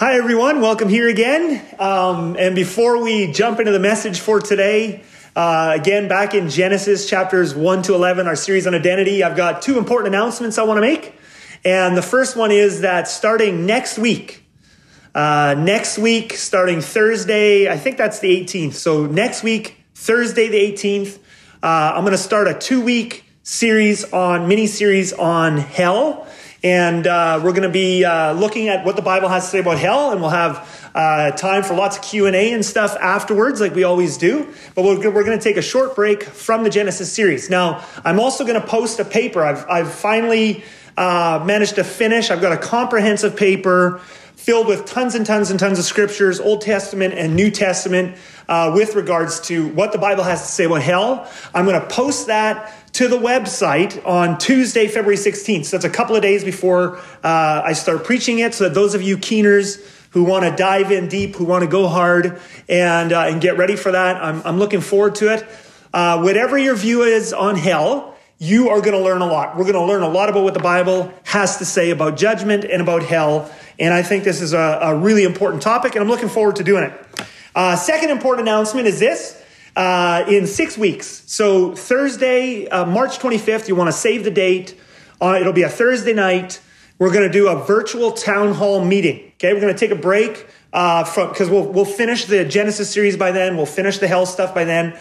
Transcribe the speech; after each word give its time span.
Hi, 0.00 0.14
everyone. 0.14 0.60
Welcome 0.60 0.88
here 0.88 1.08
again. 1.08 1.60
Um, 1.80 2.36
and 2.38 2.54
before 2.54 3.02
we 3.02 3.32
jump 3.32 3.58
into 3.58 3.72
the 3.72 3.80
message 3.80 4.20
for 4.20 4.38
today, 4.38 5.02
uh, 5.34 5.72
again, 5.74 6.06
back 6.06 6.34
in 6.34 6.50
Genesis 6.50 7.10
chapters 7.10 7.52
1 7.52 7.82
to 7.82 7.96
11, 7.96 8.28
our 8.28 8.36
series 8.36 8.68
on 8.68 8.76
identity, 8.76 9.24
I've 9.24 9.36
got 9.36 9.60
two 9.60 9.76
important 9.76 10.14
announcements 10.14 10.56
I 10.56 10.62
want 10.62 10.76
to 10.76 10.82
make. 10.82 11.18
And 11.64 11.96
the 11.96 12.02
first 12.02 12.36
one 12.36 12.52
is 12.52 12.82
that 12.82 13.08
starting 13.08 13.66
next 13.66 13.98
week, 13.98 14.44
uh, 15.16 15.56
next 15.58 15.98
week, 15.98 16.34
starting 16.34 16.80
Thursday, 16.80 17.68
I 17.68 17.76
think 17.76 17.96
that's 17.96 18.20
the 18.20 18.28
18th. 18.28 18.74
So 18.74 19.04
next 19.04 19.42
week, 19.42 19.78
Thursday 19.96 20.46
the 20.46 20.74
18th, 20.74 21.18
uh, 21.60 21.94
I'm 21.96 22.02
going 22.02 22.12
to 22.12 22.18
start 22.18 22.46
a 22.46 22.54
two 22.54 22.80
week 22.80 23.24
series 23.42 24.12
on, 24.12 24.46
mini 24.46 24.68
series 24.68 25.12
on 25.12 25.58
hell. 25.58 26.27
And 26.64 27.06
uh, 27.06 27.40
we're 27.44 27.52
going 27.52 27.62
to 27.62 27.68
be 27.68 28.04
uh, 28.04 28.32
looking 28.32 28.68
at 28.68 28.84
what 28.84 28.96
the 28.96 29.02
Bible 29.02 29.28
has 29.28 29.44
to 29.44 29.50
say 29.50 29.58
about 29.60 29.78
hell, 29.78 30.10
and 30.10 30.20
we'll 30.20 30.30
have 30.30 30.90
uh, 30.92 31.30
time 31.32 31.62
for 31.62 31.74
lots 31.74 31.96
of 31.96 32.02
Q 32.02 32.26
and 32.26 32.34
A 32.34 32.52
and 32.52 32.64
stuff 32.64 32.96
afterwards, 32.96 33.60
like 33.60 33.76
we 33.76 33.84
always 33.84 34.16
do. 34.16 34.52
But 34.74 34.84
we're, 34.84 34.98
we're 35.12 35.24
going 35.24 35.38
to 35.38 35.44
take 35.44 35.56
a 35.56 35.62
short 35.62 35.94
break 35.94 36.24
from 36.24 36.64
the 36.64 36.70
Genesis 36.70 37.12
series. 37.12 37.48
Now, 37.48 37.84
I'm 38.04 38.18
also 38.18 38.44
going 38.44 38.60
to 38.60 38.66
post 38.66 38.98
a 38.98 39.04
paper. 39.04 39.44
I've, 39.44 39.64
I've 39.70 39.92
finally 39.92 40.64
uh, 40.96 41.44
managed 41.46 41.76
to 41.76 41.84
finish. 41.84 42.28
I've 42.32 42.40
got 42.40 42.50
a 42.50 42.58
comprehensive 42.58 43.36
paper 43.36 44.00
filled 44.34 44.66
with 44.66 44.86
tons 44.86 45.14
and 45.14 45.26
tons 45.26 45.50
and 45.50 45.60
tons 45.60 45.78
of 45.78 45.84
scriptures, 45.84 46.40
Old 46.40 46.62
Testament 46.62 47.14
and 47.14 47.36
New 47.36 47.50
Testament, 47.50 48.16
uh, 48.48 48.72
with 48.74 48.94
regards 48.94 49.40
to 49.42 49.68
what 49.74 49.92
the 49.92 49.98
Bible 49.98 50.24
has 50.24 50.40
to 50.40 50.48
say 50.48 50.64
about 50.64 50.82
hell. 50.82 51.30
I'm 51.54 51.66
going 51.66 51.80
to 51.80 51.86
post 51.86 52.28
that 52.28 52.74
to 52.98 53.06
the 53.06 53.16
website 53.16 54.04
on 54.04 54.36
Tuesday, 54.38 54.88
February 54.88 55.14
16th. 55.14 55.66
So 55.66 55.76
that's 55.76 55.84
a 55.84 55.88
couple 55.88 56.16
of 56.16 56.22
days 56.22 56.42
before 56.42 56.96
uh, 57.22 57.62
I 57.64 57.72
start 57.72 58.02
preaching 58.02 58.40
it. 58.40 58.54
So 58.54 58.64
that 58.64 58.74
those 58.74 58.96
of 58.96 59.02
you 59.02 59.16
keeners 59.16 59.78
who 60.10 60.24
want 60.24 60.44
to 60.44 60.50
dive 60.50 60.90
in 60.90 61.06
deep, 61.06 61.36
who 61.36 61.44
want 61.44 61.62
to 61.62 61.70
go 61.70 61.86
hard 61.86 62.40
and, 62.68 63.12
uh, 63.12 63.26
and 63.28 63.40
get 63.40 63.56
ready 63.56 63.76
for 63.76 63.92
that, 63.92 64.16
I'm, 64.16 64.42
I'm 64.44 64.58
looking 64.58 64.80
forward 64.80 65.14
to 65.14 65.32
it. 65.32 65.46
Uh, 65.94 66.20
whatever 66.22 66.58
your 66.58 66.74
view 66.74 67.04
is 67.04 67.32
on 67.32 67.54
hell, 67.54 68.16
you 68.38 68.70
are 68.70 68.80
going 68.80 68.98
to 68.98 69.04
learn 69.04 69.22
a 69.22 69.26
lot. 69.26 69.56
We're 69.56 69.62
going 69.62 69.74
to 69.74 69.84
learn 69.84 70.02
a 70.02 70.08
lot 70.08 70.28
about 70.28 70.42
what 70.42 70.54
the 70.54 70.60
Bible 70.60 71.14
has 71.22 71.58
to 71.58 71.64
say 71.64 71.90
about 71.90 72.16
judgment 72.16 72.64
and 72.64 72.82
about 72.82 73.04
hell. 73.04 73.48
And 73.78 73.94
I 73.94 74.02
think 74.02 74.24
this 74.24 74.42
is 74.42 74.54
a, 74.54 74.78
a 74.82 74.96
really 74.96 75.22
important 75.22 75.62
topic, 75.62 75.94
and 75.94 76.02
I'm 76.02 76.08
looking 76.08 76.28
forward 76.28 76.56
to 76.56 76.64
doing 76.64 76.82
it. 76.82 77.26
Uh, 77.54 77.76
second 77.76 78.10
important 78.10 78.48
announcement 78.48 78.88
is 78.88 78.98
this. 78.98 79.40
Uh, 79.78 80.24
in 80.28 80.44
six 80.44 80.76
weeks. 80.76 81.22
So 81.26 81.72
Thursday, 81.72 82.66
uh, 82.66 82.84
March 82.84 83.20
25th, 83.20 83.68
you 83.68 83.76
want 83.76 83.86
to 83.86 83.92
save 83.92 84.24
the 84.24 84.30
date. 84.32 84.76
Uh, 85.20 85.38
it'll 85.40 85.52
be 85.52 85.62
a 85.62 85.68
Thursday 85.68 86.12
night. 86.12 86.60
We're 86.98 87.12
going 87.12 87.28
to 87.28 87.32
do 87.32 87.46
a 87.46 87.64
virtual 87.64 88.10
town 88.10 88.54
hall 88.54 88.84
meeting. 88.84 89.30
Okay, 89.34 89.52
we're 89.54 89.60
going 89.60 89.72
to 89.72 89.78
take 89.78 89.92
a 89.92 90.00
break 90.00 90.48
uh, 90.72 91.04
from 91.04 91.28
because 91.28 91.48
we'll 91.48 91.62
we'll 91.62 91.84
finish 91.84 92.24
the 92.24 92.44
Genesis 92.44 92.90
series 92.90 93.16
by 93.16 93.30
then. 93.30 93.56
We'll 93.56 93.66
finish 93.66 93.98
the 93.98 94.08
hell 94.08 94.26
stuff 94.26 94.52
by 94.52 94.64
then, 94.64 94.98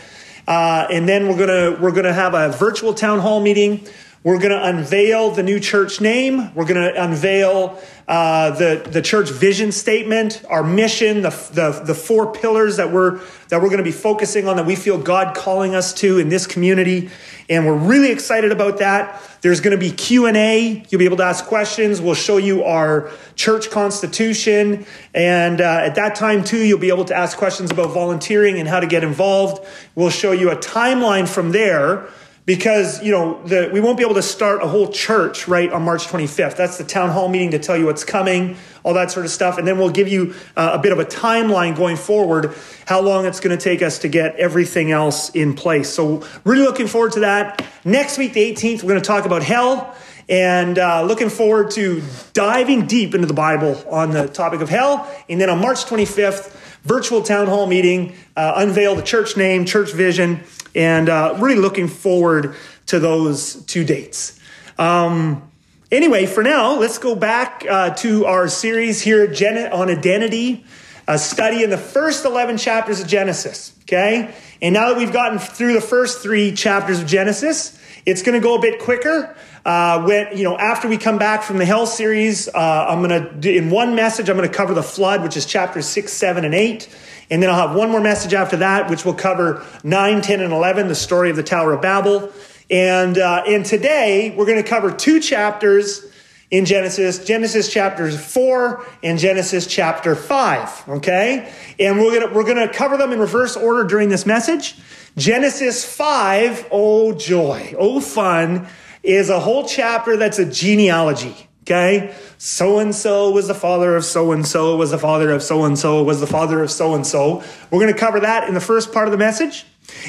uh, 0.48 0.86
and 0.92 1.10
then 1.10 1.28
we're 1.28 1.40
gonna 1.40 1.82
we're 1.82 1.92
gonna 1.92 2.14
have 2.14 2.36
a 2.36 2.50
virtual 2.50 2.94
town 2.94 3.18
hall 3.18 3.40
meeting. 3.40 3.84
We're 4.24 4.40
going 4.40 4.52
to 4.52 4.66
unveil 4.66 5.32
the 5.32 5.44
new 5.44 5.60
church 5.60 6.02
name. 6.02 6.54
We're 6.56 6.66
going 6.66 6.82
to 6.82 7.04
unveil 7.04 7.80
uh, 8.08 8.52
the, 8.52 8.84
the 8.90 9.02
church 9.02 9.30
vision 9.30 9.72
statement, 9.72 10.44
our 10.50 10.64
mission, 10.64 11.22
the, 11.22 11.30
the, 11.54 11.84
the 11.86 11.94
four 11.94 12.34
pillars 12.34 12.78
that 12.78 12.92
we're, 12.92 13.20
that 13.50 13.62
we're 13.62 13.68
going 13.68 13.78
to 13.78 13.84
be 13.84 13.92
focusing 13.92 14.48
on 14.48 14.56
that 14.58 14.66
we 14.66 14.76
feel 14.76 14.98
God 14.98 15.36
calling 15.36 15.76
us 15.76 15.94
to 15.96 16.18
in 16.18 16.30
this 16.30 16.48
community. 16.48 17.12
And 17.48 17.68
we're 17.68 17.78
really 17.78 18.12
excited 18.12 18.52
about 18.52 18.80
that. 18.80 19.22
There's 19.42 19.62
going 19.62 19.78
to 19.78 19.80
be 19.80 19.92
Q&A. 19.92 20.84
You'll 20.90 21.00
be 21.00 21.06
able 21.06 21.18
to 21.18 21.24
ask 21.24 21.46
questions. 21.46 22.02
We'll 22.02 22.16
show 22.16 22.38
you 22.38 22.64
our 22.64 23.12
church 23.36 23.70
constitution. 23.70 24.88
And 25.14 25.62
uh, 25.62 25.82
at 25.84 25.94
that 25.96 26.16
time, 26.16 26.44
too, 26.44 26.58
you'll 26.58 26.80
be 26.80 26.90
able 26.90 27.06
to 27.06 27.16
ask 27.16 27.38
questions 27.38 27.70
about 27.70 27.94
volunteering 27.94 28.58
and 28.58 28.68
how 28.68 28.80
to 28.80 28.88
get 28.88 29.04
involved. 29.04 29.64
We'll 29.94 30.10
show 30.10 30.32
you 30.32 30.50
a 30.50 30.56
timeline 30.56 31.28
from 31.28 31.52
there 31.52 32.10
because 32.48 33.04
you 33.04 33.12
know 33.12 33.40
the, 33.44 33.70
we 33.72 33.80
won't 33.80 34.00
be 34.00 34.04
able 34.04 34.16
to 34.16 34.24
start 34.24 34.64
a 34.64 34.68
whole 34.68 34.92
church 34.92 35.48
right 35.48 35.72
on 35.72 35.84
march 35.84 36.08
25th 36.08 36.56
that's 36.56 36.80
the 36.80 36.84
town 36.84 37.10
hall 37.12 37.28
meeting 37.28 37.52
to 37.52 37.60
tell 37.60 37.78
you 37.78 37.86
what's 37.86 38.04
coming 38.04 38.58
all 38.88 38.94
that 38.94 39.12
sort 39.12 39.26
of 39.26 39.32
stuff. 39.34 39.58
And 39.58 39.68
then 39.68 39.78
we'll 39.78 39.90
give 39.90 40.08
you 40.08 40.34
uh, 40.56 40.72
a 40.74 40.80
bit 40.80 40.94
of 40.94 41.00
a 41.00 41.04
timeline 41.04 41.76
going 41.76 41.98
forward 41.98 42.54
how 42.86 43.02
long 43.02 43.26
it's 43.26 43.42
going 43.42 43.56
to 43.56 43.62
take 43.62 43.82
us 43.82 44.00
to 44.00 44.08
get 44.08 44.38
everything 44.38 44.92
else 44.92 45.30
in 45.32 45.56
place. 45.56 45.90
So 45.90 46.26
really 46.46 46.64
looking 46.64 46.88
forward 46.88 47.12
to 47.14 47.20
that. 47.20 47.66
Next 47.84 48.18
week 48.18 48.32
the 48.32 48.54
18th 48.54 48.84
we're 48.84 48.90
going 48.90 49.02
to 49.02 49.06
talk 49.06 49.26
about 49.26 49.44
hell 49.44 49.94
and 50.30 50.80
uh, 50.80 51.04
looking 51.04 51.30
forward 51.30 51.72
to 51.72 52.02
diving 52.32 52.86
deep 52.86 53.14
into 53.14 53.28
the 53.28 53.34
bible 53.34 53.84
on 53.90 54.12
the 54.12 54.30
topic 54.30 54.62
of 54.62 54.70
hell. 54.70 55.14
And 55.28 55.42
then 55.42 55.50
on 55.50 55.60
march 55.60 55.84
25th 55.84 56.56
virtual 56.84 57.22
town 57.22 57.48
hall 57.48 57.68
meeting 57.68 58.16
uh, 58.38 58.54
unveil 58.56 58.96
the 58.96 59.02
church 59.02 59.36
name 59.36 59.66
church 59.66 59.92
vision 59.92 60.42
and 60.76 61.10
uh, 61.10 61.36
really 61.40 61.60
looking 61.60 61.88
forward 61.88 62.56
to 62.88 63.00
those 63.00 63.64
two 63.66 63.84
dates. 63.84 64.40
Um, 64.78 65.50
anyway, 65.92 66.26
for 66.26 66.44
now, 66.44 66.78
let's 66.80 66.98
go 66.98 67.16
back 67.16 67.66
uh, 67.70 67.92
to 67.96 68.26
our 68.26 68.48
series 68.48 69.02
here 69.02 69.28
on 69.72 69.90
identity, 69.90 70.66
a 71.08 71.18
study 71.18 71.64
in 71.64 71.70
the 71.70 71.78
first 71.78 72.26
11 72.26 72.58
chapters 72.58 73.00
of 73.00 73.08
Genesis. 73.08 73.74
Okay? 73.84 74.34
And 74.62 74.74
now 74.74 74.90
that 74.90 74.98
we've 74.98 75.14
gotten 75.14 75.40
through 75.40 75.74
the 75.74 75.82
first 75.82 76.22
three 76.22 76.52
chapters 76.52 77.00
of 77.00 77.08
Genesis, 77.08 77.80
it's 78.06 78.22
going 78.22 78.40
to 78.40 78.44
go 78.44 78.56
a 78.56 78.62
bit 78.62 78.80
quicker. 78.80 79.36
Uh, 79.66 80.04
when 80.04 80.38
you 80.38 80.44
know, 80.44 80.58
after 80.58 80.88
we 80.88 80.98
come 80.98 81.18
back 81.18 81.44
from 81.44 81.58
the 81.58 81.66
Hell 81.66 81.86
series, 81.86 82.48
uh, 82.48 82.86
I'm 82.90 83.04
going 83.04 83.42
to 83.42 83.56
in 83.58 83.70
one 83.70 83.96
message 83.96 84.30
I'm 84.30 84.38
going 84.38 84.50
to 84.50 84.56
cover 84.56 84.74
the 84.74 84.84
flood, 84.84 85.24
which 85.24 85.36
is 85.36 85.46
chapters 85.46 85.86
six, 85.86 86.14
seven, 86.14 86.46
and 86.46 86.56
eight. 86.56 86.88
And 87.30 87.44
then 87.44 87.50
I'll 87.50 87.68
have 87.68 87.76
one 87.76 87.92
more 87.92 88.02
message 88.02 88.34
after 88.34 88.58
that, 88.58 88.90
which 88.90 89.04
will 89.04 89.14
cover 89.14 89.66
9, 89.84 90.22
10, 90.22 90.42
and 90.42 90.54
11, 90.54 90.88
the 90.88 90.96
story 90.96 91.30
of 91.30 91.36
the 91.36 91.44
Tower 91.44 91.74
of 91.74 91.82
Babel. 91.82 92.32
And, 92.70 93.18
uh, 93.18 93.44
and 93.48 93.66
today 93.66 94.34
we're 94.36 94.46
going 94.46 94.62
to 94.62 94.68
cover 94.68 94.92
two 94.92 95.20
chapters 95.20 96.06
in 96.50 96.66
Genesis, 96.66 97.26
Genesis 97.26 97.72
chapters 97.72 98.18
4 98.34 98.86
and 99.04 99.20
Genesis 99.20 99.68
chapter 99.68 100.16
5, 100.16 100.90
okay? 100.90 101.52
And 101.78 102.00
we're 102.00 102.20
going 102.20 102.30
to 102.30 102.34
we're 102.34 102.46
going 102.46 102.66
to 102.68 102.74
cover 102.74 102.96
them 102.96 103.12
in 103.12 103.20
reverse 103.20 103.58
order 103.58 103.84
during 103.84 104.08
this 104.08 104.26
message. 104.26 104.76
Genesis 105.18 105.84
5, 105.84 106.70
oh 106.72 107.12
joy, 107.14 107.76
oh 107.78 108.00
fun, 108.00 108.68
is 109.04 109.30
a 109.30 109.40
whole 109.40 109.68
chapter 109.68 110.16
that's 110.16 110.40
a 110.40 110.46
genealogy. 110.46 111.36
Okay? 111.64 112.16
So 112.38 112.78
and 112.78 112.94
so 112.94 113.32
was 113.32 113.48
the 113.48 113.56
father 113.56 113.96
of 113.96 114.06
so 114.06 114.32
and 114.32 114.46
so, 114.46 114.76
was 114.76 114.92
the 114.92 115.00
father 115.00 115.32
of 115.32 115.42
so 115.42 115.66
and 115.66 115.78
so, 115.78 116.04
was 116.04 116.20
the 116.20 116.28
father 116.28 116.62
of 116.62 116.70
so 116.70 116.94
and 116.94 117.06
so. 117.06 117.44
We're 117.72 117.80
going 117.80 117.94
to 117.94 118.00
cover 118.00 118.20
that 118.20 118.48
in 118.48 118.54
the 118.54 118.62
first 118.62 118.94
part 118.94 119.08
of 119.08 119.12
the 119.12 119.18
message. 119.18 119.66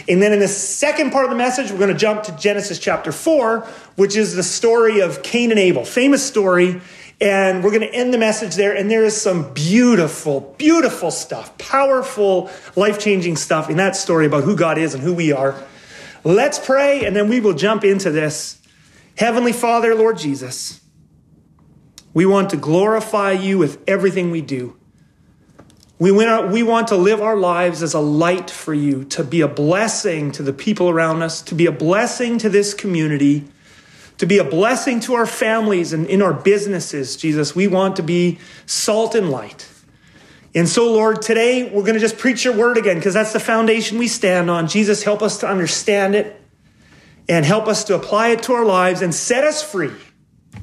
And 0.08 0.20
then 0.20 0.32
in 0.32 0.38
the 0.38 0.48
second 0.48 1.10
part 1.10 1.24
of 1.24 1.30
the 1.30 1.36
message, 1.36 1.70
we're 1.70 1.78
going 1.78 1.92
to 1.92 1.98
jump 1.98 2.24
to 2.24 2.32
Genesis 2.32 2.78
chapter 2.78 3.12
4, 3.12 3.60
which 3.96 4.16
is 4.16 4.34
the 4.34 4.42
story 4.42 5.00
of 5.00 5.22
Cain 5.22 5.50
and 5.50 5.58
Abel. 5.58 5.84
Famous 5.84 6.26
story. 6.26 6.80
And 7.20 7.64
we're 7.64 7.70
going 7.70 7.82
to 7.82 7.94
end 7.94 8.12
the 8.12 8.18
message 8.18 8.56
there. 8.56 8.76
And 8.76 8.90
there 8.90 9.04
is 9.04 9.18
some 9.20 9.52
beautiful, 9.54 10.54
beautiful 10.58 11.10
stuff, 11.10 11.56
powerful, 11.58 12.50
life 12.76 13.00
changing 13.00 13.36
stuff 13.36 13.70
in 13.70 13.78
that 13.78 13.96
story 13.96 14.26
about 14.26 14.44
who 14.44 14.54
God 14.54 14.78
is 14.78 14.94
and 14.94 15.02
who 15.02 15.14
we 15.14 15.32
are. 15.32 15.60
Let's 16.24 16.58
pray, 16.58 17.04
and 17.04 17.16
then 17.16 17.28
we 17.28 17.40
will 17.40 17.54
jump 17.54 17.84
into 17.84 18.10
this. 18.10 18.60
Heavenly 19.16 19.52
Father, 19.52 19.94
Lord 19.94 20.18
Jesus. 20.18 20.80
We 22.18 22.26
want 22.26 22.50
to 22.50 22.56
glorify 22.56 23.30
you 23.30 23.58
with 23.58 23.80
everything 23.86 24.32
we 24.32 24.40
do. 24.40 24.76
We 26.00 26.10
want, 26.10 26.88
to 26.88 26.96
live 26.96 27.22
our 27.22 27.36
lives 27.36 27.80
as 27.80 27.94
a 27.94 28.00
light 28.00 28.50
for 28.50 28.74
you, 28.74 29.04
to 29.04 29.22
be 29.22 29.40
a 29.40 29.46
blessing 29.46 30.32
to 30.32 30.42
the 30.42 30.52
people 30.52 30.90
around 30.90 31.22
us, 31.22 31.42
to 31.42 31.54
be 31.54 31.66
a 31.66 31.70
blessing 31.70 32.38
to 32.38 32.48
this 32.48 32.74
community, 32.74 33.44
to 34.16 34.26
be 34.26 34.38
a 34.38 34.44
blessing 34.44 34.98
to 35.02 35.14
our 35.14 35.26
families 35.26 35.92
and 35.92 36.08
in 36.08 36.20
our 36.20 36.32
businesses, 36.32 37.16
Jesus. 37.16 37.54
We 37.54 37.68
want 37.68 37.94
to 37.94 38.02
be 38.02 38.40
salt 38.66 39.14
and 39.14 39.30
light. 39.30 39.68
And 40.56 40.68
so, 40.68 40.90
Lord, 40.90 41.22
today 41.22 41.70
we're 41.70 41.82
going 41.82 41.94
to 41.94 42.00
just 42.00 42.18
preach 42.18 42.44
your 42.44 42.56
word 42.56 42.78
again 42.78 42.96
because 42.96 43.14
that's 43.14 43.32
the 43.32 43.38
foundation 43.38 43.96
we 43.96 44.08
stand 44.08 44.50
on. 44.50 44.66
Jesus, 44.66 45.04
help 45.04 45.22
us 45.22 45.38
to 45.38 45.46
understand 45.46 46.16
it 46.16 46.42
and 47.28 47.46
help 47.46 47.68
us 47.68 47.84
to 47.84 47.94
apply 47.94 48.30
it 48.30 48.42
to 48.42 48.54
our 48.54 48.64
lives 48.64 49.02
and 49.02 49.14
set 49.14 49.44
us 49.44 49.62
free 49.62 49.94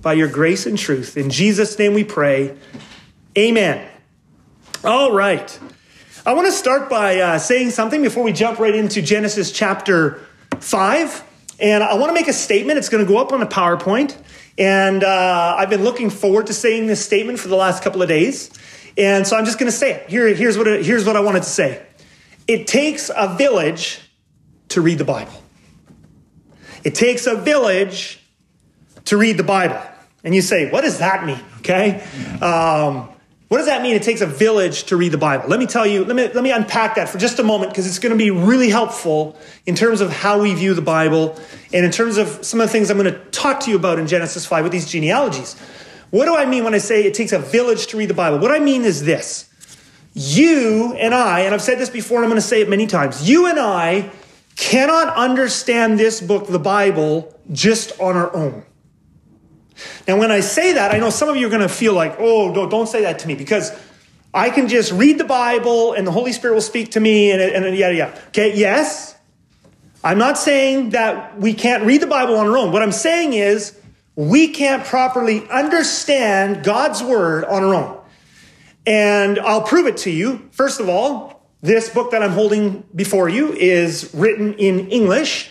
by 0.02 0.14
your 0.14 0.28
grace 0.28 0.66
and 0.66 0.78
truth. 0.78 1.18
In 1.18 1.30
Jesus' 1.30 1.78
name 1.80 1.94
we 1.94 2.04
pray. 2.04 2.58
Amen. 3.38 3.88
All 4.84 5.12
right. 5.12 5.60
I 6.26 6.34
want 6.34 6.48
to 6.48 6.52
start 6.52 6.90
by 6.90 7.20
uh, 7.20 7.40
saying 7.40 7.72
something 7.72 8.02
before 8.02 8.24
we 8.24 8.32
jump 8.32 8.60
right 8.60 8.74
into 8.74 9.02
Genesis 9.02 9.52
chapter 9.52 10.22
5. 10.60 11.24
And 11.60 11.84
I 11.84 11.96
want 11.96 12.10
to 12.10 12.14
make 12.14 12.28
a 12.28 12.34
statement. 12.34 12.78
It's 12.78 12.90
going 12.90 13.06
to 13.06 13.08
go 13.08 13.18
up 13.18 13.32
on 13.32 13.40
the 13.40 13.46
PowerPoint. 13.46 14.18
And 14.58 15.04
uh, 15.04 15.56
I've 15.58 15.70
been 15.70 15.84
looking 15.84 16.10
forward 16.10 16.48
to 16.48 16.54
saying 16.54 16.88
this 16.88 17.04
statement 17.04 17.40
for 17.40 17.48
the 17.48 17.56
last 17.56 17.84
couple 17.84 18.02
of 18.02 18.08
days. 18.08 18.50
And 18.98 19.28
so 19.28 19.38
I'm 19.38 19.46
just 19.46 19.60
going 19.60 19.72
to 19.72 19.78
say 19.78 19.94
it. 19.94 20.10
Here, 20.10 20.34
here's, 20.34 20.58
what 20.58 20.68
it, 20.68 20.86
here's 20.86 21.06
what 21.06 21.16
I 21.16 21.20
wanted 21.20 21.44
to 21.44 21.50
say 21.50 21.86
It 22.48 22.68
takes 22.68 23.10
a 23.16 23.36
village 23.36 24.00
to 24.70 24.82
read 24.82 24.98
the 24.98 25.06
Bible. 25.06 25.44
It 26.84 26.96
takes 26.96 27.28
a 27.28 27.36
village 27.36 28.20
to 29.06 29.18
read 29.18 29.38
the 29.38 29.44
Bible. 29.44 29.82
And 30.24 30.34
you 30.34 30.42
say, 30.42 30.70
what 30.72 30.82
does 30.82 31.00
that 31.00 31.26
mean? 31.26 31.40
Okay. 31.60 32.04
Um, 32.42 33.10
What 33.48 33.58
does 33.60 33.68
that 33.68 33.84
mean? 33.84 33.96
It 33.96 34.02
takes 34.02 34.22
a 34.22 34.26
village 34.26 34.86
to 34.86 34.98
read 34.98 35.12
the 35.12 35.20
Bible. 35.20 35.48
Let 35.48 35.60
me 35.60 35.68
tell 35.68 35.86
you, 35.86 36.04
let 36.04 36.16
me, 36.16 36.24
let 36.34 36.44
me 36.44 36.52
unpack 36.52 36.96
that 36.96 37.10
for 37.10 37.20
just 37.20 37.38
a 37.38 37.44
moment 37.44 37.72
because 37.72 37.86
it's 37.86 38.00
going 38.00 38.12
to 38.12 38.18
be 38.18 38.32
really 38.32 38.70
helpful 38.70 39.38
in 39.68 39.76
terms 39.76 40.02
of 40.02 40.12
how 40.12 40.42
we 40.42 40.56
view 40.56 40.74
the 40.74 40.82
Bible 40.82 41.40
and 41.72 41.86
in 41.86 41.92
terms 41.92 42.18
of 42.18 42.44
some 42.44 42.60
of 42.60 42.68
the 42.68 42.72
things 42.72 42.90
I'm 42.90 42.98
going 42.98 43.14
to 43.14 43.20
talk 43.30 43.60
to 43.62 43.70
you 43.70 43.76
about 43.76 44.00
in 44.00 44.08
Genesis 44.08 44.48
5 44.48 44.64
with 44.64 44.72
these 44.72 44.90
genealogies. 44.90 45.56
What 46.10 46.26
do 46.26 46.36
I 46.36 46.46
mean 46.46 46.64
when 46.64 46.74
I 46.74 46.80
say 46.80 47.04
it 47.04 47.14
takes 47.14 47.34
a 47.34 47.40
village 47.40 47.86
to 47.88 47.98
read 47.98 48.10
the 48.10 48.16
Bible? 48.16 48.40
What 48.40 48.52
I 48.52 48.60
mean 48.60 48.84
is 48.84 49.04
this. 49.04 49.48
You 50.16 50.96
and 50.96 51.14
I, 51.14 51.42
and 51.42 51.54
I've 51.54 51.62
said 51.62 51.78
this 51.78 51.92
before 51.92 52.18
and 52.18 52.26
I'm 52.26 52.32
going 52.32 52.42
to 52.42 52.48
say 52.48 52.62
it 52.62 52.70
many 52.70 52.88
times, 52.88 53.30
you 53.30 53.46
and 53.46 53.60
I 53.60 54.10
cannot 54.56 55.16
understand 55.16 56.00
this 56.00 56.20
book, 56.20 56.48
the 56.48 56.58
Bible, 56.58 57.38
just 57.52 58.00
on 58.00 58.18
our 58.18 58.36
own. 58.36 58.66
Now, 60.08 60.18
when 60.18 60.32
I 60.32 60.40
say 60.40 60.74
that, 60.74 60.94
I 60.94 61.00
know 61.00 61.10
some 61.10 61.30
of 61.30 61.36
you 61.36 61.48
are 61.48 61.50
going 61.50 61.62
to 61.62 61.70
feel 61.70 61.94
like, 61.94 62.16
oh, 62.20 62.54
don't, 62.54 62.70
don't 62.70 62.88
say 62.88 63.02
that 63.02 63.20
to 63.20 63.28
me 63.28 63.36
because 63.36 63.72
I 64.34 64.50
can 64.50 64.68
just 64.68 64.92
read 64.92 65.18
the 65.18 65.26
Bible 65.26 65.94
and 65.94 66.06
the 66.06 66.12
Holy 66.12 66.34
Spirit 66.34 66.54
will 66.54 66.62
speak 66.62 66.92
to 66.92 67.00
me 67.00 67.32
and, 67.32 67.42
and 67.42 67.78
yada, 67.78 67.96
yada. 67.96 68.22
Okay, 68.30 68.56
yes. 68.56 69.16
I'm 70.04 70.18
not 70.18 70.38
saying 70.38 70.92
that 70.92 71.40
we 71.40 71.54
can't 71.54 71.84
read 71.84 72.02
the 72.02 72.08
Bible 72.08 72.38
on 72.38 72.48
our 72.48 72.58
own. 72.58 72.72
What 72.72 72.84
I'm 72.84 72.92
saying 72.92 73.34
is 73.34 73.78
we 74.16 74.50
can't 74.50 74.86
properly 74.86 75.48
understand 75.50 76.64
God's 76.64 77.02
word 77.02 77.44
on 77.46 77.64
our 77.64 77.74
own. 77.74 78.00
And 78.86 79.40
I'll 79.40 79.64
prove 79.64 79.88
it 79.88 79.98
to 79.98 80.12
you. 80.12 80.48
First 80.52 80.80
of 80.80 80.90
all, 80.90 81.50
this 81.62 81.90
book 81.90 82.12
that 82.12 82.22
I'm 82.22 82.32
holding 82.32 82.84
before 82.94 83.28
you 83.28 83.52
is 83.54 84.12
written 84.14 84.54
in 84.54 84.90
English, 84.90 85.50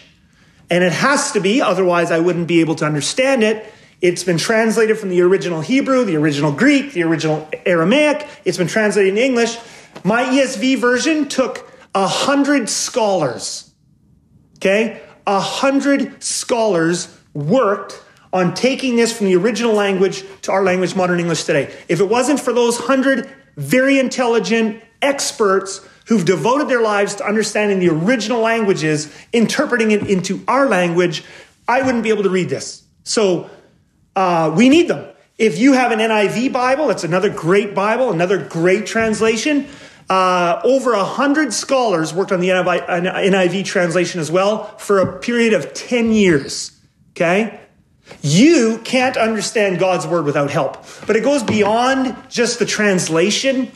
and 0.70 0.84
it 0.84 0.92
has 0.92 1.32
to 1.32 1.40
be, 1.40 1.60
otherwise, 1.60 2.12
I 2.12 2.20
wouldn't 2.20 2.46
be 2.46 2.60
able 2.60 2.76
to 2.76 2.84
understand 2.84 3.42
it. 3.42 3.72
It's 4.04 4.22
been 4.22 4.36
translated 4.36 4.98
from 4.98 5.08
the 5.08 5.22
original 5.22 5.62
Hebrew, 5.62 6.04
the 6.04 6.16
original 6.16 6.52
Greek, 6.52 6.92
the 6.92 7.04
original 7.04 7.48
Aramaic. 7.64 8.28
It's 8.44 8.58
been 8.58 8.66
translated 8.66 9.14
in 9.14 9.18
English. 9.18 9.56
My 10.04 10.24
ESV 10.24 10.76
version 10.76 11.26
took 11.26 11.72
a 11.94 12.06
hundred 12.06 12.68
scholars. 12.68 13.72
Okay? 14.58 15.00
A 15.26 15.40
hundred 15.40 16.22
scholars 16.22 17.18
worked 17.32 17.98
on 18.30 18.52
taking 18.52 18.96
this 18.96 19.16
from 19.16 19.24
the 19.24 19.36
original 19.36 19.72
language 19.72 20.22
to 20.42 20.52
our 20.52 20.62
language, 20.62 20.94
modern 20.94 21.18
English 21.18 21.44
today. 21.44 21.74
If 21.88 22.00
it 22.00 22.08
wasn't 22.10 22.40
for 22.40 22.52
those 22.52 22.76
hundred 22.76 23.30
very 23.56 23.98
intelligent 23.98 24.82
experts 25.00 25.80
who've 26.08 26.26
devoted 26.26 26.68
their 26.68 26.82
lives 26.82 27.14
to 27.14 27.26
understanding 27.26 27.78
the 27.78 27.88
original 27.88 28.42
languages, 28.42 29.10
interpreting 29.32 29.92
it 29.92 30.06
into 30.06 30.44
our 30.46 30.68
language, 30.68 31.24
I 31.66 31.80
wouldn't 31.80 32.04
be 32.04 32.10
able 32.10 32.24
to 32.24 32.28
read 32.28 32.50
this. 32.50 32.82
So 33.04 33.48
uh, 34.16 34.52
we 34.56 34.68
need 34.68 34.88
them. 34.88 35.06
If 35.36 35.58
you 35.58 35.72
have 35.72 35.90
an 35.90 35.98
NIV 35.98 36.52
Bible, 36.52 36.88
that's 36.88 37.04
another 37.04 37.28
great 37.28 37.74
Bible, 37.74 38.12
another 38.12 38.38
great 38.38 38.86
translation. 38.86 39.66
Uh, 40.08 40.60
over 40.64 40.92
a 40.92 41.02
hundred 41.02 41.52
scholars 41.52 42.12
worked 42.12 42.30
on 42.30 42.40
the 42.40 42.48
NIV, 42.48 43.64
translation 43.64 44.20
as 44.20 44.30
well 44.30 44.66
for 44.78 45.00
a 45.00 45.18
period 45.18 45.52
of 45.52 45.72
10 45.72 46.12
years. 46.12 46.78
Okay? 47.12 47.58
You 48.22 48.80
can't 48.84 49.16
understand 49.16 49.78
God's 49.78 50.06
word 50.06 50.24
without 50.24 50.50
help. 50.50 50.84
But 51.06 51.16
it 51.16 51.24
goes 51.24 51.42
beyond 51.42 52.16
just 52.28 52.58
the 52.58 52.66
translation. 52.66 53.72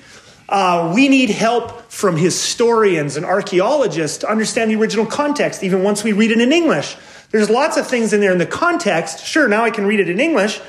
Uh, 0.49 0.93
we 0.95 1.09
need 1.09 1.31
help 1.31 1.91
from 1.91 2.17
historians 2.17 3.17
and 3.17 3.25
archaeologists 3.25 4.19
to 4.19 4.31
understand 4.31 4.71
the 4.71 4.77
original 4.77 5.07
context, 5.07 5.65
even 5.65 5.83
once 5.83 6.05
we 6.05 6.13
read 6.13 6.31
it 6.31 6.41
in 6.41 6.53
English. 6.53 6.97
There's 7.31 7.51
lots 7.51 7.77
of 7.77 7.87
things 7.87 8.13
in 8.13 8.21
there 8.21 8.33
in 8.33 8.39
the 8.39 8.47
context. 8.47 9.25
Sure, 9.25 9.49
now 9.49 9.65
I 9.65 9.71
can 9.71 9.87
read 9.87 10.01
it 10.01 10.09
in 10.09 10.19
English, 10.19 10.61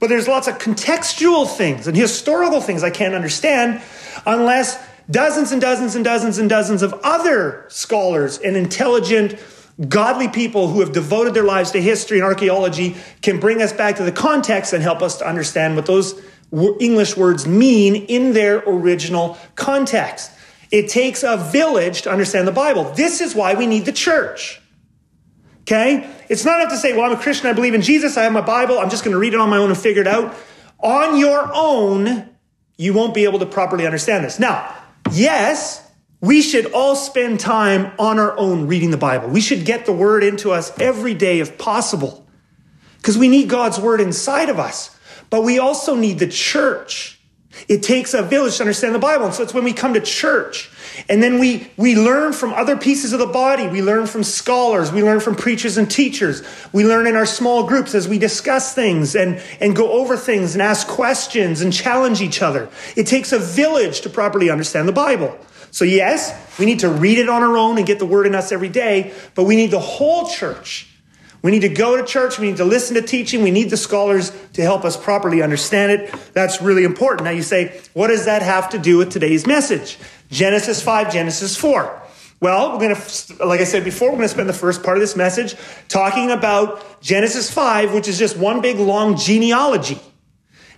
but 0.00 0.08
there's 0.08 0.26
lots 0.26 0.48
of 0.48 0.58
contextual 0.58 1.48
things 1.48 1.86
and 1.86 1.96
historical 1.96 2.60
things 2.60 2.82
I 2.82 2.90
can't 2.90 3.14
understand 3.14 3.80
unless 4.26 4.78
dozens 5.10 5.52
and 5.52 5.60
dozens 5.60 5.94
and 5.94 6.04
dozens 6.04 6.38
and 6.38 6.48
dozens 6.48 6.82
of 6.82 6.92
other 7.04 7.66
scholars 7.68 8.38
and 8.38 8.56
intelligent, 8.56 9.38
godly 9.88 10.28
people 10.28 10.68
who 10.68 10.80
have 10.80 10.92
devoted 10.92 11.34
their 11.34 11.44
lives 11.44 11.70
to 11.70 11.80
history 11.80 12.18
and 12.18 12.24
archaeology 12.24 12.96
can 13.22 13.38
bring 13.38 13.62
us 13.62 13.72
back 13.72 13.96
to 13.96 14.02
the 14.02 14.12
context 14.12 14.72
and 14.72 14.82
help 14.82 15.02
us 15.02 15.18
to 15.18 15.26
understand 15.26 15.76
what 15.76 15.86
those 15.86 16.20
English 16.80 17.16
words 17.16 17.46
mean 17.46 17.94
in 17.94 18.32
their 18.32 18.58
original 18.66 19.38
context. 19.54 20.32
It 20.70 20.88
takes 20.88 21.22
a 21.22 21.36
village 21.36 22.02
to 22.02 22.10
understand 22.10 22.48
the 22.48 22.52
Bible. 22.52 22.92
This 22.92 23.20
is 23.20 23.34
why 23.34 23.54
we 23.54 23.66
need 23.66 23.84
the 23.84 23.92
church. 23.92 24.60
Okay? 25.68 26.08
It's 26.30 26.46
not 26.46 26.60
enough 26.60 26.72
to 26.72 26.78
say, 26.78 26.96
well, 26.96 27.04
I'm 27.04 27.18
a 27.18 27.20
Christian, 27.20 27.46
I 27.46 27.52
believe 27.52 27.74
in 27.74 27.82
Jesus, 27.82 28.16
I 28.16 28.22
have 28.22 28.32
my 28.32 28.40
Bible, 28.40 28.78
I'm 28.78 28.88
just 28.88 29.04
going 29.04 29.12
to 29.12 29.18
read 29.18 29.34
it 29.34 29.38
on 29.38 29.50
my 29.50 29.58
own 29.58 29.68
and 29.68 29.78
figure 29.78 30.00
it 30.00 30.08
out. 30.08 30.34
On 30.78 31.18
your 31.18 31.50
own, 31.52 32.30
you 32.78 32.94
won't 32.94 33.12
be 33.12 33.24
able 33.24 33.38
to 33.40 33.44
properly 33.44 33.84
understand 33.84 34.24
this. 34.24 34.38
Now, 34.38 34.74
yes, 35.12 35.86
we 36.22 36.40
should 36.40 36.72
all 36.72 36.96
spend 36.96 37.38
time 37.38 37.92
on 37.98 38.18
our 38.18 38.34
own 38.38 38.66
reading 38.66 38.92
the 38.92 38.96
Bible. 38.96 39.28
We 39.28 39.42
should 39.42 39.66
get 39.66 39.84
the 39.84 39.92
word 39.92 40.24
into 40.24 40.52
us 40.52 40.72
every 40.80 41.12
day 41.12 41.40
if 41.40 41.58
possible, 41.58 42.26
because 42.96 43.18
we 43.18 43.28
need 43.28 43.50
God's 43.50 43.78
word 43.78 44.00
inside 44.00 44.48
of 44.48 44.58
us. 44.58 44.96
But 45.28 45.44
we 45.44 45.58
also 45.58 45.94
need 45.94 46.18
the 46.18 46.28
church. 46.28 47.17
It 47.66 47.82
takes 47.82 48.14
a 48.14 48.22
village 48.22 48.56
to 48.56 48.62
understand 48.62 48.94
the 48.94 48.98
Bible. 48.98 49.26
And 49.26 49.34
so 49.34 49.42
it's 49.42 49.54
when 49.54 49.64
we 49.64 49.72
come 49.72 49.94
to 49.94 50.00
church 50.00 50.70
and 51.08 51.22
then 51.22 51.38
we, 51.38 51.70
we 51.76 51.94
learn 51.94 52.32
from 52.32 52.52
other 52.54 52.76
pieces 52.76 53.12
of 53.12 53.18
the 53.18 53.26
body. 53.26 53.68
We 53.68 53.82
learn 53.82 54.06
from 54.06 54.24
scholars. 54.24 54.90
We 54.90 55.02
learn 55.02 55.20
from 55.20 55.36
preachers 55.36 55.76
and 55.76 55.90
teachers. 55.90 56.42
We 56.72 56.84
learn 56.84 57.06
in 57.06 57.16
our 57.16 57.26
small 57.26 57.66
groups 57.66 57.94
as 57.94 58.08
we 58.08 58.18
discuss 58.18 58.74
things 58.74 59.14
and, 59.14 59.40
and 59.60 59.76
go 59.76 59.92
over 59.92 60.16
things 60.16 60.54
and 60.54 60.62
ask 60.62 60.86
questions 60.86 61.60
and 61.60 61.72
challenge 61.72 62.20
each 62.20 62.42
other. 62.42 62.68
It 62.96 63.06
takes 63.06 63.32
a 63.32 63.38
village 63.38 64.00
to 64.02 64.10
properly 64.10 64.50
understand 64.50 64.88
the 64.88 64.92
Bible. 64.92 65.36
So 65.70 65.84
yes, 65.84 66.34
we 66.58 66.66
need 66.66 66.80
to 66.80 66.88
read 66.88 67.18
it 67.18 67.28
on 67.28 67.42
our 67.42 67.56
own 67.56 67.78
and 67.78 67.86
get 67.86 67.98
the 67.98 68.06
word 68.06 68.26
in 68.26 68.34
us 68.34 68.52
every 68.52 68.70
day, 68.70 69.12
but 69.34 69.44
we 69.44 69.54
need 69.54 69.70
the 69.70 69.78
whole 69.78 70.28
church 70.28 70.87
we 71.42 71.50
need 71.50 71.60
to 71.60 71.68
go 71.68 71.96
to 71.96 72.04
church. 72.04 72.38
We 72.38 72.48
need 72.48 72.56
to 72.56 72.64
listen 72.64 72.94
to 72.96 73.02
teaching. 73.02 73.42
We 73.42 73.50
need 73.50 73.70
the 73.70 73.76
scholars 73.76 74.32
to 74.54 74.62
help 74.62 74.84
us 74.84 74.96
properly 74.96 75.42
understand 75.42 75.92
it. 75.92 76.14
That's 76.32 76.60
really 76.60 76.84
important. 76.84 77.24
Now 77.24 77.30
you 77.30 77.42
say, 77.42 77.80
what 77.94 78.08
does 78.08 78.24
that 78.24 78.42
have 78.42 78.70
to 78.70 78.78
do 78.78 78.98
with 78.98 79.10
today's 79.10 79.46
message? 79.46 79.98
Genesis 80.30 80.82
5, 80.82 81.12
Genesis 81.12 81.56
4. 81.56 82.02
Well, 82.40 82.72
we're 82.72 82.78
going 82.78 82.94
to, 82.94 83.46
like 83.46 83.60
I 83.60 83.64
said 83.64 83.82
before, 83.82 84.10
we're 84.10 84.16
going 84.16 84.28
to 84.28 84.34
spend 84.34 84.48
the 84.48 84.52
first 84.52 84.82
part 84.82 84.96
of 84.96 85.00
this 85.00 85.16
message 85.16 85.56
talking 85.88 86.30
about 86.30 87.00
Genesis 87.00 87.50
5, 87.50 87.92
which 87.92 88.06
is 88.06 88.18
just 88.18 88.36
one 88.36 88.60
big 88.60 88.78
long 88.78 89.16
genealogy. 89.16 90.00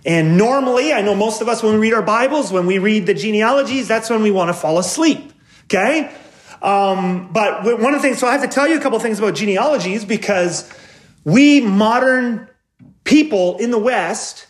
And 0.03 0.37
normally, 0.37 0.91
I 0.93 1.01
know 1.01 1.13
most 1.13 1.41
of 1.41 1.47
us, 1.47 1.61
when 1.61 1.73
we 1.73 1.79
read 1.79 1.93
our 1.93 2.01
Bibles, 2.01 2.51
when 2.51 2.65
we 2.65 2.79
read 2.79 3.05
the 3.05 3.13
genealogies, 3.13 3.87
that's 3.87 4.09
when 4.09 4.23
we 4.23 4.31
want 4.31 4.49
to 4.49 4.53
fall 4.53 4.79
asleep. 4.79 5.31
Okay? 5.65 6.11
Um, 6.61 7.29
but 7.31 7.63
one 7.63 7.93
of 7.93 8.01
the 8.01 8.07
things, 8.07 8.19
so 8.19 8.27
I 8.27 8.33
have 8.33 8.41
to 8.41 8.47
tell 8.47 8.67
you 8.67 8.77
a 8.77 8.81
couple 8.81 8.99
things 8.99 9.17
about 9.17 9.35
genealogies 9.35 10.05
because 10.05 10.71
we 11.23 11.59
modern 11.61 12.47
people 13.03 13.57
in 13.57 13.71
the 13.71 13.79
West 13.79 14.47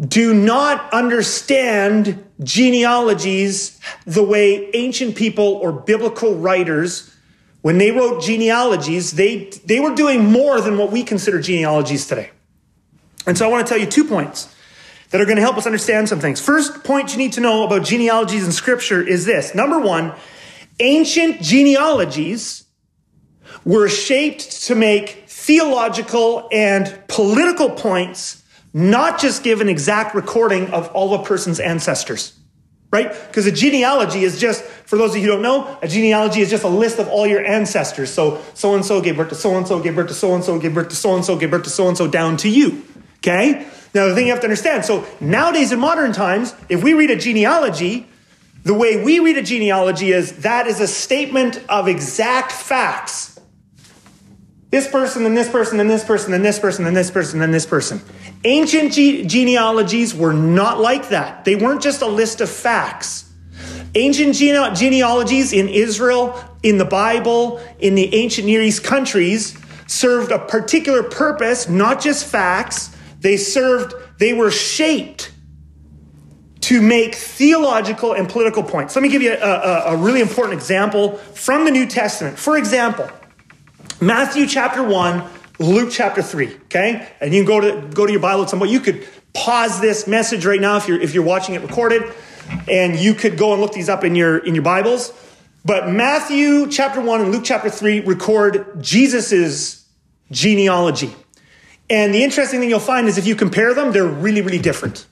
do 0.00 0.32
not 0.32 0.92
understand 0.94 2.24
genealogies 2.42 3.78
the 4.06 4.22
way 4.22 4.70
ancient 4.72 5.14
people 5.14 5.44
or 5.44 5.72
biblical 5.72 6.34
writers, 6.36 7.14
when 7.60 7.76
they 7.76 7.90
wrote 7.90 8.22
genealogies, 8.22 9.12
they, 9.12 9.50
they 9.66 9.78
were 9.78 9.94
doing 9.94 10.24
more 10.32 10.60
than 10.62 10.78
what 10.78 10.90
we 10.90 11.02
consider 11.02 11.40
genealogies 11.40 12.06
today. 12.06 12.30
And 13.26 13.36
so 13.36 13.46
I 13.46 13.50
want 13.50 13.66
to 13.66 13.70
tell 13.70 13.78
you 13.78 13.86
two 13.86 14.04
points 14.04 14.54
that 15.10 15.20
are 15.20 15.26
going 15.26 15.36
to 15.36 15.42
help 15.42 15.58
us 15.58 15.66
understand 15.66 16.08
some 16.08 16.20
things. 16.20 16.40
First 16.40 16.82
point 16.82 17.12
you 17.12 17.18
need 17.18 17.34
to 17.34 17.40
know 17.40 17.64
about 17.64 17.84
genealogies 17.84 18.46
in 18.46 18.52
scripture 18.52 19.06
is 19.06 19.26
this. 19.26 19.54
Number 19.54 19.78
one, 19.78 20.14
ancient 20.80 21.40
genealogies 21.40 22.64
were 23.64 23.88
shaped 23.88 24.64
to 24.66 24.74
make 24.74 25.24
theological 25.28 26.48
and 26.52 27.02
political 27.08 27.70
points, 27.70 28.42
not 28.72 29.20
just 29.20 29.42
give 29.42 29.60
an 29.60 29.68
exact 29.68 30.14
recording 30.14 30.70
of 30.70 30.88
all 30.88 31.14
a 31.14 31.24
person's 31.24 31.60
ancestors. 31.60 32.36
Right? 32.92 33.12
Because 33.28 33.46
a 33.46 33.52
genealogy 33.52 34.24
is 34.24 34.40
just, 34.40 34.64
for 34.64 34.96
those 34.96 35.10
of 35.10 35.18
you 35.18 35.22
who 35.22 35.28
don't 35.28 35.42
know, 35.42 35.78
a 35.80 35.86
genealogy 35.86 36.40
is 36.40 36.50
just 36.50 36.64
a 36.64 36.68
list 36.68 36.98
of 36.98 37.06
all 37.06 37.24
your 37.24 37.44
ancestors. 37.44 38.10
So, 38.10 38.42
so 38.54 38.74
and 38.74 38.84
so 38.84 39.00
gave 39.00 39.16
birth 39.16 39.28
to 39.28 39.36
so 39.36 39.56
and 39.56 39.66
so, 39.66 39.78
gave 39.78 39.94
birth 39.94 40.08
to 40.08 40.14
so 40.14 40.34
and 40.34 40.42
so, 40.42 40.58
gave 40.58 40.74
birth 40.74 40.88
to 40.88 40.96
so 40.96 41.14
and 41.14 41.24
so, 41.24 41.36
gave 41.36 41.52
birth 41.52 41.62
to 41.62 41.70
so 41.70 41.86
and 41.86 41.96
so, 41.96 42.08
down 42.08 42.36
to 42.38 42.48
you. 42.48 42.84
Okay? 43.18 43.64
Now, 43.94 44.06
the 44.06 44.14
thing 44.14 44.26
you 44.26 44.32
have 44.32 44.40
to 44.40 44.46
understand 44.46 44.84
so 44.84 45.06
nowadays 45.20 45.72
in 45.72 45.78
modern 45.80 46.12
times, 46.12 46.54
if 46.68 46.82
we 46.82 46.94
read 46.94 47.10
a 47.10 47.16
genealogy, 47.16 48.08
the 48.62 48.74
way 48.74 49.02
we 49.02 49.20
read 49.20 49.38
a 49.38 49.42
genealogy 49.42 50.12
is 50.12 50.38
that 50.38 50.66
is 50.66 50.80
a 50.80 50.86
statement 50.86 51.62
of 51.68 51.88
exact 51.88 52.52
facts. 52.52 53.38
This 54.70 54.86
person, 54.86 55.26
and 55.26 55.36
this 55.36 55.48
person, 55.48 55.80
and 55.80 55.90
this 55.90 56.04
person, 56.04 56.32
and 56.32 56.44
this 56.44 56.60
person, 56.60 56.86
and 56.86 56.96
this 56.96 57.10
person, 57.10 57.42
and 57.42 57.52
this 57.52 57.66
person. 57.66 58.00
Ancient 58.44 58.92
ge- 58.92 59.26
genealogies 59.26 60.14
were 60.14 60.32
not 60.32 60.78
like 60.78 61.08
that. 61.08 61.44
They 61.44 61.56
weren't 61.56 61.82
just 61.82 62.02
a 62.02 62.06
list 62.06 62.40
of 62.40 62.48
facts. 62.48 63.28
Ancient 63.96 64.36
gene- 64.36 64.74
genealogies 64.74 65.52
in 65.52 65.68
Israel, 65.68 66.40
in 66.62 66.78
the 66.78 66.84
Bible, 66.84 67.60
in 67.80 67.96
the 67.96 68.14
ancient 68.14 68.46
Near 68.46 68.62
East 68.62 68.84
countries 68.84 69.58
served 69.88 70.30
a 70.30 70.38
particular 70.38 71.02
purpose, 71.02 71.68
not 71.68 72.00
just 72.00 72.24
facts. 72.24 72.94
They 73.18 73.36
served, 73.36 73.94
they 74.18 74.32
were 74.32 74.52
shaped 74.52 75.29
to 76.60 76.82
make 76.82 77.14
theological 77.14 78.12
and 78.12 78.28
political 78.28 78.62
points. 78.62 78.94
Let 78.94 79.02
me 79.02 79.08
give 79.08 79.22
you 79.22 79.32
a, 79.32 79.36
a, 79.36 79.82
a 79.94 79.96
really 79.96 80.20
important 80.20 80.54
example 80.54 81.16
from 81.16 81.64
the 81.64 81.70
New 81.70 81.86
Testament. 81.86 82.38
For 82.38 82.58
example, 82.58 83.08
Matthew 84.00 84.46
chapter 84.46 84.82
1, 84.82 85.24
Luke 85.58 85.90
chapter 85.90 86.22
3, 86.22 86.54
okay? 86.64 87.08
And 87.20 87.34
you 87.34 87.44
can 87.44 87.46
go 87.46 87.60
to 87.60 87.88
go 87.94 88.06
to 88.06 88.12
your 88.12 88.20
Bible 88.20 88.42
at 88.42 88.50
some 88.50 88.58
point. 88.58 88.70
You 88.70 88.80
could 88.80 89.06
pause 89.32 89.80
this 89.80 90.06
message 90.06 90.44
right 90.44 90.60
now 90.60 90.76
if 90.76 90.88
you're 90.88 91.00
if 91.00 91.14
you're 91.14 91.24
watching 91.24 91.54
it 91.54 91.62
recorded, 91.62 92.12
and 92.68 92.98
you 92.98 93.14
could 93.14 93.38
go 93.38 93.52
and 93.52 93.60
look 93.60 93.72
these 93.72 93.88
up 93.88 94.04
in 94.04 94.14
your 94.14 94.38
in 94.38 94.54
your 94.54 94.64
Bibles. 94.64 95.12
But 95.64 95.90
Matthew 95.90 96.68
chapter 96.68 97.00
1 97.02 97.20
and 97.20 97.32
Luke 97.32 97.44
chapter 97.44 97.68
3 97.68 98.00
record 98.00 98.82
Jesus's 98.82 99.86
genealogy. 100.30 101.14
And 101.90 102.14
the 102.14 102.22
interesting 102.22 102.60
thing 102.60 102.70
you'll 102.70 102.80
find 102.80 103.08
is 103.08 103.18
if 103.18 103.26
you 103.26 103.34
compare 103.34 103.74
them, 103.74 103.92
they're 103.92 104.06
really, 104.06 104.40
really 104.40 104.60
different. 104.60 105.06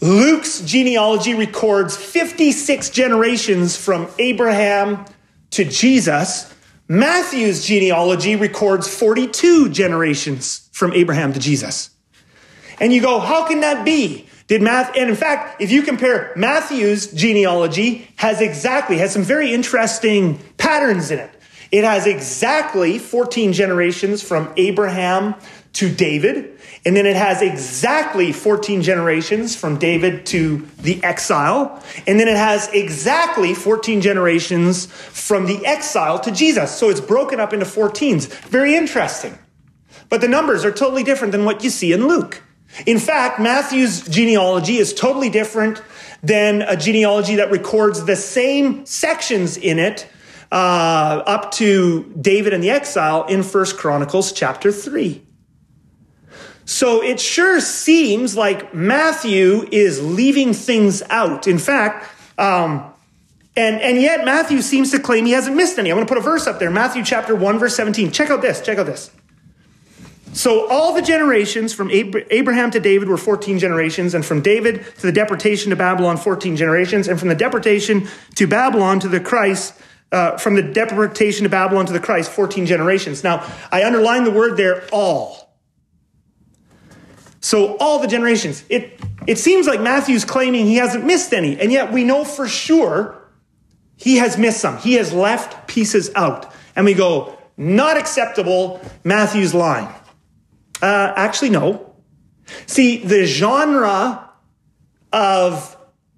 Luke's 0.00 0.60
genealogy 0.60 1.34
records 1.34 1.96
56 1.96 2.90
generations 2.90 3.76
from 3.76 4.08
Abraham 4.18 5.06
to 5.52 5.64
Jesus. 5.64 6.52
Matthew's 6.88 7.64
genealogy 7.64 8.36
records 8.36 8.86
42 8.88 9.70
generations 9.70 10.68
from 10.72 10.92
Abraham 10.92 11.32
to 11.32 11.40
Jesus. 11.40 11.90
And 12.78 12.92
you 12.92 13.00
go, 13.00 13.18
how 13.20 13.48
can 13.48 13.60
that 13.60 13.84
be? 13.84 14.28
Did 14.48 14.62
Math, 14.62 14.96
and 14.96 15.10
in 15.10 15.16
fact, 15.16 15.60
if 15.60 15.72
you 15.72 15.82
compare 15.82 16.32
Matthew's 16.36 17.10
genealogy 17.10 18.08
has 18.16 18.40
exactly, 18.40 18.98
has 18.98 19.12
some 19.12 19.22
very 19.22 19.52
interesting 19.52 20.38
patterns 20.56 21.10
in 21.10 21.18
it. 21.18 21.30
It 21.72 21.82
has 21.82 22.06
exactly 22.06 22.98
14 22.98 23.52
generations 23.52 24.22
from 24.22 24.52
Abraham 24.56 25.34
to 25.76 25.94
David. 25.94 26.58
And 26.84 26.96
then 26.96 27.04
it 27.04 27.16
has 27.16 27.42
exactly 27.42 28.32
14 28.32 28.80
generations 28.80 29.54
from 29.54 29.78
David 29.78 30.24
to 30.26 30.66
the 30.78 31.02
exile. 31.04 31.82
And 32.06 32.18
then 32.18 32.28
it 32.28 32.36
has 32.36 32.68
exactly 32.72 33.54
14 33.54 34.00
generations 34.00 34.86
from 34.86 35.46
the 35.46 35.66
exile 35.66 36.18
to 36.20 36.30
Jesus. 36.30 36.76
So 36.76 36.88
it's 36.88 37.00
broken 37.00 37.40
up 37.40 37.52
into 37.52 37.66
14s. 37.66 38.26
Very 38.48 38.74
interesting. 38.74 39.38
But 40.08 40.20
the 40.20 40.28
numbers 40.28 40.64
are 40.64 40.72
totally 40.72 41.02
different 41.02 41.32
than 41.32 41.44
what 41.44 41.62
you 41.62 41.70
see 41.70 41.92
in 41.92 42.06
Luke. 42.06 42.42
In 42.86 42.98
fact, 42.98 43.40
Matthew's 43.40 44.06
genealogy 44.06 44.76
is 44.76 44.94
totally 44.94 45.30
different 45.30 45.82
than 46.22 46.62
a 46.62 46.76
genealogy 46.76 47.36
that 47.36 47.50
records 47.50 48.04
the 48.04 48.16
same 48.16 48.86
sections 48.86 49.56
in 49.56 49.78
it 49.78 50.08
uh, 50.52 51.22
up 51.26 51.52
to 51.52 52.04
David 52.20 52.52
and 52.52 52.62
the 52.62 52.70
exile 52.70 53.24
in 53.26 53.42
First 53.42 53.76
Chronicles 53.76 54.32
chapter 54.32 54.70
3. 54.70 55.25
So 56.66 57.00
it 57.02 57.20
sure 57.20 57.60
seems 57.60 58.36
like 58.36 58.74
Matthew 58.74 59.68
is 59.70 60.02
leaving 60.02 60.52
things 60.52 61.00
out. 61.08 61.46
In 61.46 61.58
fact, 61.58 62.12
um, 62.38 62.92
and, 63.56 63.80
and 63.80 64.02
yet 64.02 64.24
Matthew 64.24 64.60
seems 64.60 64.90
to 64.90 64.98
claim 64.98 65.24
he 65.24 65.32
hasn't 65.32 65.56
missed 65.56 65.78
any. 65.78 65.90
I'm 65.90 65.96
going 65.96 66.06
to 66.06 66.12
put 66.12 66.18
a 66.18 66.24
verse 66.24 66.46
up 66.46 66.58
there 66.58 66.70
Matthew 66.70 67.04
chapter 67.04 67.34
1, 67.34 67.58
verse 67.58 67.76
17. 67.76 68.10
Check 68.10 68.30
out 68.30 68.42
this. 68.42 68.60
Check 68.60 68.78
out 68.78 68.86
this. 68.86 69.10
So 70.32 70.68
all 70.68 70.92
the 70.92 71.00
generations 71.00 71.72
from 71.72 71.90
Abraham 71.90 72.70
to 72.72 72.80
David 72.80 73.08
were 73.08 73.16
14 73.16 73.58
generations, 73.58 74.12
and 74.12 74.26
from 74.26 74.42
David 74.42 74.84
to 74.96 75.06
the 75.06 75.12
deportation 75.12 75.70
to 75.70 75.76
Babylon, 75.76 76.18
14 76.18 76.56
generations, 76.56 77.08
and 77.08 77.18
from 77.18 77.28
the 77.28 77.34
deportation 77.34 78.06
to 78.34 78.46
Babylon 78.46 79.00
to 79.00 79.08
the 79.08 79.20
Christ, 79.20 79.72
uh, 80.12 80.36
from 80.36 80.56
the 80.56 80.62
deportation 80.62 81.44
to 81.44 81.48
Babylon 81.48 81.86
to 81.86 81.92
the 81.94 82.00
Christ, 82.00 82.30
14 82.32 82.66
generations. 82.66 83.24
Now, 83.24 83.50
I 83.72 83.84
underline 83.84 84.24
the 84.24 84.30
word 84.30 84.58
there, 84.58 84.86
all. 84.92 85.45
So 87.46 87.76
all 87.76 88.00
the 88.00 88.08
generations. 88.08 88.64
It, 88.68 89.00
it 89.24 89.38
seems 89.38 89.68
like 89.68 89.80
Matthew's 89.80 90.24
claiming 90.24 90.66
he 90.66 90.78
hasn't 90.78 91.04
missed 91.04 91.32
any, 91.32 91.56
and 91.60 91.70
yet 91.70 91.92
we 91.92 92.02
know 92.02 92.24
for 92.24 92.48
sure 92.48 93.22
he 93.94 94.16
has 94.16 94.36
missed 94.36 94.60
some. 94.60 94.78
He 94.78 94.94
has 94.94 95.12
left 95.12 95.68
pieces 95.68 96.10
out. 96.16 96.52
And 96.74 96.84
we 96.84 96.92
go, 96.92 97.38
not 97.56 97.98
acceptable, 97.98 98.80
Matthew's 99.04 99.54
lying. 99.54 99.86
Uh, 100.82 101.12
actually, 101.14 101.50
no. 101.50 101.94
See, 102.66 102.96
the 103.04 103.26
genre 103.26 104.28
of 105.12 105.76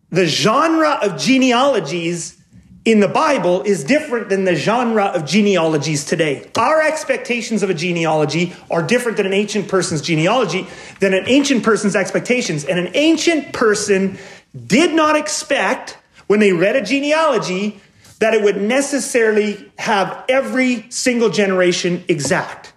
the 0.08 0.25
genre 0.25 0.99
of 1.02 1.18
genealogies 1.20 2.38
in 2.85 3.00
the 3.00 3.08
Bible 3.08 3.62
is 3.62 3.85
different 3.85 4.28
than 4.28 4.44
the 4.44 4.54
genre 4.54 5.06
of 5.06 5.26
genealogies 5.26 6.04
today. 6.04 6.49
Our 6.56 6.80
expectations 6.82 7.62
of 7.62 7.70
a 7.70 7.75
genealogy 7.75 8.54
are 8.70 8.82
different 8.82 9.16
than 9.16 9.26
an 9.26 9.35
ancient 9.35 9.68
person's 9.68 10.00
genealogy, 10.00 10.66
than 11.00 11.12
an 11.12 11.25
ancient 11.26 11.62
person's 11.64 11.94
expectations. 11.94 12.64
And 12.64 12.78
an 12.78 12.90
ancient 12.94 13.52
person 13.52 14.18
did 14.66 14.94
not 14.94 15.16
expect, 15.16 15.99
when 16.28 16.40
they 16.40 16.52
read 16.52 16.76
a 16.76 16.82
genealogy, 16.82 17.80
that 18.20 18.35
it 18.35 18.42
would 18.42 18.61
necessarily 18.61 19.70
have 19.78 20.25
every 20.28 20.90
single 20.90 21.30
generation 21.30 22.04
exact 22.08 22.73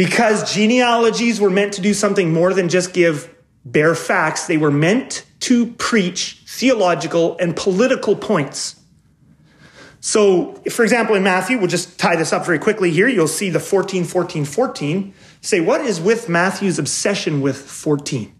because 0.00 0.54
genealogies 0.54 1.40
were 1.40 1.50
meant 1.50 1.74
to 1.74 1.82
do 1.82 1.92
something 1.92 2.32
more 2.32 2.54
than 2.54 2.70
just 2.70 2.94
give 2.94 3.34
bare 3.64 3.94
facts, 3.94 4.46
they 4.46 4.56
were 4.56 4.70
meant 4.70 5.24
to 5.40 5.66
preach 5.66 6.42
theological 6.46 7.36
and 7.38 7.56
political 7.56 8.16
points. 8.16 8.76
So, 10.00 10.54
for 10.70 10.82
example, 10.82 11.14
in 11.14 11.22
Matthew, 11.22 11.58
we'll 11.58 11.68
just 11.68 11.98
tie 11.98 12.16
this 12.16 12.32
up 12.32 12.46
very 12.46 12.58
quickly 12.58 12.90
here. 12.90 13.06
You'll 13.06 13.28
see 13.28 13.50
the 13.50 13.60
14, 13.60 14.04
14, 14.04 14.44
14. 14.46 15.14
Say, 15.42 15.60
what 15.60 15.82
is 15.82 16.00
with 16.00 16.28
Matthew's 16.28 16.78
obsession 16.78 17.40
with 17.42 17.56
14? 17.56 18.34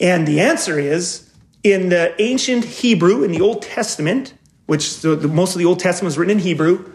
And 0.00 0.26
the 0.26 0.40
answer 0.40 0.78
is 0.78 1.30
in 1.62 1.90
the 1.90 2.20
ancient 2.20 2.64
Hebrew, 2.64 3.22
in 3.22 3.32
the 3.32 3.40
Old 3.40 3.62
Testament, 3.62 4.34
which 4.66 5.00
the, 5.00 5.14
the, 5.14 5.28
most 5.28 5.54
of 5.54 5.58
the 5.58 5.66
Old 5.66 5.78
Testament 5.78 6.06
was 6.06 6.18
written 6.18 6.38
in 6.38 6.42
Hebrew, 6.42 6.92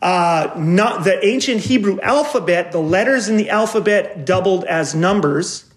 uh, 0.00 0.54
not 0.56 1.04
the 1.04 1.24
ancient 1.26 1.62
Hebrew 1.62 2.00
alphabet, 2.00 2.70
the 2.70 2.78
letters 2.78 3.28
in 3.28 3.36
the 3.36 3.50
alphabet 3.50 4.24
doubled 4.24 4.64
as 4.64 4.94
numbers, 4.94 5.67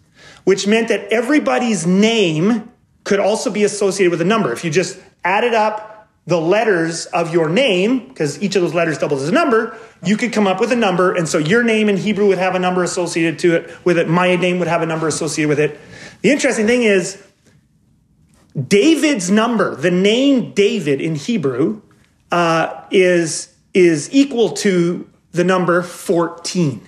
which 0.43 0.67
meant 0.67 0.87
that 0.89 1.11
everybody's 1.11 1.85
name 1.85 2.71
could 3.03 3.19
also 3.19 3.49
be 3.49 3.63
associated 3.63 4.11
with 4.11 4.21
a 4.21 4.25
number. 4.25 4.51
If 4.53 4.63
you 4.63 4.71
just 4.71 4.99
added 5.23 5.53
up 5.53 6.09
the 6.27 6.39
letters 6.39 7.07
of 7.07 7.33
your 7.33 7.49
name, 7.49 8.07
because 8.07 8.41
each 8.41 8.55
of 8.55 8.61
those 8.61 8.73
letters 8.73 8.97
doubles 8.97 9.23
as 9.23 9.29
a 9.29 9.33
number, 9.33 9.77
you 10.03 10.17
could 10.17 10.31
come 10.31 10.47
up 10.47 10.59
with 10.59 10.71
a 10.71 10.75
number. 10.75 11.15
And 11.15 11.27
so 11.27 11.37
your 11.37 11.63
name 11.63 11.89
in 11.89 11.97
Hebrew 11.97 12.27
would 12.27 12.37
have 12.37 12.53
a 12.55 12.59
number 12.59 12.83
associated 12.83 13.39
to 13.39 13.55
it 13.55 13.85
with 13.85 13.97
it. 13.97 14.07
My 14.07 14.35
name 14.35 14.59
would 14.59 14.67
have 14.67 14.81
a 14.81 14.85
number 14.85 15.07
associated 15.07 15.49
with 15.49 15.59
it. 15.59 15.79
The 16.21 16.31
interesting 16.31 16.67
thing 16.67 16.83
is, 16.83 17.21
David's 18.67 19.31
number, 19.31 19.75
the 19.75 19.91
name 19.91 20.53
David 20.53 21.01
in 21.01 21.15
Hebrew, 21.15 21.81
uh, 22.31 22.83
is 22.91 23.53
is 23.73 24.13
equal 24.13 24.51
to 24.51 25.09
the 25.31 25.43
number 25.43 25.81
14. 25.81 26.87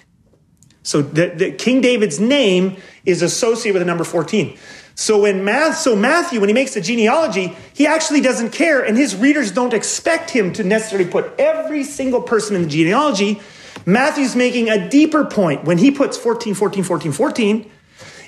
So 0.84 1.02
the, 1.02 1.28
the, 1.30 1.52
King 1.52 1.82
David's 1.82 2.20
name 2.20 2.78
is 3.06 3.22
associated 3.22 3.74
with 3.74 3.82
the 3.82 3.86
number 3.86 4.04
14. 4.04 4.58
So 4.96 5.22
when 5.22 5.44
Math, 5.44 5.78
so 5.78 5.96
Matthew, 5.96 6.40
when 6.40 6.50
he 6.50 6.54
makes 6.54 6.75
the 6.75 6.82
genealogy, 6.82 7.56
he 7.74 7.88
actually 7.88 8.22
doesn't 8.22 8.52
care, 8.52 8.84
and 8.84 8.96
his 8.96 9.16
readers 9.16 9.52
don't 9.52 9.74
expect 9.74 10.30
him 10.30 10.54
to 10.54 10.63
necessarily 10.63 11.10
put 11.10 11.34
every 11.40 11.84
single 11.84 12.22
person 12.22 12.56
in 12.56 12.63
the 12.63 12.68
genealogy. 12.68 13.42
Matthew's 13.86 14.36
making 14.36 14.70
a 14.70 14.90
deeper 14.90 15.25
point 15.25 15.63
when 15.63 15.80
he 15.80 15.90
puts 15.90 16.16
14, 16.18 16.54
14, 16.54 16.84
14, 16.84 17.12
14, 17.12 17.72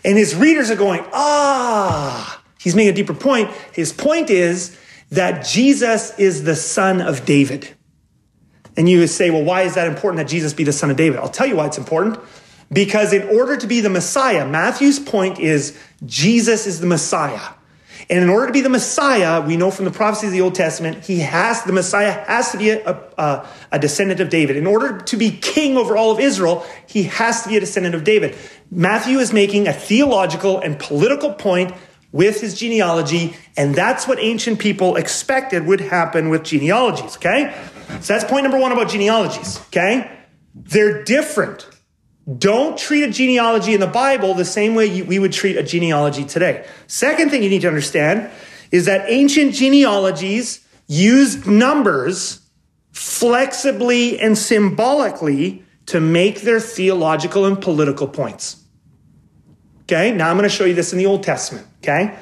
and 0.03 0.17
his 0.17 0.33
readers 0.35 0.71
are 0.71 0.75
going, 0.75 1.05
ah, 1.13 2.41
he's 2.59 2.75
making 2.75 2.93
a 2.93 2.95
deeper 2.95 3.13
point. 3.13 3.51
His 3.73 3.93
point 3.93 4.29
is 4.29 4.77
that 5.11 5.45
Jesus 5.45 6.17
is 6.17 6.43
the 6.43 6.55
son 6.55 7.01
of 7.01 7.25
David. 7.25 7.69
And 8.77 8.89
you 8.89 9.05
say, 9.07 9.29
well, 9.29 9.43
why 9.43 9.61
is 9.61 9.75
that 9.75 9.87
important 9.87 10.17
that 10.17 10.29
Jesus 10.29 10.53
be 10.53 10.63
the 10.63 10.73
son 10.73 10.91
of 10.91 10.97
David? 10.97 11.19
I'll 11.19 11.29
tell 11.29 11.47
you 11.47 11.55
why 11.55 11.67
it's 11.67 11.77
important. 11.77 12.19
Because 12.71 13.13
in 13.13 13.23
order 13.29 13.57
to 13.57 13.67
be 13.67 13.81
the 13.81 13.89
Messiah, 13.89 14.47
Matthew's 14.47 14.99
point 14.99 15.39
is 15.39 15.77
Jesus 16.05 16.65
is 16.67 16.79
the 16.79 16.87
Messiah. 16.87 17.53
And 18.09 18.23
in 18.23 18.29
order 18.29 18.47
to 18.47 18.53
be 18.53 18.61
the 18.61 18.69
Messiah, 18.69 19.41
we 19.41 19.57
know 19.57 19.71
from 19.71 19.85
the 19.85 19.91
prophecies 19.91 20.29
of 20.29 20.33
the 20.33 20.41
Old 20.41 20.53
Testament, 20.53 21.03
he 21.05 21.19
has, 21.19 21.63
the 21.63 21.73
Messiah 21.73 22.11
has 22.11 22.51
to 22.51 22.57
be 22.57 22.69
a, 22.69 22.91
a, 23.17 23.47
a, 23.71 23.79
descendant 23.79 24.19
of 24.19 24.29
David. 24.29 24.57
In 24.57 24.67
order 24.67 24.99
to 24.99 25.17
be 25.17 25.31
king 25.31 25.75
over 25.75 25.97
all 25.97 26.11
of 26.11 26.19
Israel, 26.19 26.65
he 26.87 27.03
has 27.03 27.41
to 27.43 27.49
be 27.49 27.57
a 27.57 27.59
descendant 27.59 27.95
of 27.95 28.03
David. 28.03 28.37
Matthew 28.69 29.17
is 29.17 29.33
making 29.33 29.67
a 29.67 29.73
theological 29.73 30.59
and 30.59 30.77
political 30.77 31.33
point 31.33 31.73
with 32.11 32.41
his 32.41 32.57
genealogy, 32.57 33.35
and 33.57 33.73
that's 33.73 34.07
what 34.07 34.19
ancient 34.19 34.59
people 34.59 34.95
expected 34.95 35.65
would 35.65 35.81
happen 35.81 36.29
with 36.29 36.43
genealogies, 36.43 37.17
okay? 37.17 37.55
So 38.01 38.13
that's 38.13 38.23
point 38.23 38.43
number 38.43 38.59
one 38.59 38.71
about 38.71 38.89
genealogies, 38.89 39.59
okay? 39.67 40.11
They're 40.53 41.03
different. 41.03 41.67
Don't 42.37 42.77
treat 42.77 43.03
a 43.03 43.11
genealogy 43.11 43.73
in 43.73 43.79
the 43.79 43.87
Bible 43.87 44.33
the 44.33 44.45
same 44.45 44.73
way 44.73 45.01
we 45.03 45.19
would 45.19 45.31
treat 45.31 45.57
a 45.57 45.63
genealogy 45.63 46.25
today. 46.25 46.65
Second 46.87 47.29
thing 47.29 47.43
you 47.43 47.49
need 47.49 47.61
to 47.61 47.67
understand 47.67 48.31
is 48.71 48.85
that 48.85 49.05
ancient 49.07 49.53
genealogies 49.53 50.65
used 50.87 51.45
numbers 51.45 52.41
flexibly 52.91 54.19
and 54.19 54.37
symbolically 54.37 55.63
to 55.85 55.99
make 55.99 56.41
their 56.41 56.59
theological 56.59 57.45
and 57.45 57.61
political 57.61 58.07
points. 58.07 58.63
Okay, 59.83 60.11
now 60.11 60.29
I'm 60.29 60.37
going 60.37 60.49
to 60.49 60.55
show 60.55 60.65
you 60.65 60.73
this 60.73 60.93
in 60.93 60.97
the 60.97 61.05
Old 61.05 61.21
Testament. 61.21 61.67
Okay? 61.83 62.17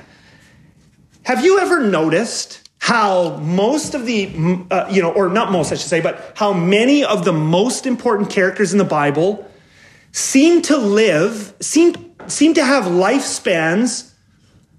Have 1.24 1.46
you 1.46 1.60
ever 1.60 1.80
noticed 1.80 2.70
how 2.80 3.38
most 3.38 3.96
of 3.96 4.06
the, 4.06 4.66
uh, 4.70 4.90
you 4.92 5.02
know, 5.02 5.14
or 5.14 5.30
not 5.30 5.50
most, 5.54 5.72
I 5.72 5.76
should 5.76 5.88
say, 5.88 6.02
but 6.02 6.34
how 6.36 6.52
many 6.52 7.06
of 7.06 7.24
the 7.24 7.32
most 7.32 7.86
important 7.86 8.30
characters 8.30 8.74
in 8.74 8.80
the 8.80 8.84
Bible 8.84 9.50
seem 10.14 10.62
to 10.62 10.78
live, 10.78 11.54
seem, 11.60 12.16
seem 12.28 12.54
to 12.54 12.64
have 12.64 12.86
lifespans 12.86 14.14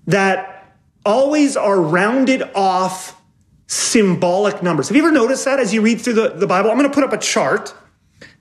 that 0.07 0.77
always 1.05 1.57
are 1.57 1.81
rounded 1.81 2.43
off 2.55 3.21
symbolic 3.67 4.63
numbers. 4.63 4.89
Have 4.89 4.97
you 4.97 5.03
ever 5.03 5.13
noticed 5.13 5.45
that 5.45 5.59
as 5.59 5.75
you 5.75 5.83
read 5.83 6.01
through 6.01 6.15
the, 6.15 6.29
the 6.31 6.47
Bible? 6.47 6.71
I'm 6.71 6.79
going 6.79 6.89
to 6.89 6.95
put 6.95 7.05
up 7.05 7.13
a 7.13 7.19
chart 7.19 7.75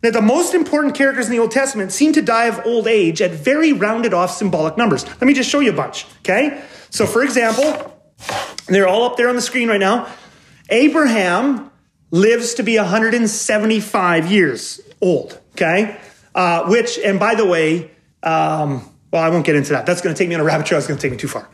that 0.01 0.13
the 0.13 0.21
most 0.21 0.53
important 0.53 0.95
characters 0.95 1.25
in 1.25 1.31
the 1.31 1.39
Old 1.39 1.51
Testament 1.51 1.91
seem 1.91 2.13
to 2.13 2.21
die 2.21 2.45
of 2.45 2.63
old 2.65 2.88
age 2.88 3.21
at 3.21 3.31
very 3.31 3.73
rounded 3.73 4.13
off 4.13 4.31
symbolic 4.31 4.77
numbers. 4.77 5.05
Let 5.05 5.23
me 5.23 5.33
just 5.33 5.50
show 5.50 5.62
you 5.62 5.71
a 5.71 5.75
bunch, 5.75 6.05
okay? 6.19 6.62
So, 6.89 7.07
for 7.07 7.23
example, 7.23 7.91
they're 8.67 8.88
all 8.88 9.03
up 9.03 9.17
there 9.17 9.29
on 9.29 9.35
the 9.35 9.41
screen 9.41 9.67
right 9.67 9.79
now. 9.79 10.13
Abraham 10.69 11.71
lives 12.12 12.53
to 12.55 12.63
be 12.63 12.77
175 12.77 14.31
years 14.31 14.79
old, 15.01 15.39
okay? 15.53 16.00
Uh, 16.36 16.66
which, 16.66 16.98
and 17.00 17.20
by 17.20 17.36
the 17.36 17.46
way, 17.46 17.92
um, 18.24 18.90
well, 19.12 19.22
I 19.22 19.30
won't 19.30 19.46
get 19.46 19.56
into 19.56 19.74
that. 19.74 19.86
That's 19.86 20.02
going 20.02 20.16
to 20.16 20.18
take 20.18 20.30
me 20.30 20.36
on 20.36 20.42
a 20.42 20.44
rabbit 20.44 20.66
trail. 20.66 20.80
It's 20.80 20.88
going 20.88 20.98
to 20.98 21.02
take 21.02 21.12
me 21.12 21.18
too 21.18 21.28
far. 21.28 21.48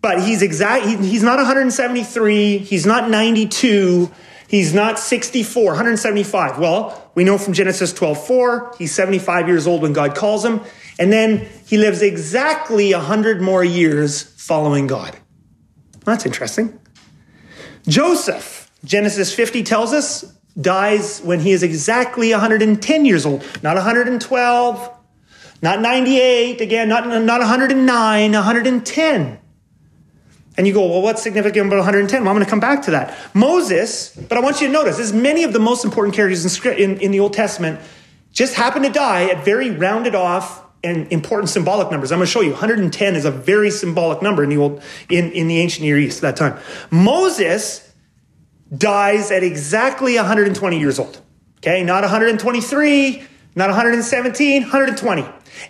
But 0.00 0.22
he's 0.22 0.42
exact. 0.42 0.86
He, 0.86 0.96
he's 0.96 1.22
not 1.22 1.36
173. 1.36 2.58
He's 2.58 2.86
not 2.86 3.10
92. 3.10 4.10
He's 4.48 4.74
not 4.74 4.98
64, 4.98 5.64
175. 5.64 6.58
Well, 6.58 7.10
we 7.14 7.22
know 7.22 7.38
from 7.38 7.52
Genesis 7.52 7.92
12, 7.92 8.26
4, 8.26 8.74
he's 8.78 8.92
75 8.92 9.46
years 9.46 9.66
old 9.66 9.82
when 9.82 9.92
God 9.92 10.16
calls 10.16 10.44
him. 10.44 10.60
And 10.98 11.12
then 11.12 11.48
he 11.66 11.78
lives 11.78 12.02
exactly 12.02 12.92
100 12.92 13.40
more 13.40 13.62
years 13.62 14.22
following 14.22 14.86
God. 14.86 15.16
That's 16.04 16.26
interesting. 16.26 16.78
Joseph, 17.86 18.70
Genesis 18.84 19.34
50 19.34 19.62
tells 19.62 19.92
us, 19.92 20.24
dies 20.60 21.20
when 21.20 21.40
he 21.40 21.52
is 21.52 21.62
exactly 21.62 22.30
110 22.30 23.04
years 23.04 23.26
old, 23.26 23.44
not 23.62 23.76
112, 23.76 24.90
not 25.62 25.80
98, 25.80 26.60
again, 26.60 26.88
not, 26.88 27.06
not 27.06 27.40
109, 27.40 28.32
110. 28.32 29.38
And 30.56 30.66
you 30.66 30.74
go, 30.74 30.86
well, 30.86 31.02
what's 31.02 31.22
significant 31.22 31.66
about 31.66 31.76
110? 31.76 32.22
Well, 32.22 32.30
I'm 32.30 32.36
going 32.36 32.44
to 32.44 32.50
come 32.50 32.60
back 32.60 32.82
to 32.82 32.90
that. 32.92 33.16
Moses, 33.34 34.14
but 34.28 34.36
I 34.36 34.40
want 34.40 34.60
you 34.60 34.66
to 34.66 34.72
notice, 34.72 34.98
as 34.98 35.12
many 35.12 35.44
of 35.44 35.52
the 35.52 35.58
most 35.58 35.84
important 35.84 36.14
characters 36.14 36.64
in, 36.64 36.72
in, 36.72 37.00
in 37.00 37.10
the 37.10 37.20
Old 37.20 37.32
Testament 37.32 37.80
just 38.32 38.54
happen 38.54 38.82
to 38.82 38.90
die 38.90 39.24
at 39.30 39.44
very 39.44 39.70
rounded 39.70 40.14
off 40.14 40.64
and 40.82 41.10
important 41.12 41.50
symbolic 41.50 41.90
numbers. 41.90 42.10
I'm 42.10 42.18
going 42.18 42.26
to 42.26 42.32
show 42.32 42.40
you 42.40 42.52
110 42.52 43.14
is 43.14 43.24
a 43.24 43.30
very 43.30 43.70
symbolic 43.70 44.22
number 44.22 44.42
in 44.42 44.50
the 44.50 44.56
old 44.56 44.82
in, 45.08 45.30
in 45.32 45.48
the 45.48 45.58
ancient 45.58 45.84
Near 45.84 45.98
East 45.98 46.22
at 46.22 46.36
that 46.36 46.36
time. 46.36 46.62
Moses 46.90 47.89
dies 48.76 49.30
at 49.30 49.42
exactly 49.42 50.16
120 50.16 50.78
years 50.78 50.98
old. 50.98 51.20
Okay, 51.58 51.82
not 51.82 52.02
123, 52.02 53.22
not 53.54 53.68
117, 53.68 54.62
120. 54.62 55.26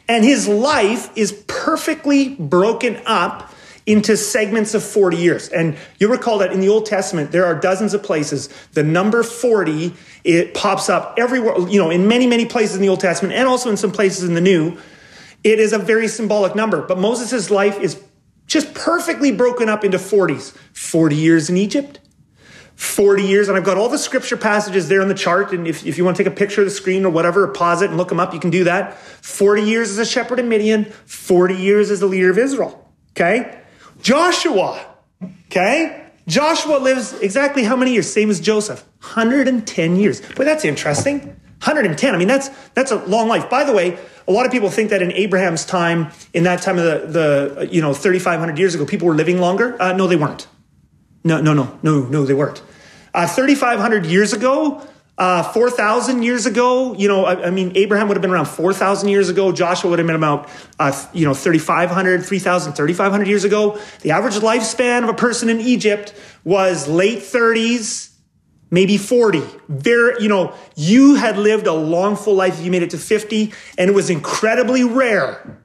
And 0.08 0.24
his 0.24 0.46
life 0.46 1.10
is 1.16 1.32
perfectly 1.46 2.36
broken 2.36 3.00
up 3.06 3.52
into 3.86 4.16
segments 4.16 4.74
of 4.74 4.84
40 4.84 5.16
years. 5.16 5.48
And 5.48 5.76
you'll 5.98 6.12
recall 6.12 6.38
that 6.38 6.52
in 6.52 6.60
the 6.60 6.68
Old 6.68 6.86
Testament, 6.86 7.32
there 7.32 7.44
are 7.44 7.54
dozens 7.54 7.94
of 7.94 8.02
places. 8.02 8.48
The 8.72 8.84
number 8.84 9.22
40, 9.22 9.94
it 10.22 10.54
pops 10.54 10.88
up 10.88 11.14
everywhere, 11.18 11.58
you 11.68 11.80
know, 11.80 11.90
in 11.90 12.06
many, 12.06 12.26
many 12.26 12.46
places 12.46 12.76
in 12.76 12.82
the 12.82 12.88
Old 12.88 13.00
Testament 13.00 13.34
and 13.34 13.48
also 13.48 13.70
in 13.70 13.76
some 13.76 13.90
places 13.90 14.24
in 14.24 14.34
the 14.34 14.40
New. 14.40 14.78
It 15.42 15.58
is 15.58 15.72
a 15.72 15.78
very 15.78 16.06
symbolic 16.06 16.54
number, 16.54 16.82
but 16.82 16.98
Moses' 16.98 17.50
life 17.50 17.80
is 17.80 18.00
just 18.46 18.74
perfectly 18.74 19.32
broken 19.32 19.68
up 19.68 19.84
into 19.84 19.96
40s 19.96 20.52
40 20.74 21.16
years 21.16 21.48
in 21.48 21.56
Egypt, 21.56 22.00
40 22.80 23.24
years, 23.24 23.48
and 23.48 23.58
I've 23.58 23.64
got 23.64 23.76
all 23.76 23.90
the 23.90 23.98
scripture 23.98 24.38
passages 24.38 24.88
there 24.88 25.02
on 25.02 25.08
the 25.08 25.14
chart. 25.14 25.52
And 25.52 25.68
if, 25.68 25.84
if 25.84 25.98
you 25.98 26.04
want 26.04 26.16
to 26.16 26.24
take 26.24 26.32
a 26.32 26.34
picture 26.34 26.62
of 26.62 26.66
the 26.66 26.70
screen 26.70 27.04
or 27.04 27.10
whatever, 27.10 27.44
or 27.44 27.48
pause 27.48 27.82
it 27.82 27.90
and 27.90 27.98
look 27.98 28.08
them 28.08 28.18
up, 28.18 28.32
you 28.32 28.40
can 28.40 28.48
do 28.48 28.64
that. 28.64 28.96
40 28.96 29.64
years 29.64 29.90
as 29.90 29.98
a 29.98 30.06
shepherd 30.06 30.38
in 30.38 30.48
Midian, 30.48 30.86
40 30.86 31.56
years 31.56 31.90
as 31.90 32.00
the 32.00 32.06
leader 32.06 32.30
of 32.30 32.38
Israel. 32.38 32.90
Okay? 33.10 33.60
Joshua. 34.00 34.82
Okay? 35.48 36.06
Joshua 36.26 36.78
lives 36.78 37.12
exactly 37.20 37.64
how 37.64 37.76
many 37.76 37.92
years? 37.92 38.10
Same 38.10 38.30
as 38.30 38.40
Joseph. 38.40 38.82
110 39.00 39.96
years. 39.96 40.22
But 40.34 40.46
that's 40.46 40.64
interesting. 40.64 41.20
110. 41.20 42.14
I 42.14 42.16
mean, 42.16 42.28
that's 42.28 42.48
that's 42.72 42.92
a 42.92 42.96
long 43.04 43.28
life. 43.28 43.50
By 43.50 43.64
the 43.64 43.74
way, 43.74 43.98
a 44.26 44.32
lot 44.32 44.46
of 44.46 44.52
people 44.52 44.70
think 44.70 44.88
that 44.88 45.02
in 45.02 45.12
Abraham's 45.12 45.66
time, 45.66 46.12
in 46.32 46.44
that 46.44 46.62
time 46.62 46.78
of 46.78 46.84
the, 46.84 47.58
the 47.58 47.68
you 47.70 47.82
know, 47.82 47.92
3,500 47.92 48.58
years 48.58 48.74
ago, 48.74 48.86
people 48.86 49.06
were 49.06 49.14
living 49.14 49.38
longer. 49.38 49.80
Uh, 49.80 49.92
no, 49.92 50.06
they 50.06 50.16
weren't. 50.16 50.46
No, 51.22 51.40
no, 51.40 51.52
no, 51.52 51.78
no, 51.82 52.00
no, 52.00 52.24
they 52.24 52.34
weren't. 52.34 52.62
Uh, 53.12 53.26
3,500 53.26 54.06
years 54.06 54.32
ago, 54.32 54.86
uh, 55.20 55.42
4,000 55.42 56.22
years 56.22 56.46
ago, 56.46 56.94
you 56.94 57.06
know, 57.06 57.26
I, 57.26 57.48
I, 57.48 57.50
mean, 57.50 57.72
Abraham 57.74 58.08
would 58.08 58.16
have 58.16 58.22
been 58.22 58.30
around 58.30 58.46
4,000 58.46 59.10
years 59.10 59.28
ago. 59.28 59.52
Joshua 59.52 59.90
would 59.90 59.98
have 59.98 60.06
been 60.06 60.16
about, 60.16 60.48
uh, 60.78 60.92
you 61.12 61.26
know, 61.26 61.34
3,500, 61.34 62.24
3,000, 62.24 62.72
3,500 62.72 63.28
years 63.28 63.44
ago. 63.44 63.78
The 64.00 64.12
average 64.12 64.36
lifespan 64.36 65.02
of 65.02 65.10
a 65.10 65.14
person 65.14 65.50
in 65.50 65.60
Egypt 65.60 66.14
was 66.42 66.88
late 66.88 67.18
30s, 67.18 68.14
maybe 68.70 68.96
40. 68.96 69.42
Very, 69.68 70.22
you 70.22 70.30
know, 70.30 70.54
you 70.74 71.16
had 71.16 71.36
lived 71.36 71.66
a 71.66 71.74
long, 71.74 72.16
full 72.16 72.34
life 72.34 72.58
if 72.58 72.64
you 72.64 72.70
made 72.70 72.82
it 72.82 72.90
to 72.90 72.98
50, 72.98 73.52
and 73.76 73.90
it 73.90 73.92
was 73.92 74.08
incredibly 74.08 74.84
rare. 74.84 75.60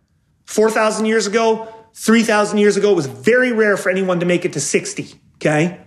4,000 0.48 1.06
years 1.06 1.28
ago, 1.28 1.74
3,000 1.94 2.58
years 2.58 2.76
ago, 2.76 2.92
it 2.92 2.96
was 2.96 3.08
very 3.08 3.54
rare 3.54 3.78
for 3.78 3.90
anyone 3.90 4.20
to 4.20 4.26
make 4.26 4.44
it 4.44 4.52
to 4.52 4.60
60, 4.60 5.14
okay? 5.36 5.82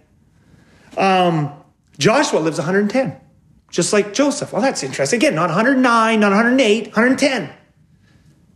Um, 0.97 1.53
Joshua 1.99 2.39
lives 2.39 2.59
110, 2.59 3.17
just 3.71 3.93
like 3.93 4.13
Joseph. 4.15 4.53
Well, 4.53 4.63
that's 4.63 4.83
interesting. 4.83 5.19
Again, 5.19 5.35
not 5.35 5.49
109, 5.49 6.21
not 6.21 6.31
108, 6.31 6.87
110. 6.87 7.53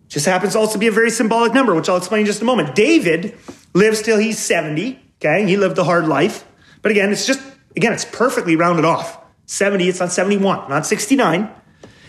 Just 0.09 0.27
happens 0.27 0.55
also 0.55 0.75
to 0.75 0.79
be 0.79 0.89
a 0.89 0.93
very 0.93 1.11
symbolic 1.11 1.55
number, 1.55 1.75
which 1.75 1.89
I'll 1.89 1.97
explain 1.97 2.21
in 2.21 2.27
just 2.27 2.43
a 2.43 2.45
moment. 2.45 2.75
David 2.75 3.37
lives 3.75 4.03
till 4.03 4.19
he's 4.19 4.39
70, 4.39 4.99
okay? 5.21 5.47
He 5.47 5.57
lived 5.57 5.79
a 5.79 5.85
hard 5.85 6.07
life. 6.07 6.45
But 6.83 6.91
again, 6.91 7.13
it's 7.13 7.27
just 7.27 7.41
Again, 7.77 7.93
it's 7.93 8.05
perfectly 8.05 8.57
rounded 8.57 8.85
off. 8.85 9.19
70, 9.47 9.89
it's 9.89 10.01
not 10.01 10.13
71, 10.13 10.69
not 10.69 10.87
69. 10.87 11.51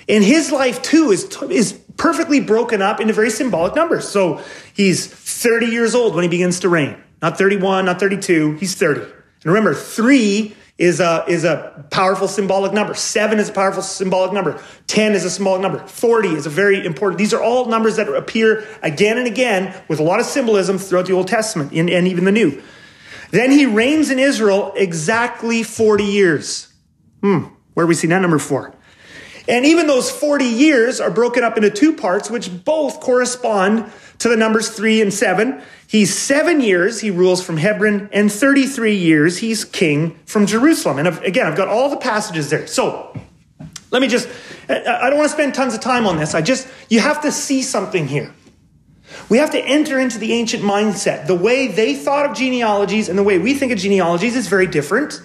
And 0.09 0.23
his 0.23 0.51
life 0.51 0.81
too 0.81 1.11
is, 1.11 1.25
is 1.49 1.73
perfectly 1.97 2.39
broken 2.39 2.81
up 2.81 2.99
into 2.99 3.13
very 3.13 3.29
symbolic 3.29 3.75
numbers. 3.75 4.07
So 4.07 4.41
he's 4.73 5.07
30 5.07 5.67
years 5.67 5.95
old 5.95 6.15
when 6.15 6.23
he 6.23 6.29
begins 6.29 6.59
to 6.61 6.69
reign. 6.69 7.01
Not 7.23 7.38
31, 7.38 7.86
not 7.86 8.01
32, 8.01 8.55
he's 8.55 8.75
30. 8.75 8.99
And 8.99 9.12
remember, 9.45 9.73
three 9.73 10.57
is 10.77 10.99
a, 10.99 11.23
is 11.25 11.45
a 11.45 11.86
powerful 11.89 12.27
symbolic 12.27 12.73
number. 12.73 12.93
Seven 12.95 13.39
is 13.39 13.47
a 13.47 13.53
powerful 13.53 13.81
symbolic 13.81 14.33
number. 14.33 14.62
10 14.88 15.13
is 15.13 15.23
a 15.23 15.29
symbolic 15.29 15.62
number. 15.62 15.88
40 15.88 16.27
is 16.29 16.45
a 16.45 16.49
very 16.49 16.86
important. 16.86 17.17
These 17.17 17.33
are 17.33 17.41
all 17.41 17.67
numbers 17.67 17.95
that 17.95 18.09
appear 18.09 18.67
again 18.81 19.17
and 19.17 19.25
again 19.25 19.73
with 19.88 20.01
a 20.01 20.03
lot 20.03 20.19
of 20.19 20.25
symbolism 20.25 20.77
throughout 20.77 21.05
the 21.05 21.13
Old 21.13 21.29
Testament 21.29 21.71
and, 21.71 21.89
and 21.89 22.09
even 22.09 22.25
the 22.25 22.31
New. 22.33 22.62
Then 23.31 23.51
he 23.51 23.67
reigns 23.67 24.09
in 24.09 24.19
Israel 24.19 24.73
exactly 24.75 25.63
40 25.63 26.03
years. 26.03 26.73
Hmm, 27.21 27.43
where 27.73 27.88
we 27.88 27.95
see 27.95 28.07
that 28.07 28.19
number 28.19 28.38
four? 28.38 28.72
And 29.47 29.65
even 29.65 29.88
those 29.88 30.10
40 30.10 30.45
years 30.45 31.01
are 31.01 31.12
broken 31.12 31.43
up 31.43 31.58
into 31.58 31.69
two 31.69 31.93
parts, 31.93 32.29
which 32.29 32.63
both 32.63 33.01
correspond 33.01 33.91
to 34.19 34.29
the 34.29 34.38
numbers 34.38 34.69
three 34.69 35.01
and 35.01 35.13
seven. 35.13 35.62
He's 35.86 36.17
seven 36.17 36.62
years, 36.62 37.01
he 37.01 37.12
rules 37.12 37.43
from 37.43 37.58
Hebron, 37.58 38.10
and 38.13 38.32
33 38.32 38.95
years, 38.95 39.39
he's 39.39 39.65
king 39.65 40.17
from 40.25 40.45
Jerusalem. 40.45 40.97
And 40.97 41.08
again, 41.23 41.45
I've 41.45 41.58
got 41.58 41.67
all 41.67 41.89
the 41.89 41.97
passages 41.97 42.49
there. 42.49 42.67
So 42.67 43.15
let 43.91 44.01
me 44.01 44.08
just, 44.08 44.29
I 44.69 45.10
don't 45.10 45.17
want 45.17 45.29
to 45.29 45.34
spend 45.34 45.53
tons 45.53 45.73
of 45.73 45.82
time 45.82 46.08
on 46.08 46.17
this. 46.17 46.34
I 46.34 46.41
just, 46.41 46.67
you 46.89 46.99
have 47.01 47.21
to 47.23 47.32
see 47.32 47.62
something 47.62 48.08
here. 48.08 48.34
We 49.29 49.38
have 49.38 49.51
to 49.51 49.60
enter 49.60 49.99
into 49.99 50.17
the 50.17 50.34
ancient 50.34 50.63
mindset. 50.63 51.27
The 51.27 51.36
way 51.36 51.67
they 51.67 51.95
thought 51.95 52.25
of 52.25 52.36
genealogies 52.36 53.10
and 53.10 53.19
the 53.19 53.23
way 53.23 53.38
we 53.38 53.53
think 53.53 53.71
of 53.71 53.77
genealogies 53.77 54.36
is 54.36 54.47
very 54.47 54.67
different. 54.67 55.21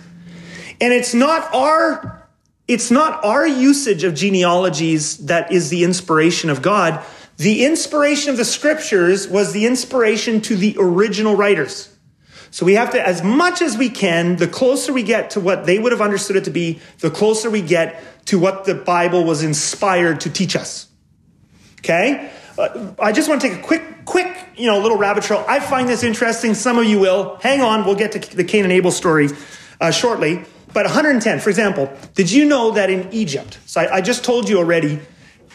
And 0.80 0.92
it's 0.92 1.14
not 1.14 1.52
our 1.54 2.17
it's 2.68 2.90
not 2.90 3.24
our 3.24 3.46
usage 3.46 4.04
of 4.04 4.14
genealogies 4.14 5.16
that 5.26 5.50
is 5.50 5.70
the 5.70 5.84
inspiration 5.84 6.50
of 6.50 6.60
God. 6.60 7.02
The 7.38 7.64
inspiration 7.64 8.30
of 8.30 8.36
the 8.36 8.44
scriptures 8.44 9.26
was 9.26 9.52
the 9.52 9.64
inspiration 9.64 10.42
to 10.42 10.56
the 10.56 10.76
original 10.78 11.34
writers. 11.34 11.94
So 12.50 12.66
we 12.66 12.74
have 12.74 12.90
to, 12.92 13.06
as 13.06 13.22
much 13.22 13.62
as 13.62 13.76
we 13.76 13.88
can, 13.88 14.36
the 14.36 14.48
closer 14.48 14.92
we 14.92 15.02
get 15.02 15.30
to 15.30 15.40
what 15.40 15.64
they 15.64 15.78
would 15.78 15.92
have 15.92 16.00
understood 16.00 16.36
it 16.36 16.44
to 16.44 16.50
be, 16.50 16.80
the 16.98 17.10
closer 17.10 17.50
we 17.50 17.62
get 17.62 18.02
to 18.26 18.38
what 18.38 18.64
the 18.64 18.74
Bible 18.74 19.24
was 19.24 19.42
inspired 19.42 20.20
to 20.20 20.30
teach 20.30 20.56
us. 20.56 20.88
Okay? 21.78 22.30
Uh, 22.58 22.92
I 22.98 23.12
just 23.12 23.28
want 23.28 23.40
to 23.40 23.48
take 23.48 23.58
a 23.58 23.62
quick, 23.62 24.04
quick, 24.04 24.34
you 24.56 24.66
know, 24.66 24.80
little 24.80 24.98
rabbit 24.98 25.24
trail. 25.24 25.44
I 25.46 25.60
find 25.60 25.88
this 25.88 26.02
interesting. 26.02 26.54
Some 26.54 26.78
of 26.78 26.86
you 26.86 26.98
will. 26.98 27.36
Hang 27.36 27.60
on, 27.60 27.84
we'll 27.84 27.94
get 27.94 28.12
to 28.12 28.36
the 28.36 28.44
Cain 28.44 28.64
and 28.64 28.72
Abel 28.72 28.90
story 28.90 29.28
uh, 29.80 29.90
shortly. 29.90 30.44
But 30.72 30.84
110, 30.84 31.40
for 31.40 31.50
example, 31.50 31.92
did 32.14 32.30
you 32.30 32.44
know 32.44 32.72
that 32.72 32.90
in 32.90 33.12
Egypt? 33.12 33.58
So 33.66 33.80
I, 33.80 33.96
I 33.96 34.00
just 34.00 34.24
told 34.24 34.48
you 34.48 34.58
already. 34.58 35.00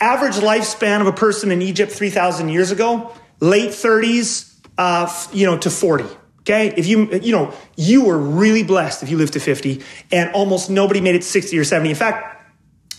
Average 0.02 0.36
lifespan 0.36 1.02
of 1.02 1.08
a 1.08 1.14
person 1.14 1.52
in 1.52 1.62
Egypt 1.62 1.92
3,000 1.92 2.50
years 2.50 2.72
ago, 2.72 3.14
late 3.40 3.70
30s, 3.70 4.58
uh, 4.78 5.12
you 5.32 5.46
know, 5.46 5.58
to 5.60 5.70
40. 5.70 6.06
Okay. 6.42 6.74
If 6.76 6.88
you, 6.88 7.10
you 7.20 7.32
know, 7.32 7.54
you 7.78 8.04
were 8.04 8.18
really 8.18 8.64
blessed 8.64 9.02
if 9.02 9.10
you 9.10 9.18
lived 9.18 9.34
to 9.34 9.40
50 9.40 9.82
and 10.12 10.34
almost 10.34 10.70
nobody 10.70 11.00
made 11.00 11.16
it 11.16 11.24
60 11.24 11.58
or 11.58 11.64
70. 11.64 11.92
In 11.92 11.96
fact, 11.96 12.44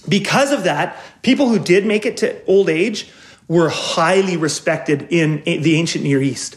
because 0.09 0.50
of 0.53 0.64
that, 0.64 0.96
people 1.22 1.48
who 1.48 1.59
did 1.59 1.85
make 1.85 2.07
it 2.07 2.18
to 2.18 2.42
old 2.46 2.70
age 2.70 3.11
were 3.48 3.68
highly 3.68 4.37
respected 4.37 5.09
in 5.11 5.42
the 5.44 5.77
ancient 5.77 6.05
Near 6.05 6.22
East. 6.22 6.57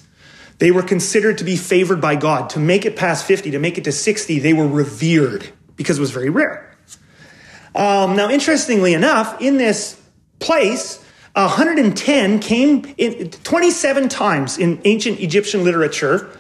They 0.60 0.72
were 0.72 0.84
considered 0.84 1.38
to 1.38 1.44
be 1.44 1.56
favored 1.56 2.02
by 2.02 2.16
God. 2.16 2.50
To 2.52 2.60
make 2.60 2.86
it 2.86 2.96
past 2.96 3.26
50, 3.26 3.52
to 3.52 3.60
make 3.60 3.78
it 3.78 3.84
to 3.84 3.92
60, 3.92 4.40
they 4.40 4.54
were 4.54 4.68
revered 4.68 5.50
because 5.76 5.98
it 5.98 6.02
was 6.02 6.12
very 6.12 6.30
rare. 6.30 6.76
Um, 7.76 8.16
now, 8.16 8.30
interestingly 8.30 8.96
enough, 8.96 9.40
in 9.40 9.58
this 9.58 10.02
place, 10.40 11.04
110 11.34 12.40
came 12.40 12.96
in 12.98 13.30
27 13.30 14.10
times 14.10 14.58
in 14.58 14.82
ancient 14.86 15.20
Egyptian 15.20 15.64
literature. 15.64 16.32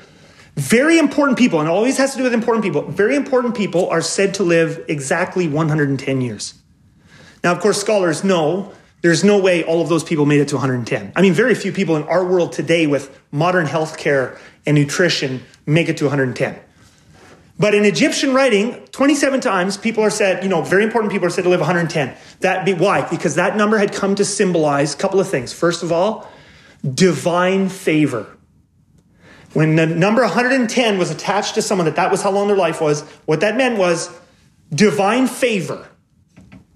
Very 0.56 0.98
important 0.98 1.38
people, 1.38 1.60
and 1.60 1.70
always 1.70 1.98
has 1.98 2.14
to 2.14 2.18
do 2.18 2.24
with 2.24 2.34
important 2.34 2.64
people. 2.66 2.82
Very 2.82 3.16
important 3.16 3.56
people 3.56 3.88
are 3.90 4.02
said 4.02 4.34
to 4.36 4.44
live 4.44 4.84
exactly 4.88 5.48
110 5.48 6.22
years. 6.22 6.56
Now, 7.44 7.52
of 7.52 7.60
course, 7.60 7.80
scholars 7.80 8.24
know 8.24 8.74
there's 9.02 9.24
no 9.24 9.40
way 9.40 9.64
all 9.64 9.82
of 9.82 9.90
those 9.90 10.04
people 10.04 10.26
made 10.26 10.40
it 10.40 10.48
to 10.50 10.56
110. 10.56 11.14
I 11.16 11.22
mean, 11.22 11.34
very 11.34 11.56
few 11.56 11.72
people 11.72 11.96
in 11.96 12.04
our 12.04 12.26
world 12.26 12.52
today 12.52 12.88
with 12.88 13.20
modern 13.32 13.68
healthcare 13.68 14.38
and 14.66 14.76
nutrition 14.76 15.44
make 15.66 15.90
it 15.90 15.98
to 15.98 16.06
110. 16.06 16.60
But 17.60 17.74
in 17.74 17.86
Egyptian 17.86 18.34
writing, 18.34 18.86
27 18.92 19.42
times 19.42 19.78
people 19.78 20.04
are 20.04 20.12
said, 20.12 20.44
you 20.44 20.50
know, 20.50 20.62
very 20.62 20.84
important 20.84 21.12
people 21.12 21.28
are 21.28 21.32
said 21.32 21.44
to 21.44 21.50
live 21.50 21.60
110. 21.60 22.16
That 22.42 22.66
be 22.66 22.74
why? 22.74 23.08
Because 23.10 23.36
that 23.36 23.58
number 23.58 23.78
had 23.78 23.94
come 23.94 24.16
to 24.16 24.26
symbolize 24.26 24.94
a 24.94 24.98
couple 24.98 25.20
of 25.20 25.28
things. 25.28 25.54
First 25.54 25.82
of 25.82 25.92
all, 25.92 26.30
divine 26.94 27.70
favor. 27.70 28.28
When 29.54 29.76
the 29.76 29.88
number 29.88 30.22
110 30.22 31.00
was 31.00 31.10
attached 31.10 31.56
to 31.56 31.64
someone 31.64 31.86
that 31.86 31.96
that 31.96 32.12
was 32.12 32.22
how 32.22 32.32
long 32.32 32.48
their 32.48 32.58
life 32.58 32.80
was, 32.80 33.02
what 33.26 33.40
that 33.40 33.58
meant 33.58 33.80
was 33.80 34.16
divine 34.70 35.26
favor. 35.26 35.88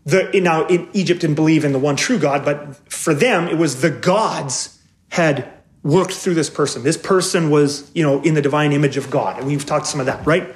The, 0.05 0.29
now 0.41 0.65
in 0.65 0.89
Egypt 0.93 1.21
didn't 1.21 1.35
believe 1.35 1.63
in 1.63 1.73
the 1.73 1.79
one 1.79 1.95
true 1.95 2.17
God, 2.17 2.43
but 2.43 2.75
for 2.91 3.13
them 3.13 3.47
it 3.47 3.57
was 3.57 3.81
the 3.81 3.91
gods 3.91 4.79
had 5.09 5.51
worked 5.83 6.13
through 6.13 6.35
this 6.35 6.49
person. 6.49 6.83
This 6.83 6.97
person 6.97 7.49
was, 7.49 7.91
you 7.93 8.03
know, 8.03 8.21
in 8.21 8.33
the 8.33 8.41
divine 8.41 8.71
image 8.71 8.97
of 8.97 9.09
God. 9.09 9.37
And 9.37 9.47
we've 9.47 9.65
talked 9.65 9.87
some 9.87 9.99
of 9.99 10.05
that, 10.05 10.25
right? 10.25 10.53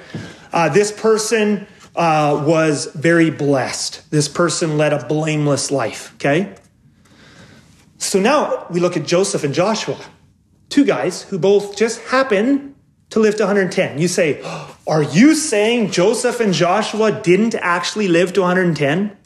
Uh, 0.52 0.68
this 0.68 0.92
person 0.92 1.66
uh, 1.94 2.42
was 2.46 2.86
very 2.94 3.30
blessed. 3.30 4.08
This 4.10 4.28
person 4.28 4.78
led 4.78 4.92
a 4.92 5.04
blameless 5.06 5.70
life, 5.70 6.14
okay? 6.14 6.54
So 7.98 8.20
now 8.20 8.66
we 8.70 8.80
look 8.80 8.96
at 8.96 9.06
Joseph 9.06 9.42
and 9.44 9.54
Joshua, 9.54 9.98
two 10.68 10.84
guys 10.84 11.22
who 11.22 11.38
both 11.38 11.76
just 11.76 12.00
happen 12.02 12.74
to 13.10 13.20
live 13.20 13.36
to 13.36 13.44
110. 13.44 13.98
You 13.98 14.08
say, 14.08 14.42
Are 14.86 15.02
you 15.02 15.34
saying 15.34 15.90
Joseph 15.90 16.38
and 16.38 16.52
Joshua 16.52 17.10
didn't 17.10 17.56
actually 17.56 18.06
live 18.06 18.32
to 18.34 18.42
110? 18.42 19.16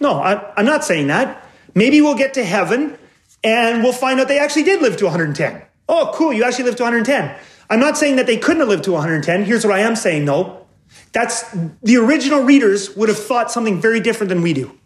No, 0.00 0.20
I'm 0.20 0.64
not 0.64 0.84
saying 0.84 1.08
that. 1.08 1.44
Maybe 1.74 2.00
we'll 2.00 2.16
get 2.16 2.34
to 2.34 2.44
heaven 2.44 2.96
and 3.42 3.82
we'll 3.82 3.92
find 3.92 4.20
out 4.20 4.28
they 4.28 4.38
actually 4.38 4.64
did 4.64 4.82
live 4.82 4.96
to 4.98 5.04
110. 5.04 5.62
Oh, 5.88 6.12
cool, 6.14 6.32
you 6.32 6.44
actually 6.44 6.64
lived 6.64 6.78
to 6.78 6.84
110. 6.84 7.36
I'm 7.70 7.80
not 7.80 7.96
saying 7.96 8.16
that 8.16 8.26
they 8.26 8.36
couldn't 8.36 8.60
have 8.60 8.68
lived 8.68 8.84
to 8.84 8.92
110. 8.92 9.44
Here's 9.44 9.64
what 9.64 9.74
I 9.74 9.80
am 9.80 9.96
saying 9.96 10.24
though. 10.24 10.66
That's 11.12 11.44
the 11.82 11.96
original 11.96 12.42
readers 12.42 12.94
would 12.96 13.08
have 13.08 13.18
thought 13.18 13.50
something 13.50 13.80
very 13.80 14.00
different 14.00 14.28
than 14.28 14.42
we 14.42 14.52
do. 14.52 14.78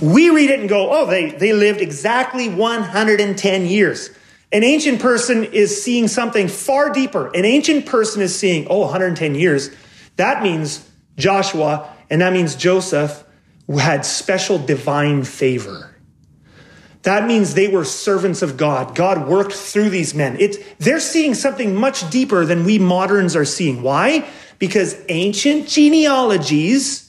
We 0.00 0.30
read 0.30 0.50
it 0.50 0.60
and 0.60 0.68
go, 0.68 0.90
oh, 0.90 1.06
they, 1.06 1.30
they 1.30 1.52
lived 1.52 1.80
exactly 1.80 2.48
110 2.48 3.66
years. 3.66 4.10
An 4.52 4.62
ancient 4.62 5.00
person 5.00 5.44
is 5.44 5.82
seeing 5.82 6.06
something 6.06 6.48
far 6.48 6.90
deeper. 6.90 7.28
An 7.34 7.44
ancient 7.44 7.86
person 7.86 8.22
is 8.22 8.36
seeing, 8.36 8.66
oh, 8.68 8.80
110 8.80 9.34
years. 9.34 9.70
That 10.16 10.42
means 10.42 10.88
Joshua 11.16 11.90
and 12.10 12.20
that 12.20 12.32
means 12.32 12.54
Joseph 12.54 13.24
had 13.74 14.04
special 14.04 14.58
divine 14.58 15.24
favor. 15.24 15.96
That 17.02 17.26
means 17.26 17.54
they 17.54 17.68
were 17.68 17.84
servants 17.84 18.42
of 18.42 18.56
God. 18.56 18.96
God 18.96 19.28
worked 19.28 19.52
through 19.52 19.90
these 19.90 20.14
men. 20.14 20.36
It's, 20.40 20.58
they're 20.78 20.98
seeing 20.98 21.34
something 21.34 21.74
much 21.76 22.08
deeper 22.10 22.44
than 22.44 22.64
we 22.64 22.78
moderns 22.78 23.36
are 23.36 23.44
seeing. 23.44 23.82
Why? 23.82 24.28
Because 24.58 25.00
ancient 25.08 25.68
genealogies 25.68 27.06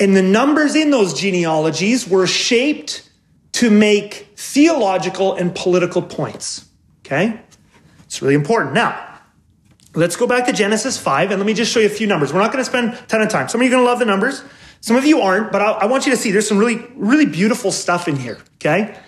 and 0.00 0.16
the 0.16 0.22
numbers 0.22 0.74
in 0.74 0.90
those 0.90 1.12
genealogies 1.12 2.08
were 2.08 2.26
shaped 2.26 3.08
to 3.52 3.70
make 3.70 4.32
theological 4.36 5.34
and 5.34 5.54
political 5.54 6.00
points. 6.00 6.66
Okay? 7.04 7.38
It's 8.04 8.22
really 8.22 8.34
important. 8.34 8.72
Now, 8.72 9.20
let's 9.94 10.16
go 10.16 10.26
back 10.26 10.46
to 10.46 10.52
Genesis 10.54 10.96
5 10.96 11.30
and 11.30 11.38
let 11.38 11.46
me 11.46 11.52
just 11.52 11.70
show 11.70 11.80
you 11.80 11.86
a 11.86 11.90
few 11.90 12.06
numbers. 12.06 12.32
We're 12.32 12.40
not 12.40 12.52
going 12.52 12.64
to 12.64 12.68
spend 12.68 12.94
a 12.94 12.96
ton 13.06 13.20
of 13.20 13.28
time. 13.28 13.48
Some 13.48 13.60
of 13.60 13.66
you 13.66 13.70
are 13.70 13.76
going 13.76 13.84
to 13.84 13.90
love 13.90 13.98
the 13.98 14.06
numbers. 14.06 14.42
Some 14.80 14.96
of 14.96 15.04
you 15.04 15.20
aren't, 15.20 15.52
but 15.52 15.60
I, 15.60 15.86
want 15.86 16.06
you 16.06 16.12
to 16.12 16.16
see 16.16 16.30
there's 16.30 16.48
some 16.48 16.58
really, 16.58 16.86
really 16.94 17.26
beautiful 17.26 17.70
stuff 17.70 18.08
in 18.08 18.16
here, 18.16 18.38
okay? 18.56 18.98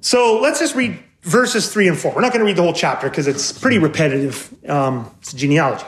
So 0.00 0.40
let's 0.40 0.58
just 0.58 0.74
read 0.74 0.98
verses 1.22 1.72
three 1.72 1.86
and 1.86 1.96
four. 1.96 2.12
We're 2.12 2.22
not 2.22 2.32
going 2.32 2.40
to 2.40 2.46
read 2.46 2.56
the 2.56 2.62
whole 2.62 2.72
chapter 2.72 3.08
because 3.08 3.28
it's 3.28 3.56
pretty 3.56 3.78
repetitive. 3.78 4.52
Um, 4.68 5.14
it's 5.18 5.32
genealogy. 5.32 5.86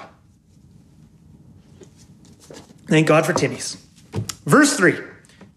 Thank 2.87 3.09
God 3.09 3.27
for 3.27 3.33
Timmy's. 3.33 3.77
Verse 4.45 4.77
three. 4.77 4.99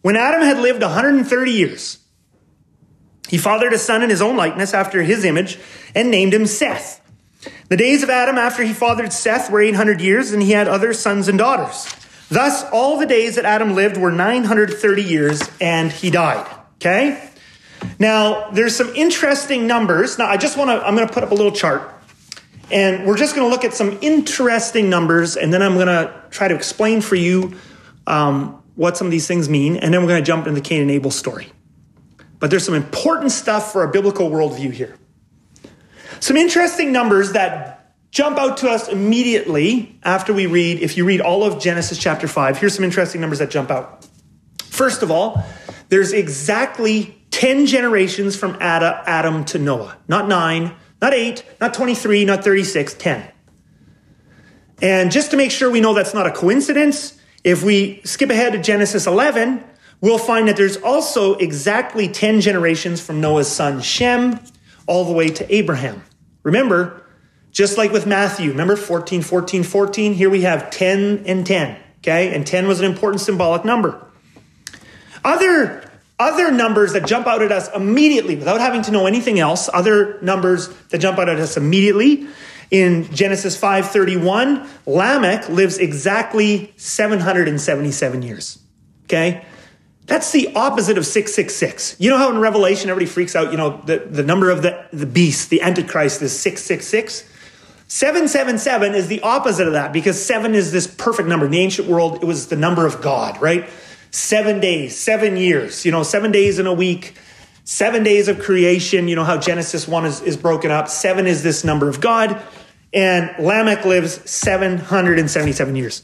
When 0.02 0.15
Adam 0.15 0.42
had 0.42 0.58
lived 0.58 0.82
130 0.82 1.52
years, 1.52 2.00
he 3.28 3.38
fathered 3.38 3.74
a 3.74 3.78
son 3.78 4.02
in 4.02 4.10
his 4.10 4.22
own 4.22 4.38
likeness 4.38 4.74
after 4.74 5.04
his 5.04 5.24
image 5.24 5.60
and 5.94 6.10
named 6.10 6.34
him 6.34 6.48
Seth. 6.48 7.00
The 7.68 7.78
days 7.78 8.02
of 8.02 8.10
Adam 8.10 8.38
after 8.38 8.63
he 8.63 8.74
fathered 8.74 9.13
Seth 9.13 9.52
were 9.52 9.62
800 9.62 10.02
years, 10.02 10.32
and 10.32 10.42
he 10.42 10.52
had 10.52 10.68
other 10.68 10.94
sons 10.94 11.28
and 11.28 11.38
daughters. 11.38 11.88
Thus, 12.30 12.63
all 12.72 12.98
the 12.98 13.06
days 13.06 13.36
that 13.36 13.46
Adam 13.46 13.74
lived 13.74 13.98
were 13.98 14.12
930 14.12 15.04
years 15.04 15.42
and 15.60 15.92
he 15.92 16.12
died. 16.12 16.48
Okay? 16.76 17.30
Now, 17.98 18.52
there's 18.52 18.76
some 18.76 18.89
interesting 18.96 19.68
numbers. 19.68 20.18
Now, 20.18 20.28
I 20.28 20.38
just 20.38 20.58
want 20.58 20.70
to, 20.70 20.86
I'm 20.86 20.96
going 20.96 21.08
to 21.08 21.13
put 21.13 21.24
up 21.24 21.32
a 21.32 21.36
little 21.36 21.52
chart. 21.52 21.94
And 22.72 23.06
we're 23.06 23.18
just 23.18 23.36
going 23.36 23.48
to 23.48 23.52
look 23.52 23.65
at 23.65 23.74
some 23.74 23.98
interesting 24.02 24.92
numbers, 24.92 25.36
and 25.38 25.52
then 25.52 25.63
I'm 25.63 25.74
going 25.74 25.88
to 25.88 26.13
try 26.30 26.48
to 26.48 26.54
explain 26.54 27.02
for 27.02 27.15
you 27.15 27.56
um, 28.06 28.62
what 28.76 28.96
some 28.96 29.08
of 29.08 29.12
these 29.12 29.28
things 29.28 29.50
mean, 29.50 29.76
and 29.78 29.92
then 29.92 30.02
we're 30.02 30.08
going 30.08 30.22
to 30.22 30.26
jump 30.26 30.46
into 30.46 30.62
the 30.62 30.68
Cain 30.68 30.82
and 30.82 30.92
Abel 30.92 31.10
story. 31.10 31.48
But 32.38 32.52
there's 32.52 32.63
some 32.63 32.76
important 32.76 33.32
stuff 33.32 33.72
for 33.72 33.84
a 33.84 33.92
biblical 33.92 34.30
worldview 34.30 34.72
here. 34.72 34.96
Some 36.20 36.38
interesting 36.38 36.92
numbers 36.92 37.32
that 37.34 37.79
jump 38.12 38.38
out 38.38 38.58
to 38.58 38.69
us 38.69 38.88
immediately 38.88 40.00
after 40.04 40.34
we 40.34 40.45
read, 40.45 40.82
if 40.82 40.98
you 40.98 41.06
read 41.06 41.22
all 41.22 41.43
of 41.43 41.62
Genesis 41.62 41.98
chapter 41.98 42.28
5, 42.28 42.58
here's 42.58 42.76
some 42.76 42.86
interesting 42.86 43.22
numbers 43.22 43.39
that 43.39 43.50
jump 43.50 43.72
out. 43.72 44.08
First 44.63 45.04
of 45.04 45.12
all, 45.12 45.43
there's 45.89 46.13
exactly 46.13 47.15
10 47.32 47.65
generations 47.65 48.36
from 48.36 48.58
Adam 48.60 49.45
to 49.45 49.60
Noah. 49.60 49.98
Not 50.08 50.28
nine, 50.28 50.74
not 51.02 51.13
eight, 51.13 51.43
not 51.60 51.74
23, 51.74 52.26
not 52.26 52.43
36, 52.43 52.93
10. 52.95 53.32
And 54.82 55.12
just 55.12 55.32
to 55.32 55.38
make 55.38 55.52
sure 55.52 55.69
we 55.69 55.82
know 55.82 55.93
that's 55.93 56.13
not 56.13 56.26
a 56.26 56.32
coincidence, 56.32 57.19
if 57.43 57.63
we 57.63 58.02
skip 58.04 58.30
ahead 58.30 58.54
to 58.54 58.60
Genesis 58.60 59.08
11, 59.08 59.63
we'll 60.02 60.17
find 60.17 60.48
that 60.48 60.58
there's 60.58 60.78
also 60.78 61.36
exactly 61.36 62.08
10 62.08 62.41
generations 62.41 63.02
from 63.02 63.19
Noah's 63.19 63.50
son 63.50 63.82
Shem 63.82 64.39
all 64.88 65.06
the 65.06 65.13
way 65.13 65.30
to 65.30 65.54
Abraham. 65.54 66.04
Remember, 66.43 67.04
just 67.52 67.78
like 67.78 67.92
with 67.92 68.06
Matthew, 68.06 68.52
remember 68.52 68.76
14, 68.76 69.22
14, 69.22 69.64
14? 69.64 70.14
Here 70.14 70.30
we 70.30 70.42
have 70.42 70.70
10 70.70 71.24
and 71.26 71.46
10, 71.46 71.78
okay? 72.00 72.34
And 72.34 72.46
10 72.46 72.68
was 72.68 72.80
an 72.80 72.86
important 72.86 73.22
symbolic 73.22 73.66
number. 73.66 74.06
Other, 75.24 75.90
other 76.20 76.52
numbers 76.52 76.94
that 76.94 77.06
jump 77.06 77.28
out 77.28 77.42
at 77.42 77.52
us 77.52 77.70
immediately 77.74 78.36
without 78.36 78.60
having 78.60 78.82
to 78.84 78.92
know 78.92 79.08
anything 79.08 79.40
else, 79.40 79.70
other 79.74 80.20
numbers 80.22 80.70
that 80.90 81.00
jump 81.00 81.18
out 81.18 81.30
at 81.30 81.40
us 81.40 81.58
immediately. 81.58 82.28
In 82.72 83.12
Genesis 83.14 83.60
5:31, 83.60 84.68
Lamech 84.86 85.50
lives 85.50 85.80
exactly 85.80 86.72
777 86.78 88.22
years. 88.22 88.60
Okay? 89.06 89.44
That's 90.06 90.32
the 90.32 90.54
opposite 90.56 90.98
of 90.98 91.06
666. 91.06 91.96
You 92.00 92.10
know 92.10 92.18
how 92.18 92.32
in 92.32 92.40
Revelation 92.40 92.90
everybody 92.90 93.12
freaks 93.12 93.36
out, 93.36 93.52
you 93.52 93.58
know, 93.58 93.82
the, 93.86 94.00
the 94.00 94.24
number 94.24 94.50
of 94.50 94.64
the, 94.64 94.86
the 94.92 95.06
beast, 95.06 95.52
the 95.52 95.62
Antichrist 95.62 96.22
is 96.24 96.38
666? 96.40 97.29
777 97.89 98.95
is 98.95 99.08
the 99.08 99.21
opposite 99.21 99.67
of 99.67 99.73
that 99.73 99.91
because 99.91 100.23
seven 100.23 100.56
is 100.56 100.71
this 100.71 100.88
perfect 100.88 101.28
number. 101.28 101.45
In 101.45 101.52
the 101.52 101.60
ancient 101.60 101.88
world, 101.88 102.23
it 102.23 102.25
was 102.25 102.47
the 102.47 102.56
number 102.56 102.86
of 102.86 103.02
God, 103.02 103.41
right? 103.41 103.69
Seven 104.12 104.60
days, 104.60 104.97
seven 104.97 105.36
years, 105.38 105.86
you 105.86 105.91
know, 105.91 106.04
seven 106.04 106.32
days 106.32 106.60
in 106.60 106.67
a 106.67 106.73
week, 106.73 107.15
seven 107.65 108.04
days 108.04 108.28
of 108.28 108.39
creation. 108.39 109.08
You 109.08 109.15
know 109.15 109.23
how 109.23 109.38
Genesis 109.38 109.88
1 109.88 110.06
is, 110.06 110.21
is 110.21 110.38
broken 110.38 110.71
up. 110.71 110.88
Seven 110.88 111.28
is 111.28 111.43
this 111.43 111.63
number 111.63 111.89
of 111.89 111.99
God. 111.99 112.41
And 112.93 113.30
Lamech 113.38 113.86
lives 113.86 114.30
777 114.30 115.75
years. 115.75 116.02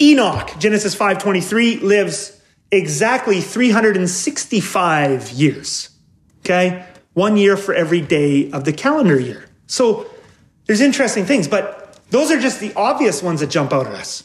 Enoch, 0.00 0.50
Genesis 0.58 0.94
5.23, 0.96 1.82
lives 1.82 2.38
exactly 2.70 3.40
365 3.40 5.30
years. 5.30 5.90
Okay? 6.40 6.84
one 7.18 7.36
year 7.36 7.56
for 7.56 7.74
every 7.74 8.00
day 8.00 8.48
of 8.52 8.64
the 8.64 8.72
calendar 8.72 9.18
year. 9.18 9.48
So 9.66 10.06
there's 10.68 10.82
interesting 10.82 11.24
things, 11.24 11.48
but 11.48 11.98
those 12.10 12.30
are 12.30 12.38
just 12.38 12.60
the 12.60 12.72
obvious 12.74 13.22
ones 13.22 13.40
that 13.40 13.48
jump 13.48 13.72
out 13.72 13.86
at 13.86 13.94
us. 13.94 14.22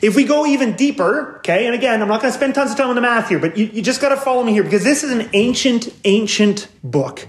If 0.00 0.16
we 0.16 0.24
go 0.24 0.46
even 0.46 0.74
deeper, 0.74 1.38
okay, 1.38 1.66
and 1.66 1.74
again, 1.74 2.00
I'm 2.00 2.08
not 2.08 2.22
going 2.22 2.32
to 2.32 2.38
spend 2.38 2.54
tons 2.54 2.70
of 2.70 2.78
time 2.78 2.88
on 2.88 2.94
the 2.94 3.02
math 3.02 3.28
here, 3.28 3.38
but 3.38 3.58
you, 3.58 3.66
you 3.66 3.82
just 3.82 4.00
got 4.00 4.10
to 4.10 4.16
follow 4.16 4.42
me 4.42 4.52
here 4.52 4.62
because 4.62 4.84
this 4.84 5.04
is 5.04 5.10
an 5.10 5.28
ancient, 5.34 5.92
ancient 6.04 6.68
book. 6.82 7.26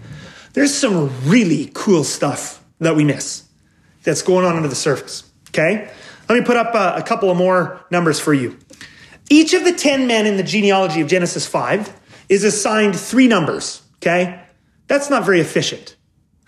There's 0.53 0.73
some 0.73 1.11
really 1.27 1.71
cool 1.73 2.03
stuff 2.03 2.63
that 2.79 2.95
we 2.95 3.03
miss 3.03 3.43
that's 4.03 4.21
going 4.21 4.45
on 4.45 4.55
under 4.55 4.69
the 4.69 4.75
surface, 4.75 5.29
okay? 5.49 5.91
Let 6.29 6.39
me 6.39 6.45
put 6.45 6.57
up 6.57 6.75
a, 6.75 7.01
a 7.01 7.03
couple 7.03 7.29
of 7.31 7.37
more 7.37 7.85
numbers 7.89 8.19
for 8.19 8.33
you. 8.33 8.57
Each 9.29 9.53
of 9.53 9.65
the 9.65 9.73
10 9.73 10.07
men 10.07 10.25
in 10.25 10.37
the 10.37 10.43
genealogy 10.43 11.01
of 11.01 11.07
Genesis 11.07 11.45
5 11.47 11.99
is 12.29 12.43
assigned 12.43 12.95
three 12.95 13.27
numbers, 13.27 13.81
okay? 13.97 14.43
That's 14.85 15.09
not 15.09 15.25
very 15.25 15.41
efficient. 15.41 15.95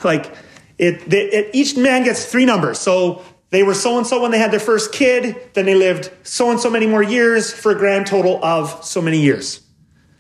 Like, 0.04 0.34
it, 0.80 1.14
it, 1.14 1.50
each 1.54 1.78
man 1.78 2.04
gets 2.04 2.26
three 2.26 2.46
numbers. 2.46 2.80
So 2.80 3.22
they 3.50 3.64
were 3.64 3.74
so 3.74 3.98
and 3.98 4.08
so 4.08 4.22
when 4.22 4.32
they 4.32 4.40
had 4.40 4.52
their 4.52 4.60
first 4.60 4.94
kid, 4.94 5.36
then 5.54 5.66
they 5.66 5.76
lived 5.76 6.10
so 6.24 6.50
and 6.52 6.60
so 6.60 6.70
many 6.70 6.88
more 6.88 7.04
years 7.04 7.52
for 7.52 7.72
a 7.72 7.76
grand 7.76 8.08
total 8.08 8.44
of 8.44 8.84
so 8.84 9.02
many 9.02 9.20
years. 9.20 9.62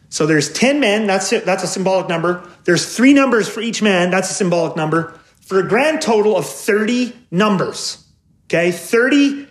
So 0.09 0.25
there's 0.25 0.51
10 0.51 0.79
men, 0.79 1.07
that's 1.07 1.31
it, 1.31 1.45
that's 1.45 1.63
a 1.63 1.67
symbolic 1.67 2.09
number. 2.09 2.47
There's 2.65 2.95
three 2.95 3.13
numbers 3.13 3.47
for 3.47 3.61
each 3.61 3.81
man, 3.81 4.11
that's 4.11 4.31
a 4.31 4.33
symbolic 4.33 4.75
number, 4.75 5.19
for 5.41 5.59
a 5.59 5.67
grand 5.67 6.01
total 6.01 6.35
of 6.35 6.45
30 6.45 7.15
numbers. 7.31 8.05
Okay, 8.47 8.71
30 8.71 9.47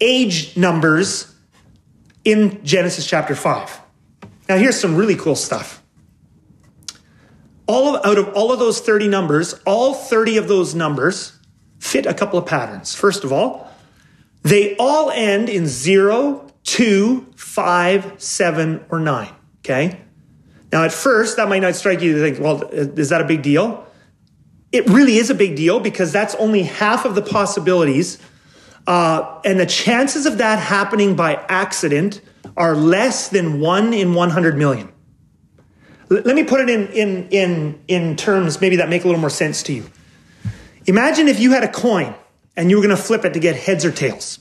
age 0.00 0.56
numbers 0.56 1.32
in 2.24 2.62
Genesis 2.64 3.06
chapter 3.06 3.36
5. 3.36 3.80
Now 4.48 4.56
here's 4.56 4.78
some 4.78 4.96
really 4.96 5.14
cool 5.14 5.36
stuff 5.36 5.82
all 7.66 7.96
of, 7.96 8.06
out 8.06 8.18
of 8.18 8.34
all 8.34 8.52
of 8.52 8.58
those 8.58 8.80
30 8.80 9.08
numbers, 9.08 9.54
all 9.64 9.94
30 9.94 10.36
of 10.36 10.48
those 10.48 10.74
numbers 10.74 11.38
fit 11.78 12.06
a 12.06 12.14
couple 12.14 12.38
of 12.38 12.46
patterns. 12.46 12.94
First 12.94 13.24
of 13.24 13.32
all, 13.32 13.70
they 14.42 14.76
all 14.76 15.10
end 15.10 15.48
in 15.48 15.66
0, 15.66 16.52
2, 16.62 17.32
5, 17.36 18.22
7, 18.22 18.84
or 18.90 19.00
9. 19.00 19.28
Okay? 19.60 20.00
Now, 20.72 20.84
at 20.84 20.92
first, 20.92 21.36
that 21.36 21.48
might 21.48 21.60
not 21.60 21.74
strike 21.74 22.00
you 22.00 22.14
to 22.14 22.20
think, 22.20 22.38
well, 22.38 22.62
is 22.70 23.08
that 23.08 23.20
a 23.20 23.24
big 23.24 23.42
deal? 23.42 23.86
It 24.72 24.86
really 24.88 25.16
is 25.16 25.30
a 25.30 25.34
big 25.34 25.56
deal 25.56 25.80
because 25.80 26.12
that's 26.12 26.34
only 26.36 26.62
half 26.62 27.04
of 27.04 27.14
the 27.14 27.22
possibilities. 27.22 28.18
Uh, 28.86 29.40
and 29.44 29.58
the 29.58 29.66
chances 29.66 30.26
of 30.26 30.38
that 30.38 30.58
happening 30.58 31.16
by 31.16 31.34
accident 31.48 32.20
are 32.56 32.76
less 32.76 33.28
than 33.28 33.60
1 33.60 33.92
in 33.92 34.14
100 34.14 34.56
million. 34.56 34.92
Let 36.08 36.36
me 36.36 36.44
put 36.44 36.60
it 36.60 36.70
in, 36.70 36.88
in, 36.88 37.28
in, 37.30 37.80
in 37.88 38.16
terms 38.16 38.60
maybe 38.60 38.76
that 38.76 38.88
make 38.88 39.02
a 39.02 39.06
little 39.08 39.20
more 39.20 39.30
sense 39.30 39.62
to 39.64 39.72
you. 39.72 39.90
Imagine 40.86 41.26
if 41.26 41.40
you 41.40 41.50
had 41.50 41.64
a 41.64 41.68
coin 41.68 42.14
and 42.56 42.70
you 42.70 42.76
were 42.76 42.82
going 42.82 42.96
to 42.96 43.02
flip 43.02 43.24
it 43.24 43.34
to 43.34 43.40
get 43.40 43.56
heads 43.56 43.84
or 43.84 43.90
tails. 43.90 44.38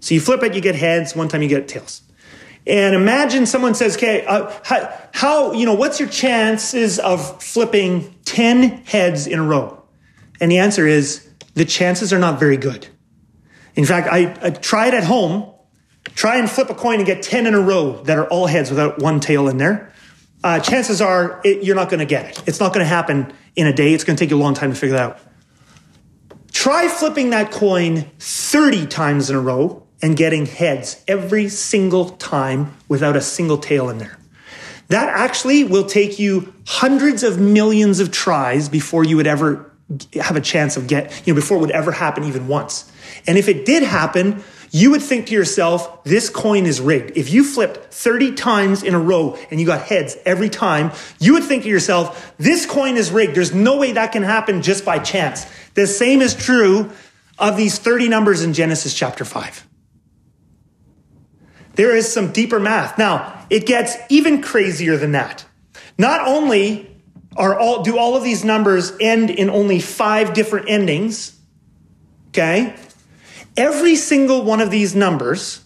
So 0.00 0.14
you 0.14 0.20
flip 0.20 0.42
it, 0.42 0.54
you 0.54 0.62
get 0.62 0.74
heads, 0.74 1.14
one 1.14 1.28
time 1.28 1.42
you 1.42 1.48
get 1.48 1.68
tails. 1.68 2.02
And 2.66 2.94
imagine 2.94 3.44
someone 3.44 3.74
says, 3.74 3.96
okay, 3.96 4.24
uh, 4.24 4.50
how, 4.64 4.98
how, 5.12 5.52
you 5.52 5.66
know, 5.66 5.74
what's 5.74 6.00
your 6.00 6.08
chances 6.08 6.98
of 6.98 7.42
flipping 7.42 8.14
10 8.24 8.84
heads 8.84 9.26
in 9.26 9.38
a 9.38 9.42
row? 9.42 9.82
And 10.40 10.50
the 10.50 10.58
answer 10.58 10.86
is 10.86 11.28
the 11.54 11.64
chances 11.64 12.12
are 12.12 12.18
not 12.18 12.40
very 12.40 12.56
good. 12.56 12.86
In 13.74 13.84
fact, 13.84 14.08
I, 14.10 14.36
I 14.42 14.50
try 14.50 14.88
it 14.88 14.94
at 14.94 15.04
home. 15.04 15.52
Try 16.14 16.38
and 16.38 16.50
flip 16.50 16.70
a 16.70 16.74
coin 16.74 16.96
and 16.96 17.06
get 17.06 17.22
10 17.22 17.46
in 17.46 17.54
a 17.54 17.60
row 17.60 18.02
that 18.04 18.18
are 18.18 18.26
all 18.28 18.46
heads 18.46 18.70
without 18.70 19.00
one 19.00 19.20
tail 19.20 19.48
in 19.48 19.58
there 19.58 19.92
uh, 20.44 20.60
chances 20.60 21.00
are 21.00 21.40
it, 21.44 21.64
you're 21.64 21.76
not 21.76 21.90
going 21.90 22.00
to 22.00 22.06
get 22.06 22.26
it. 22.26 22.42
It's 22.46 22.60
not 22.60 22.72
going 22.72 22.84
to 22.84 22.88
happen 22.88 23.32
in 23.56 23.66
a 23.66 23.72
day. 23.72 23.92
It's 23.92 24.04
going 24.04 24.16
to 24.16 24.22
take 24.22 24.30
you 24.30 24.36
a 24.36 24.42
long 24.42 24.54
time 24.54 24.70
to 24.70 24.76
figure 24.76 24.96
that 24.96 25.10
out. 25.10 25.18
Try 26.52 26.88
flipping 26.88 27.30
that 27.30 27.50
coin 27.50 28.10
30 28.18 28.86
times 28.86 29.30
in 29.30 29.36
a 29.36 29.40
row 29.40 29.82
and 30.00 30.16
getting 30.16 30.46
heads 30.46 31.02
every 31.08 31.48
single 31.48 32.10
time 32.10 32.76
without 32.88 33.16
a 33.16 33.20
single 33.20 33.58
tail 33.58 33.88
in 33.88 33.98
there. 33.98 34.18
That 34.88 35.08
actually 35.08 35.64
will 35.64 35.84
take 35.84 36.18
you 36.18 36.54
hundreds 36.66 37.22
of 37.22 37.38
millions 37.38 38.00
of 38.00 38.10
tries 38.10 38.68
before 38.68 39.04
you 39.04 39.16
would 39.16 39.26
ever 39.26 39.70
have 40.14 40.36
a 40.36 40.40
chance 40.40 40.76
of 40.76 40.86
get, 40.86 41.26
you 41.26 41.32
know, 41.32 41.40
before 41.40 41.58
it 41.58 41.60
would 41.60 41.70
ever 41.70 41.92
happen 41.92 42.24
even 42.24 42.46
once. 42.48 42.90
And 43.26 43.38
if 43.38 43.48
it 43.48 43.66
did 43.66 43.82
happen, 43.82 44.42
you 44.70 44.90
would 44.90 45.02
think 45.02 45.26
to 45.26 45.34
yourself, 45.34 46.04
this 46.04 46.28
coin 46.28 46.66
is 46.66 46.80
rigged. 46.80 47.16
If 47.16 47.30
you 47.30 47.44
flipped 47.44 47.92
30 47.92 48.34
times 48.34 48.82
in 48.82 48.94
a 48.94 49.00
row 49.00 49.38
and 49.50 49.60
you 49.60 49.66
got 49.66 49.82
heads 49.82 50.16
every 50.24 50.48
time, 50.48 50.92
you 51.18 51.34
would 51.34 51.44
think 51.44 51.62
to 51.62 51.68
yourself, 51.68 52.34
this 52.38 52.66
coin 52.66 52.96
is 52.96 53.10
rigged. 53.10 53.34
There's 53.34 53.54
no 53.54 53.78
way 53.78 53.92
that 53.92 54.12
can 54.12 54.22
happen 54.22 54.62
just 54.62 54.84
by 54.84 54.98
chance. 54.98 55.46
The 55.74 55.86
same 55.86 56.20
is 56.20 56.34
true 56.34 56.90
of 57.38 57.56
these 57.56 57.78
30 57.78 58.08
numbers 58.08 58.42
in 58.42 58.52
Genesis 58.52 58.94
chapter 58.94 59.24
5. 59.24 59.66
There 61.74 61.94
is 61.94 62.12
some 62.12 62.32
deeper 62.32 62.58
math. 62.58 62.98
Now, 62.98 63.46
it 63.50 63.64
gets 63.64 63.96
even 64.08 64.42
crazier 64.42 64.96
than 64.96 65.12
that. 65.12 65.44
Not 65.96 66.26
only 66.26 66.90
are 67.36 67.56
all, 67.56 67.84
do 67.84 67.96
all 67.96 68.16
of 68.16 68.24
these 68.24 68.44
numbers 68.44 68.92
end 69.00 69.30
in 69.30 69.48
only 69.48 69.78
five 69.80 70.34
different 70.34 70.68
endings, 70.68 71.38
okay? 72.30 72.74
Every 73.58 73.96
single 73.96 74.44
one 74.44 74.60
of 74.60 74.70
these 74.70 74.94
numbers 74.94 75.64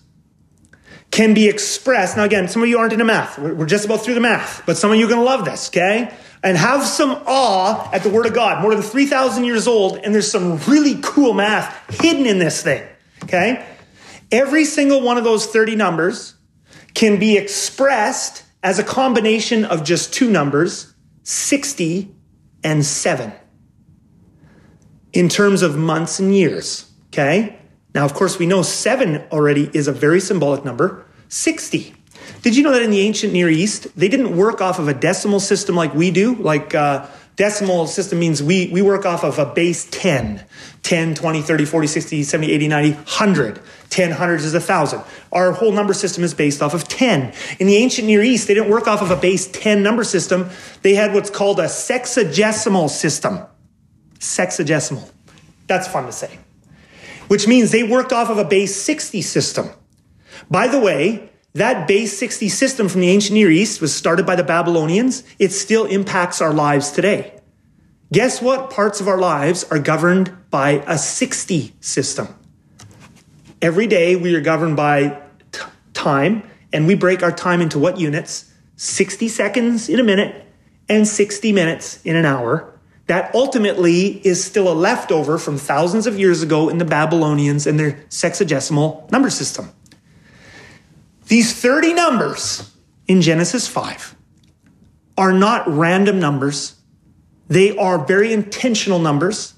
can 1.11 1.35
be 1.35 1.47
expressed. 1.47 2.17
Now, 2.17 2.25
again, 2.25 2.49
some 2.49 2.63
of 2.63 2.69
you 2.71 2.79
aren't 2.79 2.95
into 2.95 3.05
math. 3.05 3.39
We're 3.39 3.67
just 3.67 3.85
about 3.85 4.01
through 4.01 4.15
the 4.15 4.21
math, 4.21 4.63
but 4.65 4.79
some 4.79 4.91
of 4.91 4.97
you 4.97 5.05
are 5.05 5.09
going 5.09 5.21
to 5.21 5.27
love 5.27 5.45
this, 5.45 5.69
okay? 5.69 6.13
And 6.43 6.57
have 6.57 6.85
some 6.85 7.23
awe 7.27 7.91
at 7.93 8.03
the 8.03 8.09
Word 8.09 8.25
of 8.25 8.33
God. 8.33 8.63
More 8.63 8.75
than 8.75 8.83
3,000 8.83 9.45
years 9.45 9.69
old, 9.69 9.99
and 9.99 10.15
there's 10.15 10.31
some 10.31 10.57
really 10.67 10.99
cool 11.03 11.35
math 11.35 12.01
hidden 12.01 12.25
in 12.25 12.39
this 12.39 12.63
thing, 12.63 12.83
okay? 13.25 13.63
Every 14.33 14.65
single 14.65 15.03
one 15.03 15.19
of 15.19 15.25
those 15.25 15.45
30 15.45 15.77
numbers 15.77 16.35
can 16.95 17.19
be 17.19 17.37
expressed 17.37 18.45
as 18.63 18.79
a 18.79 18.85
combination 18.85 19.67
of 19.67 19.85
just 19.85 20.15
two 20.15 20.31
numbers, 20.31 20.95
60 21.25 22.11
and 22.65 22.87
7, 22.87 23.33
in 25.13 25.29
terms 25.29 25.61
of 25.61 25.77
months 25.77 26.19
and 26.19 26.35
years, 26.35 26.91
okay? 27.09 27.59
Now, 27.95 28.05
of 28.05 28.15
course, 28.15 28.39
we 28.39 28.47
know 28.47 28.63
seven 28.63 29.19
already 29.31 29.71
is 29.75 29.87
a 29.89 29.93
very 29.93 30.21
symbolic 30.21 30.65
number. 30.65 31.05
60. 31.29 31.95
Did 32.43 32.57
you 32.57 32.63
know 32.63 32.73
that 32.73 32.83
in 32.83 32.91
the 32.91 33.01
ancient 33.01 33.33
Near 33.33 33.49
East, 33.49 33.89
they 33.97 34.09
didn't 34.09 34.37
work 34.37 34.61
off 34.61 34.79
of 34.79 34.89
a 34.89 34.95
decimal 34.95 35.41
system 35.41 35.77
like 35.77 35.95
we 35.95 36.11
do? 36.11 36.35
Like, 36.35 36.75
uh, 36.75 37.07
decimal 37.37 37.87
system 37.87 38.19
means 38.19 38.43
we, 38.43 38.69
we 38.69 38.83
work 38.83 39.05
off 39.05 39.25
of 39.25 39.39
a 39.39 39.47
base 39.47 39.87
10. 39.91 40.45
10, 40.83 41.15
20, 41.15 41.43
30, 41.43 41.65
40, 41.65 41.87
60, 41.87 42.23
70, 42.23 42.53
80, 42.53 42.69
90, 42.69 42.91
100. 42.93 43.61
10 43.91 44.11
hundreds 44.13 44.45
is 44.45 44.55
a 44.55 44.61
thousand. 44.61 45.03
Our 45.33 45.53
whole 45.53 45.71
number 45.71 45.93
system 45.93 46.25
is 46.25 46.33
based 46.33 46.63
off 46.63 46.73
of 46.73 46.89
10. 46.89 47.33
In 47.59 47.67
the 47.67 47.77
ancient 47.77 48.07
Near 48.07 48.23
East, 48.23 48.49
they 48.49 48.55
didn't 48.55 48.71
work 48.71 48.89
off 48.89 49.03
of 49.03 49.11
a 49.11 49.17
base 49.17 49.47
10 49.49 49.83
number 49.83 50.03
system. 50.03 50.49
They 50.81 50.95
had 50.95 51.13
what's 51.13 51.31
called 51.31 51.61
a 51.61 51.67
sexagesimal 51.67 52.89
system. 52.89 53.41
Sexagesimal. 54.19 55.11
That's 55.67 55.89
fun 55.89 56.07
to 56.07 56.13
say 56.13 56.39
which 57.33 57.49
means 57.49 57.71
they 57.71 57.83
worked 57.83 58.13
off 58.13 58.29
of 58.29 58.37
a 58.37 58.45
base 58.45 58.77
60 58.77 59.23
system. 59.23 59.71
By 60.51 60.69
the 60.69 60.79
way, 60.79 61.31
that 61.55 61.89
base 61.89 62.19
60 62.19 62.51
system 62.51 62.91
from 62.91 63.01
the 63.01 63.09
ancient 63.09 63.33
Near 63.33 63.51
East 63.51 63.81
was 63.81 63.95
started 63.95 64.27
by 64.27 64.37
the 64.37 64.45
Babylonians. 64.45 65.25
It 65.39 65.51
still 65.51 65.87
impacts 65.87 66.43
our 66.43 66.53
lives 66.53 66.91
today. 66.91 67.41
Guess 68.13 68.43
what 68.43 68.69
parts 68.69 69.01
of 69.01 69.09
our 69.09 69.17
lives 69.17 69.65
are 69.65 69.79
governed 69.79 70.31
by 70.51 70.85
a 70.87 70.99
60 70.99 71.75
system? 71.81 72.29
Every 73.63 73.87
day 73.87 74.15
we 74.15 74.35
are 74.35 74.43
governed 74.43 74.77
by 74.77 75.19
t- 75.53 75.63
time, 75.95 76.43
and 76.71 76.87
we 76.87 76.95
break 76.95 77.23
our 77.23 77.33
time 77.33 77.63
into 77.63 77.79
what 77.79 77.99
units? 77.99 78.53
60 78.77 79.29
seconds 79.29 79.89
in 79.89 79.99
a 79.99 80.05
minute 80.05 80.45
and 80.87 81.09
60 81.09 81.51
minutes 81.51 82.05
in 82.05 82.15
an 82.15 82.27
hour 82.27 82.72
that 83.13 83.35
ultimately 83.35 84.27
is 84.27 84.43
still 84.43 84.67
a 84.67 84.73
leftover 84.73 85.37
from 85.37 85.59
thousands 85.59 86.07
of 86.07 86.19
years 86.19 86.43
ago 86.43 86.71
in 86.71 86.79
the 86.79 86.85
Babylonians 86.87 87.67
and 87.67 87.79
their 87.79 87.93
sexagesimal 88.09 89.13
number 89.13 89.29
system. 89.29 89.71
These 91.27 91.53
30 91.61 91.93
numbers 91.93 92.75
in 93.07 93.21
Genesis 93.21 93.69
5 93.69 94.17
are 95.19 95.35
not 95.35 95.69
random 95.69 96.21
numbers, 96.21 96.77
they 97.49 97.77
are 97.77 98.03
very 98.03 98.33
intentional 98.33 98.99
numbers. 98.99 99.53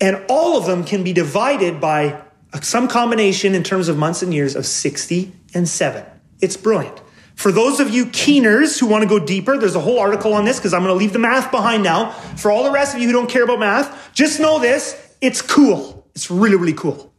And 0.00 0.20
all 0.28 0.58
of 0.58 0.66
them 0.66 0.82
can 0.82 1.04
be 1.04 1.12
divided 1.12 1.80
by 1.80 2.20
some 2.62 2.88
combination 2.88 3.54
in 3.54 3.62
terms 3.62 3.86
of 3.86 3.96
months 3.96 4.24
and 4.24 4.34
years 4.34 4.56
of 4.56 4.66
60 4.66 5.30
and 5.54 5.68
7. 5.68 6.04
It's 6.40 6.56
brilliant. 6.56 7.00
For 7.38 7.52
those 7.52 7.78
of 7.78 7.88
you 7.90 8.06
keeners 8.06 8.80
who 8.80 8.88
want 8.88 9.04
to 9.04 9.08
go 9.08 9.24
deeper, 9.24 9.56
there's 9.56 9.76
a 9.76 9.80
whole 9.80 10.00
article 10.00 10.34
on 10.34 10.44
this 10.44 10.58
because 10.58 10.74
I'm 10.74 10.82
going 10.82 10.92
to 10.92 10.98
leave 10.98 11.12
the 11.12 11.20
math 11.20 11.52
behind 11.52 11.84
now. 11.84 12.10
For 12.10 12.50
all 12.50 12.64
the 12.64 12.72
rest 12.72 12.96
of 12.96 13.00
you 13.00 13.06
who 13.06 13.12
don't 13.12 13.30
care 13.30 13.44
about 13.44 13.60
math, 13.60 14.12
just 14.12 14.40
know 14.40 14.58
this 14.58 14.96
it's 15.20 15.40
cool. 15.40 16.04
It's 16.16 16.32
really, 16.32 16.56
really 16.56 16.72
cool. 16.72 17.12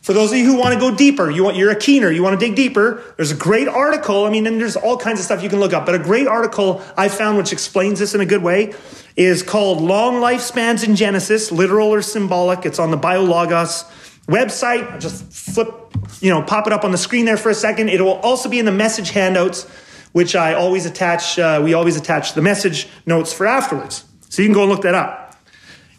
For 0.00 0.14
those 0.14 0.32
of 0.32 0.38
you 0.38 0.46
who 0.46 0.56
want 0.56 0.72
to 0.72 0.80
go 0.80 0.96
deeper, 0.96 1.30
you 1.30 1.44
want, 1.44 1.58
you're 1.58 1.70
a 1.70 1.76
keener, 1.76 2.10
you 2.10 2.22
want 2.22 2.40
to 2.40 2.46
dig 2.46 2.56
deeper, 2.56 3.02
there's 3.18 3.32
a 3.32 3.36
great 3.36 3.68
article. 3.68 4.24
I 4.24 4.30
mean, 4.30 4.46
and 4.46 4.58
there's 4.58 4.76
all 4.76 4.96
kinds 4.96 5.18
of 5.18 5.26
stuff 5.26 5.42
you 5.42 5.50
can 5.50 5.60
look 5.60 5.74
up, 5.74 5.84
but 5.84 5.94
a 5.94 5.98
great 5.98 6.26
article 6.26 6.82
I 6.96 7.08
found 7.10 7.36
which 7.36 7.52
explains 7.52 7.98
this 7.98 8.14
in 8.14 8.22
a 8.22 8.26
good 8.26 8.42
way 8.42 8.72
is 9.14 9.42
called 9.42 9.82
Long 9.82 10.22
Lifespans 10.22 10.88
in 10.88 10.96
Genesis, 10.96 11.52
literal 11.52 11.88
or 11.88 12.00
symbolic. 12.00 12.64
It's 12.64 12.78
on 12.78 12.90
the 12.90 12.98
BioLogos 12.98 13.84
website. 14.26 15.00
Just 15.00 15.24
flip, 15.32 15.68
you 16.20 16.30
know, 16.30 16.42
pop 16.42 16.66
it 16.66 16.72
up 16.72 16.84
on 16.84 16.90
the 16.90 16.98
screen 16.98 17.24
there 17.24 17.36
for 17.36 17.50
a 17.50 17.54
second. 17.54 17.88
It 17.88 18.00
will 18.00 18.20
also 18.20 18.48
be 18.48 18.58
in 18.58 18.64
the 18.64 18.72
message 18.72 19.10
handouts, 19.10 19.64
which 20.12 20.34
I 20.34 20.54
always 20.54 20.86
attach, 20.86 21.38
uh, 21.38 21.60
we 21.62 21.74
always 21.74 21.96
attach 21.96 22.34
the 22.34 22.42
message 22.42 22.88
notes 23.06 23.32
for 23.32 23.46
afterwards. 23.46 24.04
So 24.28 24.42
you 24.42 24.48
can 24.48 24.54
go 24.54 24.62
and 24.62 24.70
look 24.70 24.82
that 24.82 24.94
up. 24.94 25.36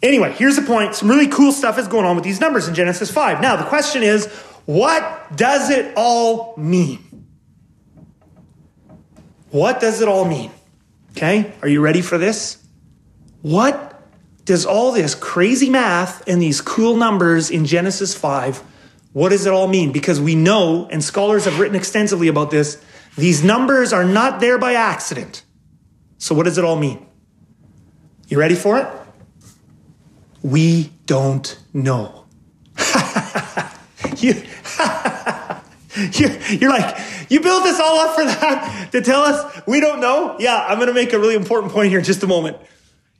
Anyway, 0.02 0.32
here's 0.32 0.56
the 0.56 0.62
point. 0.62 0.94
Some 0.94 1.08
really 1.08 1.28
cool 1.28 1.52
stuff 1.52 1.78
is 1.78 1.88
going 1.88 2.04
on 2.04 2.16
with 2.16 2.24
these 2.24 2.40
numbers 2.40 2.68
in 2.68 2.74
Genesis 2.74 3.10
5. 3.10 3.40
Now, 3.40 3.56
the 3.56 3.64
question 3.64 4.02
is, 4.02 4.26
what 4.66 5.34
does 5.36 5.70
it 5.70 5.94
all 5.96 6.54
mean? 6.56 7.26
What 9.50 9.80
does 9.80 10.00
it 10.00 10.08
all 10.08 10.24
mean? 10.24 10.50
Okay, 11.12 11.54
are 11.62 11.68
you 11.68 11.80
ready 11.80 12.02
for 12.02 12.18
this? 12.18 12.62
What 13.40 13.95
does 14.46 14.64
all 14.64 14.92
this 14.92 15.14
crazy 15.14 15.68
math 15.68 16.26
and 16.26 16.40
these 16.40 16.60
cool 16.60 16.96
numbers 16.96 17.50
in 17.50 17.66
Genesis 17.66 18.14
5, 18.14 18.62
what 19.12 19.30
does 19.30 19.44
it 19.44 19.52
all 19.52 19.66
mean? 19.66 19.90
Because 19.92 20.20
we 20.20 20.36
know, 20.36 20.88
and 20.90 21.02
scholars 21.02 21.46
have 21.46 21.58
written 21.58 21.74
extensively 21.74 22.28
about 22.28 22.50
this, 22.50 22.80
these 23.16 23.42
numbers 23.42 23.92
are 23.92 24.04
not 24.04 24.40
there 24.40 24.56
by 24.56 24.74
accident. 24.74 25.42
So, 26.18 26.34
what 26.34 26.44
does 26.44 26.58
it 26.58 26.64
all 26.64 26.76
mean? 26.76 27.04
You 28.28 28.38
ready 28.38 28.54
for 28.54 28.78
it? 28.78 28.86
We 30.42 30.92
don't 31.06 31.58
know. 31.72 32.26
you, 34.18 34.34
you're 36.12 36.70
like, 36.70 36.96
you 37.28 37.40
built 37.40 37.64
this 37.64 37.80
all 37.80 37.98
up 37.98 38.14
for 38.14 38.24
that 38.24 38.90
to 38.92 39.00
tell 39.00 39.22
us 39.22 39.60
we 39.66 39.80
don't 39.80 40.00
know? 40.00 40.36
Yeah, 40.38 40.56
I'm 40.56 40.76
going 40.76 40.88
to 40.88 40.94
make 40.94 41.12
a 41.12 41.18
really 41.18 41.34
important 41.34 41.72
point 41.72 41.88
here 41.88 41.98
in 41.98 42.04
just 42.04 42.22
a 42.22 42.28
moment. 42.28 42.58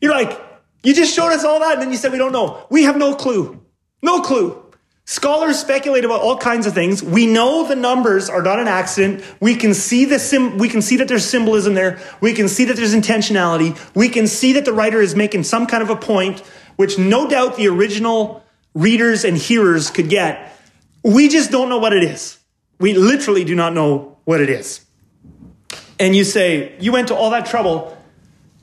You're 0.01 0.13
like, 0.13 0.41
you 0.87 0.95
just 0.95 1.13
showed 1.13 1.33
us 1.33 1.43
all 1.43 1.59
that 1.59 1.73
and 1.73 1.83
then 1.83 1.91
you 1.91 1.97
said 1.97 2.13
we 2.13 2.19
don't 2.19 2.31
know. 2.31 2.65
We 2.71 2.85
have 2.85 2.97
no 2.97 3.17
clue. 3.17 3.61
No 4.03 4.21
clue. 4.21 4.63
Scholars 5.05 5.59
speculate 5.59 6.05
about 6.05 6.21
all 6.21 6.37
kinds 6.37 6.65
of 6.65 6.75
things. 6.75 7.03
We 7.03 7.27
know 7.27 7.67
the 7.67 7.75
numbers 7.75 8.31
are 8.31 8.41
not 8.41 8.61
an 8.61 8.69
accident. 8.69 9.25
We 9.41 9.57
can 9.57 9.75
see 9.75 10.05
the 10.05 10.21
sim- 10.21 10.59
we 10.59 10.69
can 10.69 10.81
see 10.83 10.99
that 10.99 11.09
there's 11.09 11.25
symbolism 11.25 11.75
there. 11.75 11.99
We 12.21 12.35
can 12.35 12.47
see 12.47 12.67
that 12.67 12.77
there's 12.77 12.95
intentionality. 12.95 13.77
We 13.97 14.09
can 14.09 14.29
see 14.29 14.53
that 14.53 14.65
the 14.65 14.73
writer 14.73 15.01
is 15.01 15.17
making 15.17 15.43
some 15.43 15.67
kind 15.67 15.83
of 15.83 15.91
a 15.91 15.97
point 15.97 16.39
which 16.77 17.01
no 17.01 17.29
doubt 17.29 17.57
the 17.57 17.67
original 17.67 18.45
readers 18.73 19.25
and 19.25 19.37
hearers 19.37 19.91
could 19.91 20.09
get. 20.09 20.57
We 21.03 21.27
just 21.29 21.51
don't 21.51 21.69
know 21.69 21.79
what 21.79 21.95
it 21.95 22.05
is. 22.05 22.39
We 22.79 22.95
literally 22.95 23.43
do 23.43 23.57
not 23.57 23.73
know 23.73 24.19
what 24.25 24.41
it 24.41 24.51
is. 24.51 24.87
And 25.99 26.15
you 26.15 26.23
say, 26.23 26.77
you 26.79 26.93
went 26.93 27.09
to 27.09 27.17
all 27.17 27.31
that 27.31 27.47
trouble 27.47 28.01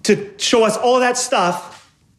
to 0.03 0.33
show 0.37 0.63
us 0.63 0.77
all 0.77 1.01
that 1.01 1.17
stuff 1.17 1.72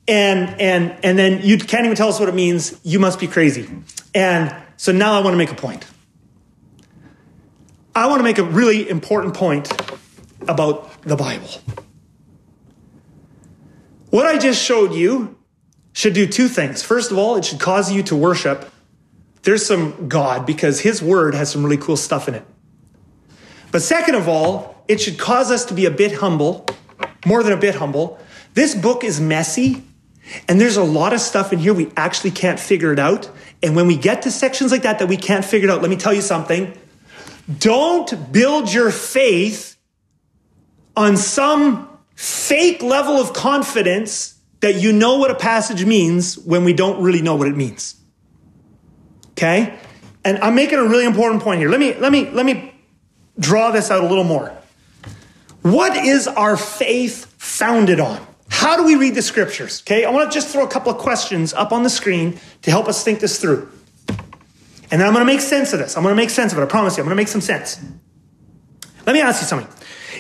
and 0.06 0.60
and 0.60 0.96
and 1.04 1.18
then 1.18 1.40
you 1.42 1.58
can't 1.58 1.84
even 1.84 1.96
tell 1.96 2.08
us 2.08 2.20
what 2.20 2.28
it 2.28 2.34
means 2.34 2.78
you 2.82 2.98
must 2.98 3.18
be 3.18 3.26
crazy 3.26 3.68
and 4.14 4.54
so 4.76 4.92
now 4.92 5.14
i 5.14 5.20
want 5.22 5.32
to 5.32 5.38
make 5.38 5.50
a 5.50 5.54
point 5.54 5.86
i 7.94 8.06
want 8.06 8.18
to 8.18 8.24
make 8.24 8.38
a 8.38 8.44
really 8.44 8.88
important 8.88 9.34
point 9.34 9.72
about 10.48 11.00
the 11.02 11.16
bible 11.16 11.48
what 14.10 14.26
i 14.26 14.36
just 14.36 14.62
showed 14.62 14.92
you 14.92 15.34
should 15.94 16.12
do 16.12 16.26
two 16.26 16.48
things. 16.48 16.82
First 16.82 17.10
of 17.10 17.18
all, 17.18 17.36
it 17.36 17.46
should 17.46 17.60
cause 17.60 17.90
you 17.90 18.02
to 18.02 18.16
worship. 18.16 18.70
There's 19.42 19.64
some 19.64 20.08
God 20.08 20.44
because 20.44 20.80
his 20.80 21.00
word 21.00 21.34
has 21.34 21.50
some 21.50 21.62
really 21.62 21.78
cool 21.78 21.96
stuff 21.96 22.28
in 22.28 22.34
it. 22.34 22.44
But 23.70 23.80
second 23.80 24.16
of 24.16 24.28
all, 24.28 24.82
it 24.88 25.00
should 25.00 25.18
cause 25.18 25.50
us 25.50 25.64
to 25.66 25.74
be 25.74 25.86
a 25.86 25.90
bit 25.90 26.16
humble, 26.16 26.66
more 27.24 27.42
than 27.42 27.52
a 27.52 27.56
bit 27.56 27.76
humble. 27.76 28.18
This 28.54 28.74
book 28.74 29.04
is 29.04 29.20
messy 29.20 29.82
and 30.48 30.60
there's 30.60 30.76
a 30.76 30.84
lot 30.84 31.12
of 31.12 31.20
stuff 31.20 31.52
in 31.52 31.58
here 31.58 31.74
we 31.74 31.90
actually 31.96 32.30
can't 32.30 32.58
figure 32.58 32.92
it 32.92 32.98
out. 32.98 33.30
And 33.62 33.76
when 33.76 33.86
we 33.86 33.96
get 33.96 34.22
to 34.22 34.30
sections 34.30 34.72
like 34.72 34.82
that 34.82 34.98
that 34.98 35.08
we 35.08 35.16
can't 35.16 35.44
figure 35.44 35.68
it 35.68 35.72
out, 35.72 35.80
let 35.80 35.90
me 35.90 35.96
tell 35.96 36.14
you 36.14 36.22
something. 36.22 36.76
Don't 37.58 38.32
build 38.32 38.72
your 38.72 38.90
faith 38.90 39.76
on 40.96 41.16
some 41.16 41.88
fake 42.14 42.82
level 42.82 43.16
of 43.16 43.32
confidence 43.32 44.38
that 44.60 44.76
you 44.76 44.92
know 44.92 45.18
what 45.18 45.30
a 45.30 45.34
passage 45.34 45.84
means 45.84 46.38
when 46.38 46.64
we 46.64 46.72
don't 46.72 47.02
really 47.02 47.20
know 47.20 47.36
what 47.36 47.48
it 47.48 47.56
means. 47.56 47.96
Okay? 49.32 49.78
And 50.24 50.38
I'm 50.38 50.54
making 50.54 50.78
a 50.78 50.84
really 50.84 51.04
important 51.04 51.42
point 51.42 51.60
here. 51.60 51.68
Let 51.68 51.80
me 51.80 51.92
let 51.94 52.10
me 52.10 52.30
let 52.30 52.46
me 52.46 52.72
draw 53.38 53.72
this 53.72 53.90
out 53.90 54.02
a 54.02 54.06
little 54.06 54.24
more. 54.24 54.56
What 55.60 55.96
is 55.96 56.26
our 56.26 56.56
faith 56.56 57.26
founded 57.36 58.00
on? 58.00 58.24
How 58.54 58.76
do 58.76 58.84
we 58.84 58.96
read 58.96 59.14
the 59.14 59.22
scriptures? 59.22 59.82
Okay? 59.82 60.04
I 60.04 60.10
want 60.10 60.30
to 60.30 60.34
just 60.34 60.48
throw 60.48 60.64
a 60.64 60.68
couple 60.68 60.92
of 60.92 60.98
questions 60.98 61.52
up 61.52 61.72
on 61.72 61.82
the 61.82 61.90
screen 61.90 62.38
to 62.62 62.70
help 62.70 62.88
us 62.88 63.04
think 63.04 63.20
this 63.20 63.40
through. 63.40 63.70
And 64.90 65.00
then 65.00 65.08
I'm 65.08 65.12
going 65.12 65.26
to 65.26 65.32
make 65.32 65.40
sense 65.40 65.72
of 65.72 65.78
this. 65.78 65.96
I'm 65.96 66.02
going 66.02 66.12
to 66.12 66.22
make 66.22 66.30
sense 66.30 66.52
of 66.52 66.58
it. 66.58 66.62
I 66.62 66.66
promise 66.66 66.96
you. 66.96 67.02
I'm 67.02 67.06
going 67.06 67.16
to 67.16 67.20
make 67.20 67.28
some 67.28 67.40
sense. 67.40 67.80
Let 69.06 69.12
me 69.12 69.20
ask 69.20 69.42
you 69.42 69.48
something. 69.48 69.68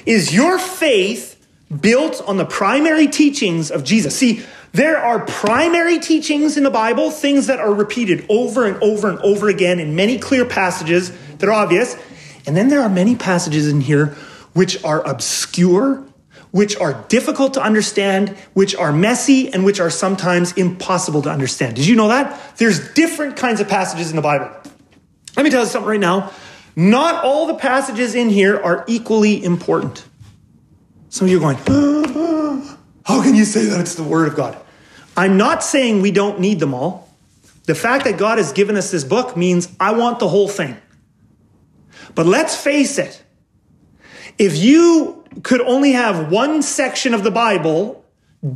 Is 0.04 0.34
your 0.34 0.58
faith 0.58 1.34
built 1.80 2.22
on 2.26 2.36
the 2.36 2.44
primary 2.44 3.06
teachings 3.06 3.70
of 3.70 3.84
Jesus. 3.84 4.16
See, 4.16 4.42
there 4.72 4.98
are 4.98 5.20
primary 5.20 5.98
teachings 5.98 6.56
in 6.56 6.62
the 6.62 6.70
Bible, 6.70 7.10
things 7.10 7.46
that 7.46 7.60
are 7.60 7.72
repeated 7.72 8.26
over 8.28 8.66
and 8.66 8.76
over 8.82 9.08
and 9.08 9.18
over 9.20 9.48
again 9.48 9.78
in 9.78 9.94
many 9.94 10.18
clear 10.18 10.44
passages 10.44 11.12
that 11.38 11.48
are 11.48 11.52
obvious. 11.52 11.96
And 12.46 12.56
then 12.56 12.68
there 12.68 12.80
are 12.82 12.88
many 12.88 13.16
passages 13.16 13.68
in 13.68 13.80
here 13.80 14.16
which 14.52 14.82
are 14.84 15.06
obscure, 15.06 16.04
which 16.54 16.76
are 16.76 17.04
difficult 17.08 17.54
to 17.54 17.60
understand, 17.60 18.28
which 18.52 18.76
are 18.76 18.92
messy, 18.92 19.52
and 19.52 19.64
which 19.64 19.80
are 19.80 19.90
sometimes 19.90 20.52
impossible 20.52 21.20
to 21.20 21.28
understand. 21.28 21.74
Did 21.74 21.84
you 21.84 21.96
know 21.96 22.06
that? 22.06 22.56
There's 22.58 22.94
different 22.94 23.36
kinds 23.36 23.60
of 23.60 23.66
passages 23.66 24.10
in 24.10 24.14
the 24.14 24.22
Bible. 24.22 24.48
Let 25.36 25.42
me 25.42 25.50
tell 25.50 25.64
you 25.64 25.68
something 25.68 25.90
right 25.90 25.98
now. 25.98 26.30
Not 26.76 27.24
all 27.24 27.48
the 27.48 27.56
passages 27.56 28.14
in 28.14 28.30
here 28.30 28.56
are 28.56 28.84
equally 28.86 29.42
important. 29.42 30.06
Some 31.08 31.26
of 31.26 31.32
you 31.32 31.38
are 31.38 31.54
going, 31.54 31.56
how 33.04 33.20
can 33.20 33.34
you 33.34 33.46
say 33.46 33.64
that 33.64 33.80
it's 33.80 33.96
the 33.96 34.04
Word 34.04 34.28
of 34.28 34.36
God? 34.36 34.56
I'm 35.16 35.36
not 35.36 35.64
saying 35.64 36.02
we 36.02 36.12
don't 36.12 36.38
need 36.38 36.60
them 36.60 36.72
all. 36.72 37.08
The 37.64 37.74
fact 37.74 38.04
that 38.04 38.16
God 38.16 38.38
has 38.38 38.52
given 38.52 38.76
us 38.76 38.92
this 38.92 39.02
book 39.02 39.36
means 39.36 39.68
I 39.80 39.94
want 39.94 40.20
the 40.20 40.28
whole 40.28 40.46
thing. 40.46 40.76
But 42.14 42.26
let's 42.26 42.56
face 42.56 42.96
it. 42.98 43.24
If 44.38 44.56
you 44.56 45.23
could 45.42 45.60
only 45.60 45.92
have 45.92 46.30
one 46.30 46.62
section 46.62 47.14
of 47.14 47.24
the 47.24 47.30
Bible, 47.30 48.04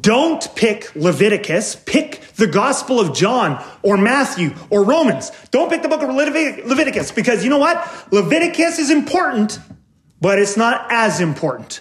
don't 0.01 0.55
pick 0.55 0.95
Leviticus. 0.95 1.77
Pick 1.77 2.21
the 2.37 2.47
Gospel 2.47 3.01
of 3.01 3.17
John 3.17 3.65
or 3.83 3.97
Matthew 3.97 4.55
or 4.69 4.85
Romans. 4.85 5.33
Don't 5.51 5.71
pick 5.71 5.81
the 5.83 5.89
book 5.89 6.03
of 6.03 6.11
Leviticus 6.11 7.11
because 7.11 7.43
you 7.43 7.49
know 7.49 7.59
what? 7.59 8.13
Leviticus 8.13 8.79
is 8.79 8.91
important, 8.91 9.59
but 10.21 10.39
it's 10.39 10.59
not 10.59 10.93
as 10.93 11.21
important. 11.21 11.81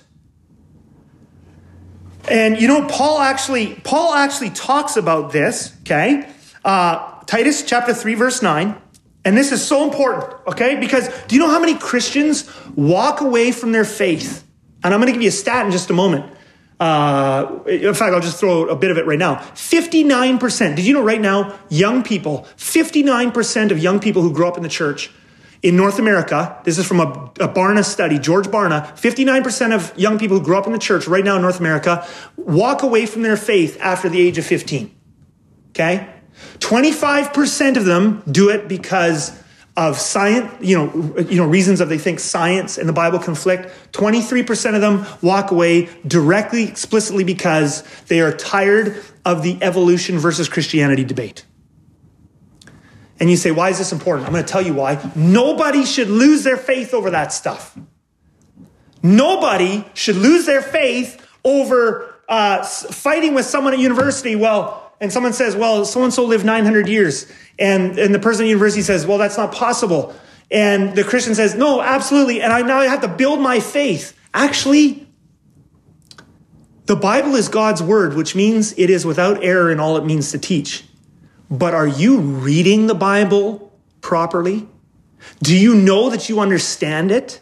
And 2.29 2.59
you 2.61 2.69
know, 2.69 2.87
Paul 2.87 3.19
actually, 3.19 3.75
Paul 3.83 4.13
actually 4.13 4.51
talks 4.51 4.95
about 4.95 5.33
this, 5.33 5.75
okay? 5.81 6.29
Uh, 6.63 7.21
Titus 7.25 7.63
chapter 7.63 7.93
3, 7.93 8.15
verse 8.15 8.41
9. 8.41 8.81
And 9.25 9.35
this 9.37 9.51
is 9.51 9.65
so 9.65 9.83
important, 9.83 10.33
okay? 10.47 10.77
Because 10.77 11.09
do 11.27 11.35
you 11.35 11.41
know 11.41 11.49
how 11.49 11.59
many 11.59 11.75
Christians 11.75 12.49
walk 12.77 13.19
away 13.19 13.51
from 13.51 13.73
their 13.73 13.83
faith? 13.83 14.46
And 14.83 14.93
I'm 14.93 14.99
going 14.99 15.07
to 15.07 15.13
give 15.13 15.21
you 15.21 15.29
a 15.29 15.31
stat 15.31 15.65
in 15.65 15.71
just 15.71 15.89
a 15.89 15.93
moment. 15.93 16.33
Uh, 16.79 17.59
in 17.65 17.93
fact, 17.95 18.13
I'll 18.13 18.21
just 18.21 18.39
throw 18.39 18.67
a 18.67 18.75
bit 18.75 18.91
of 18.91 18.97
it 18.97 19.05
right 19.07 19.17
now. 19.17 19.35
59%. 19.35 20.75
Did 20.75 20.85
you 20.85 20.93
know 20.93 21.01
right 21.01 21.19
now, 21.19 21.57
young 21.69 22.03
people, 22.03 22.45
59% 22.57 23.71
of 23.71 23.79
young 23.79 23.99
people 23.99 24.21
who 24.21 24.31
grow 24.31 24.47
up 24.47 24.57
in 24.57 24.63
the 24.63 24.69
church 24.69 25.11
in 25.63 25.75
North 25.75 25.97
America, 25.97 26.61
this 26.65 26.77
is 26.77 26.85
from 26.85 26.99
a, 26.99 27.31
a 27.39 27.49
Barna 27.49 27.83
study, 27.83 28.19
George 28.19 28.45
Barna, 28.45 28.91
59% 28.95 29.73
of 29.73 29.97
young 29.97 30.19
people 30.19 30.37
who 30.37 30.43
grew 30.45 30.57
up 30.57 30.67
in 30.67 30.71
the 30.71 30.77
church 30.77 31.07
right 31.07 31.25
now 31.25 31.35
in 31.35 31.41
North 31.41 31.59
America 31.59 32.07
walk 32.35 32.83
away 32.83 33.07
from 33.07 33.23
their 33.23 33.37
faith 33.37 33.77
after 33.81 34.07
the 34.07 34.21
age 34.21 34.37
of 34.37 34.45
15. 34.45 34.95
Okay? 35.71 36.07
25% 36.59 37.77
of 37.77 37.85
them 37.85 38.21
do 38.31 38.49
it 38.49 38.67
because 38.67 39.31
of 39.77 39.99
science, 39.99 40.51
you 40.59 40.75
know, 40.75 41.15
you 41.29 41.37
know, 41.37 41.45
reasons 41.45 41.79
of 41.79 41.87
they 41.87 41.99
think 41.99 42.19
science 42.19 42.79
and 42.79 42.89
the 42.89 42.93
Bible 42.93 43.19
conflict. 43.19 43.71
23% 43.91 44.73
of 44.73 44.81
them 44.81 45.05
walk 45.21 45.51
away 45.51 45.87
directly, 46.05 46.63
explicitly 46.63 47.23
because 47.23 47.83
they 48.07 48.19
are 48.19 48.35
tired 48.35 49.01
of 49.23 49.43
the 49.43 49.61
evolution 49.61 50.17
versus 50.17 50.49
Christianity 50.49 51.03
debate. 51.03 51.45
And 53.19 53.29
you 53.29 53.37
say, 53.37 53.51
why 53.51 53.69
is 53.69 53.77
this 53.77 53.91
important? 53.91 54.27
I'm 54.27 54.33
going 54.33 54.43
to 54.43 54.51
tell 54.51 54.63
you 54.63 54.73
why. 54.73 54.99
Nobody 55.15 55.85
should 55.85 56.09
lose 56.09 56.43
their 56.43 56.57
faith 56.57 56.95
over 56.95 57.11
that 57.11 57.31
stuff. 57.31 57.77
Nobody 59.03 59.85
should 59.93 60.15
lose 60.15 60.47
their 60.47 60.61
faith 60.63 61.23
over 61.43 62.15
uh, 62.27 62.63
fighting 62.63 63.35
with 63.35 63.45
someone 63.45 63.73
at 63.73 63.79
university. 63.79 64.35
Well, 64.35 64.86
and 64.99 65.13
someone 65.13 65.33
says, 65.33 65.55
well, 65.55 65.85
so 65.85 66.03
and 66.03 66.13
so 66.13 66.25
lived 66.25 66.45
900 66.45 66.87
years. 66.87 67.31
And, 67.59 67.97
and 67.99 68.13
the 68.13 68.19
person 68.19 68.41
at 68.41 68.45
the 68.45 68.49
university 68.49 68.81
says, 68.81 69.05
well, 69.05 69.17
that's 69.17 69.37
not 69.37 69.51
possible. 69.51 70.15
And 70.49 70.95
the 70.95 71.03
Christian 71.03 71.35
says, 71.35 71.55
no, 71.55 71.81
absolutely. 71.81 72.41
And 72.41 72.51
I 72.51 72.61
now 72.61 72.81
have 72.81 73.01
to 73.01 73.07
build 73.07 73.39
my 73.39 73.59
faith. 73.59 74.17
Actually, 74.33 75.07
the 76.85 76.95
Bible 76.95 77.35
is 77.35 77.49
God's 77.49 77.83
word, 77.83 78.15
which 78.15 78.33
means 78.35 78.73
it 78.77 78.89
is 78.89 79.05
without 79.05 79.43
error 79.43 79.71
in 79.71 79.79
all 79.79 79.97
it 79.97 80.05
means 80.05 80.31
to 80.31 80.39
teach. 80.39 80.85
But 81.49 81.73
are 81.73 81.87
you 81.87 82.19
reading 82.19 82.87
the 82.87 82.95
Bible 82.95 83.71
properly? 84.01 84.67
Do 85.43 85.55
you 85.55 85.75
know 85.75 86.09
that 86.09 86.29
you 86.29 86.39
understand 86.39 87.11
it? 87.11 87.41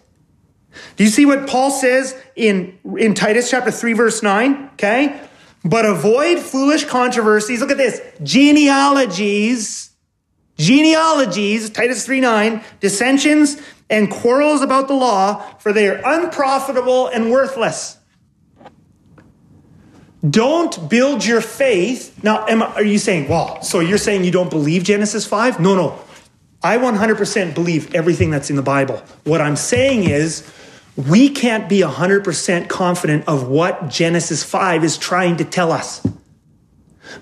Do 0.95 1.03
you 1.03 1.09
see 1.09 1.25
what 1.25 1.47
Paul 1.47 1.71
says 1.71 2.19
in, 2.35 2.77
in 2.97 3.13
Titus 3.13 3.49
chapter 3.49 3.71
3, 3.71 3.93
verse 3.93 4.21
9? 4.21 4.71
Okay. 4.73 5.21
But 5.65 5.85
avoid 5.85 6.39
foolish 6.39 6.85
controversies. 6.85 7.59
Look 7.59 7.71
at 7.71 7.77
this. 7.77 7.99
Genealogies. 8.23 9.89
Genealogies, 10.57 11.69
Titus 11.69 12.05
3 12.05 12.21
9, 12.21 12.63
dissensions 12.79 13.57
and 13.89 14.09
quarrels 14.09 14.61
about 14.61 14.87
the 14.87 14.93
law, 14.93 15.41
for 15.59 15.73
they 15.73 15.89
are 15.89 16.01
unprofitable 16.05 17.07
and 17.07 17.29
worthless. 17.29 17.97
Don't 20.27 20.89
build 20.89 21.25
your 21.25 21.41
faith. 21.41 22.23
Now, 22.23 22.45
Emma, 22.45 22.71
are 22.75 22.83
you 22.83 22.97
saying, 22.97 23.27
well, 23.27 23.61
so 23.61 23.79
you're 23.79 23.97
saying 23.97 24.23
you 24.23 24.31
don't 24.31 24.49
believe 24.49 24.83
Genesis 24.83 25.27
5? 25.27 25.59
No, 25.59 25.75
no. 25.75 25.99
I 26.63 26.77
100% 26.77 27.53
believe 27.53 27.93
everything 27.93 28.31
that's 28.31 28.49
in 28.49 28.55
the 28.55 28.63
Bible. 28.63 29.03
What 29.25 29.41
I'm 29.41 29.55
saying 29.55 30.05
is, 30.05 30.49
we 30.95 31.29
can't 31.29 31.67
be 31.67 31.81
100% 31.81 32.69
confident 32.69 33.27
of 33.27 33.47
what 33.47 33.89
Genesis 33.89 34.43
5 34.43 34.83
is 34.83 34.97
trying 34.97 35.37
to 35.37 35.45
tell 35.45 35.71
us. 35.71 36.05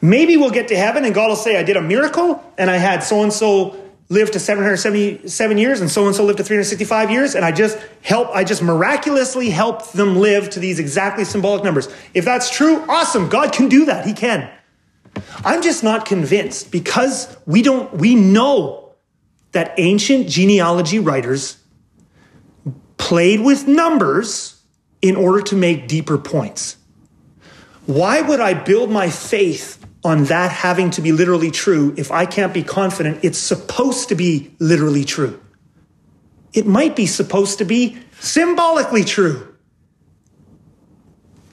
Maybe 0.01 0.38
we'll 0.38 0.51
get 0.51 0.67
to 0.69 0.78
heaven 0.78 1.05
and 1.05 1.13
God 1.13 1.30
will 1.30 1.36
say, 1.36 1.57
I 1.57 1.63
did 1.63 1.78
a 1.78 1.82
miracle 1.82 2.43
and 2.57 2.69
I 2.69 2.78
had 2.78 3.03
so 3.03 3.24
and 3.24 3.34
so 3.34 3.78
live 4.09 4.32
to 4.32 4.39
777 4.39 5.57
years 5.57 5.82
and 5.82 5.89
so 5.89 6.05
and 6.05 6.15
so 6.15 6.24
lived 6.24 6.38
to 6.38 6.43
365 6.43 7.09
years 7.09 7.36
and 7.36 7.43
I 7.43 7.51
just 7.51 7.80
help 8.01 8.30
I 8.30 8.43
just 8.43 8.61
miraculously 8.61 9.49
help 9.49 9.91
them 9.91 10.17
live 10.17 10.49
to 10.51 10.59
these 10.59 10.80
exactly 10.80 11.26
symbolic 11.26 11.63
numbers. 11.63 11.88
If 12.13 12.26
that's 12.26 12.49
true, 12.49 12.84
awesome. 12.88 13.30
God 13.30 13.53
can 13.53 13.69
do 13.69 13.86
that. 13.86 14.05
He 14.05 14.13
can. 14.13 14.49
I'm 15.43 15.61
just 15.61 15.84
not 15.84 16.05
convinced 16.05 16.71
because 16.71 17.36
we 17.45 17.61
don't 17.61 17.93
we 17.95 18.15
know 18.15 18.93
that 19.51 19.74
ancient 19.78 20.28
genealogy 20.28 20.99
writers 20.99 21.57
played 23.04 23.41
with 23.41 23.68
numbers 23.68 24.64
in 25.01 25.18
order 25.18 25.41
to 25.41 25.58
make 25.58 25.89
deeper 25.89 26.18
points. 26.18 26.78
Why 27.86 28.22
would 28.22 28.39
I 28.39 28.54
build 28.54 28.89
my 28.89 29.10
faith 29.10 29.86
on 30.06 30.24
that 30.26 30.51
having 30.51 30.89
to 30.91 31.01
be 31.01 31.12
literally 31.12 31.51
true 31.51 31.93
if 31.97 32.12
I 32.12 32.26
can't 32.26 32.54
be 32.54 32.64
confident 32.64 33.20
it's 33.22 33.38
supposed 33.38 34.08
to 34.08 34.16
be 34.16 34.56
literally 34.58 35.04
true? 35.04 35.38
It 36.54 36.66
might 36.66 36.95
be 36.95 37.06
supposed 37.06 37.58
to 37.58 37.66
be 37.66 37.97
symbolically 38.22 39.04
true. 39.04 39.54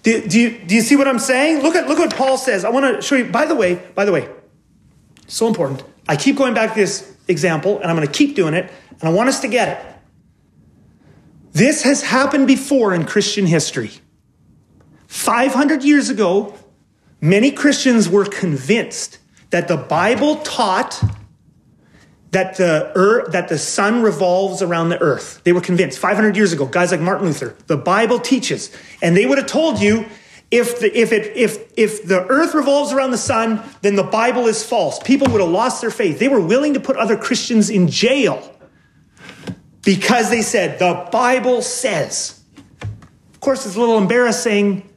Do, 0.05 0.29
do, 0.29 0.39
you, 0.39 0.57
do 0.57 0.77
you 0.77 0.83
see 0.83 0.95
what 0.95 1.09
I'm 1.09 1.19
saying? 1.19 1.65
Look 1.65 1.75
at, 1.75 1.89
look 1.89 1.99
what 1.99 2.15
Paul 2.15 2.39
says. 2.39 2.65
I 2.65 2.69
want 2.69 2.95
to 2.95 3.03
show 3.03 3.17
you, 3.17 3.25
by 3.25 3.45
the 3.47 3.57
way, 3.57 3.75
by 3.97 4.05
the 4.05 4.13
way, 4.13 4.29
so 5.27 5.49
important. 5.49 5.83
I 6.07 6.15
keep 6.15 6.37
going 6.37 6.55
back 6.55 6.75
to 6.75 6.79
this 6.79 7.13
example 7.27 7.81
and 7.81 7.91
I'm 7.91 7.97
going 7.97 8.07
to 8.07 8.13
keep 8.13 8.37
doing 8.37 8.55
it 8.55 8.71
and 8.93 9.03
I 9.03 9.11
want 9.11 9.29
us 9.29 9.41
to 9.41 9.49
get 9.49 9.69
it. 9.81 9.90
This 11.53 11.83
has 11.83 12.03
happened 12.03 12.47
before 12.47 12.95
in 12.95 13.05
Christian 13.05 13.47
history. 13.47 13.91
500 15.09 15.83
years 15.83 16.09
ago, 16.09 16.55
many 17.21 17.51
Christians 17.51 18.09
were 18.09 18.25
convinced 18.25 19.19
that 19.51 19.67
the 19.67 19.77
Bible 19.77 20.37
taught 20.37 21.03
that 22.31 22.57
the 22.57 22.93
earth, 22.95 23.33
that 23.33 23.49
the 23.49 23.59
sun 23.59 24.03
revolves 24.03 24.63
around 24.63 24.91
the 24.91 25.01
earth. 25.01 25.41
They 25.43 25.53
were 25.53 25.61
convinced 25.61 25.99
500 25.99 26.37
years 26.37 26.53
ago. 26.53 26.67
Guys 26.67 26.93
like 26.93 27.01
Martin 27.01 27.27
Luther, 27.27 27.57
the 27.67 27.77
Bible 27.77 28.21
teaches, 28.21 28.71
and 29.03 29.17
they 29.17 29.27
would 29.27 29.39
have 29.39 29.49
told 29.49 29.81
you 29.81 30.07
if 30.53 30.79
the, 30.79 30.97
if 30.97 31.11
it 31.11 31.37
if 31.37 31.73
if 31.77 32.05
the 32.05 32.25
earth 32.27 32.55
revolves 32.55 32.93
around 32.93 33.11
the 33.11 33.19
sun, 33.19 33.63
then 33.83 33.97
the 33.97 34.05
Bible 34.05 34.47
is 34.47 34.65
false. 34.65 35.01
People 35.01 35.31
would 35.33 35.41
have 35.41 35.51
lost 35.51 35.81
their 35.81 35.91
faith. 35.91 36.21
They 36.21 36.29
were 36.29 36.41
willing 36.41 36.75
to 36.75 36.81
put 36.81 36.97
other 36.97 37.17
Christians 37.17 37.69
in 37.71 37.89
jail 37.89 38.57
because 39.83 40.31
they 40.31 40.43
said 40.43 40.79
the 40.79 41.09
Bible 41.11 41.63
says. 41.63 42.43
Of 43.33 43.41
course, 43.41 43.65
it's 43.65 43.77
a 43.77 43.81
little 43.81 43.99
embarrassing 43.99 44.89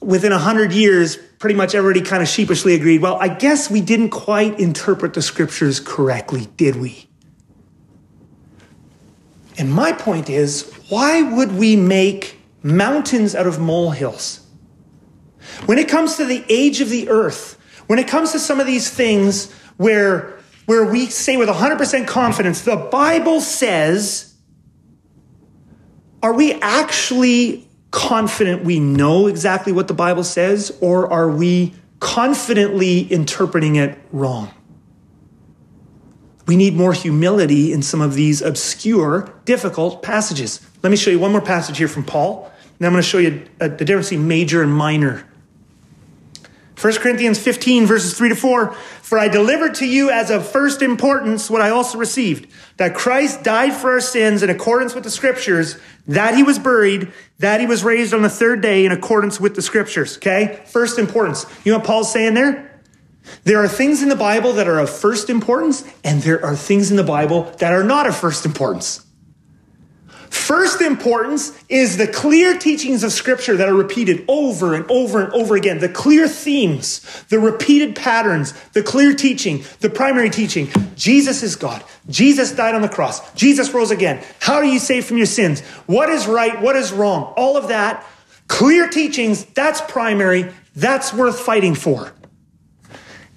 within 0.00 0.32
a 0.32 0.38
hundred 0.38 0.72
years, 0.72 1.16
pretty 1.38 1.54
much 1.54 1.74
everybody 1.74 2.04
kind 2.04 2.22
of 2.22 2.28
sheepishly 2.28 2.74
agreed, 2.74 3.00
well, 3.00 3.16
I 3.20 3.28
guess 3.28 3.70
we 3.70 3.80
didn't 3.80 4.10
quite 4.10 4.58
interpret 4.58 5.14
the 5.14 5.22
scriptures 5.22 5.80
correctly, 5.80 6.48
did 6.56 6.76
we? 6.76 7.08
And 9.56 9.72
my 9.72 9.92
point 9.92 10.30
is, 10.30 10.70
why 10.88 11.22
would 11.22 11.52
we 11.52 11.74
make 11.74 12.38
mountains 12.62 13.34
out 13.34 13.46
of 13.46 13.58
molehills? 13.58 14.46
When 15.66 15.78
it 15.78 15.88
comes 15.88 16.16
to 16.16 16.24
the 16.24 16.44
age 16.48 16.80
of 16.80 16.90
the 16.90 17.08
earth, 17.08 17.58
when 17.88 17.98
it 17.98 18.06
comes 18.06 18.32
to 18.32 18.38
some 18.38 18.60
of 18.60 18.66
these 18.66 18.88
things 18.88 19.52
where, 19.76 20.37
where 20.68 20.84
we 20.84 21.06
say 21.06 21.38
with 21.38 21.48
100% 21.48 22.06
confidence, 22.06 22.60
the 22.60 22.76
Bible 22.76 23.40
says, 23.40 24.34
are 26.22 26.34
we 26.34 26.52
actually 26.60 27.66
confident 27.90 28.64
we 28.64 28.78
know 28.78 29.28
exactly 29.28 29.72
what 29.72 29.88
the 29.88 29.94
Bible 29.94 30.22
says, 30.22 30.76
or 30.82 31.10
are 31.10 31.30
we 31.30 31.72
confidently 32.00 33.00
interpreting 33.10 33.76
it 33.76 33.98
wrong? 34.12 34.50
We 36.46 36.54
need 36.54 36.74
more 36.74 36.92
humility 36.92 37.72
in 37.72 37.80
some 37.80 38.02
of 38.02 38.12
these 38.12 38.42
obscure, 38.42 39.32
difficult 39.46 40.02
passages. 40.02 40.60
Let 40.82 40.90
me 40.90 40.98
show 40.98 41.10
you 41.10 41.18
one 41.18 41.32
more 41.32 41.40
passage 41.40 41.78
here 41.78 41.88
from 41.88 42.04
Paul, 42.04 42.52
and 42.78 42.86
I'm 42.86 42.92
going 42.92 43.02
to 43.02 43.08
show 43.08 43.16
you 43.16 43.42
uh, 43.58 43.68
the 43.68 43.86
difference 43.86 44.10
between 44.10 44.28
major 44.28 44.62
and 44.62 44.70
minor 44.70 45.24
1 46.80 46.92
Corinthians 46.94 47.40
15, 47.40 47.86
verses 47.86 48.16
3 48.16 48.28
to 48.28 48.36
4. 48.36 48.76
For 49.08 49.18
I 49.18 49.28
delivered 49.28 49.76
to 49.76 49.86
you 49.86 50.10
as 50.10 50.28
of 50.28 50.46
first 50.46 50.82
importance 50.82 51.48
what 51.48 51.62
I 51.62 51.70
also 51.70 51.96
received 51.96 52.52
that 52.76 52.94
Christ 52.94 53.42
died 53.42 53.72
for 53.72 53.92
our 53.92 54.02
sins 54.02 54.42
in 54.42 54.50
accordance 54.50 54.94
with 54.94 55.02
the 55.02 55.10
scriptures, 55.10 55.78
that 56.08 56.34
he 56.34 56.42
was 56.42 56.58
buried, 56.58 57.10
that 57.38 57.58
he 57.58 57.66
was 57.66 57.82
raised 57.82 58.12
on 58.12 58.20
the 58.20 58.28
third 58.28 58.60
day 58.60 58.84
in 58.84 58.92
accordance 58.92 59.40
with 59.40 59.54
the 59.54 59.62
scriptures. 59.62 60.18
Okay? 60.18 60.62
First 60.66 60.98
importance. 60.98 61.46
You 61.64 61.72
know 61.72 61.78
what 61.78 61.86
Paul's 61.86 62.12
saying 62.12 62.34
there? 62.34 62.82
There 63.44 63.64
are 63.64 63.66
things 63.66 64.02
in 64.02 64.10
the 64.10 64.14
Bible 64.14 64.52
that 64.52 64.68
are 64.68 64.78
of 64.78 64.90
first 64.90 65.30
importance, 65.30 65.90
and 66.04 66.20
there 66.20 66.44
are 66.44 66.54
things 66.54 66.90
in 66.90 66.98
the 66.98 67.02
Bible 67.02 67.44
that 67.60 67.72
are 67.72 67.84
not 67.84 68.06
of 68.06 68.14
first 68.14 68.44
importance. 68.44 69.06
First 70.30 70.80
importance 70.80 71.52
is 71.68 71.96
the 71.96 72.06
clear 72.06 72.58
teachings 72.58 73.02
of 73.02 73.12
Scripture 73.12 73.56
that 73.56 73.68
are 73.68 73.74
repeated 73.74 74.24
over 74.28 74.74
and 74.74 74.90
over 74.90 75.22
and 75.22 75.32
over 75.32 75.56
again. 75.56 75.78
The 75.78 75.88
clear 75.88 76.28
themes, 76.28 77.00
the 77.28 77.38
repeated 77.38 77.96
patterns, 77.96 78.52
the 78.72 78.82
clear 78.82 79.14
teaching, 79.14 79.64
the 79.80 79.90
primary 79.90 80.30
teaching. 80.30 80.68
Jesus 80.96 81.42
is 81.42 81.56
God. 81.56 81.84
Jesus 82.08 82.52
died 82.52 82.74
on 82.74 82.82
the 82.82 82.88
cross. 82.88 83.32
Jesus 83.34 83.72
rose 83.72 83.90
again. 83.90 84.22
How 84.40 84.54
are 84.54 84.64
you 84.64 84.78
saved 84.78 85.06
from 85.06 85.16
your 85.16 85.26
sins? 85.26 85.60
What 85.86 86.08
is 86.10 86.26
right? 86.26 86.60
What 86.60 86.76
is 86.76 86.92
wrong? 86.92 87.32
All 87.36 87.56
of 87.56 87.68
that. 87.68 88.06
Clear 88.48 88.88
teachings, 88.88 89.44
that's 89.44 89.80
primary. 89.82 90.52
That's 90.74 91.12
worth 91.12 91.40
fighting 91.40 91.74
for. 91.74 92.12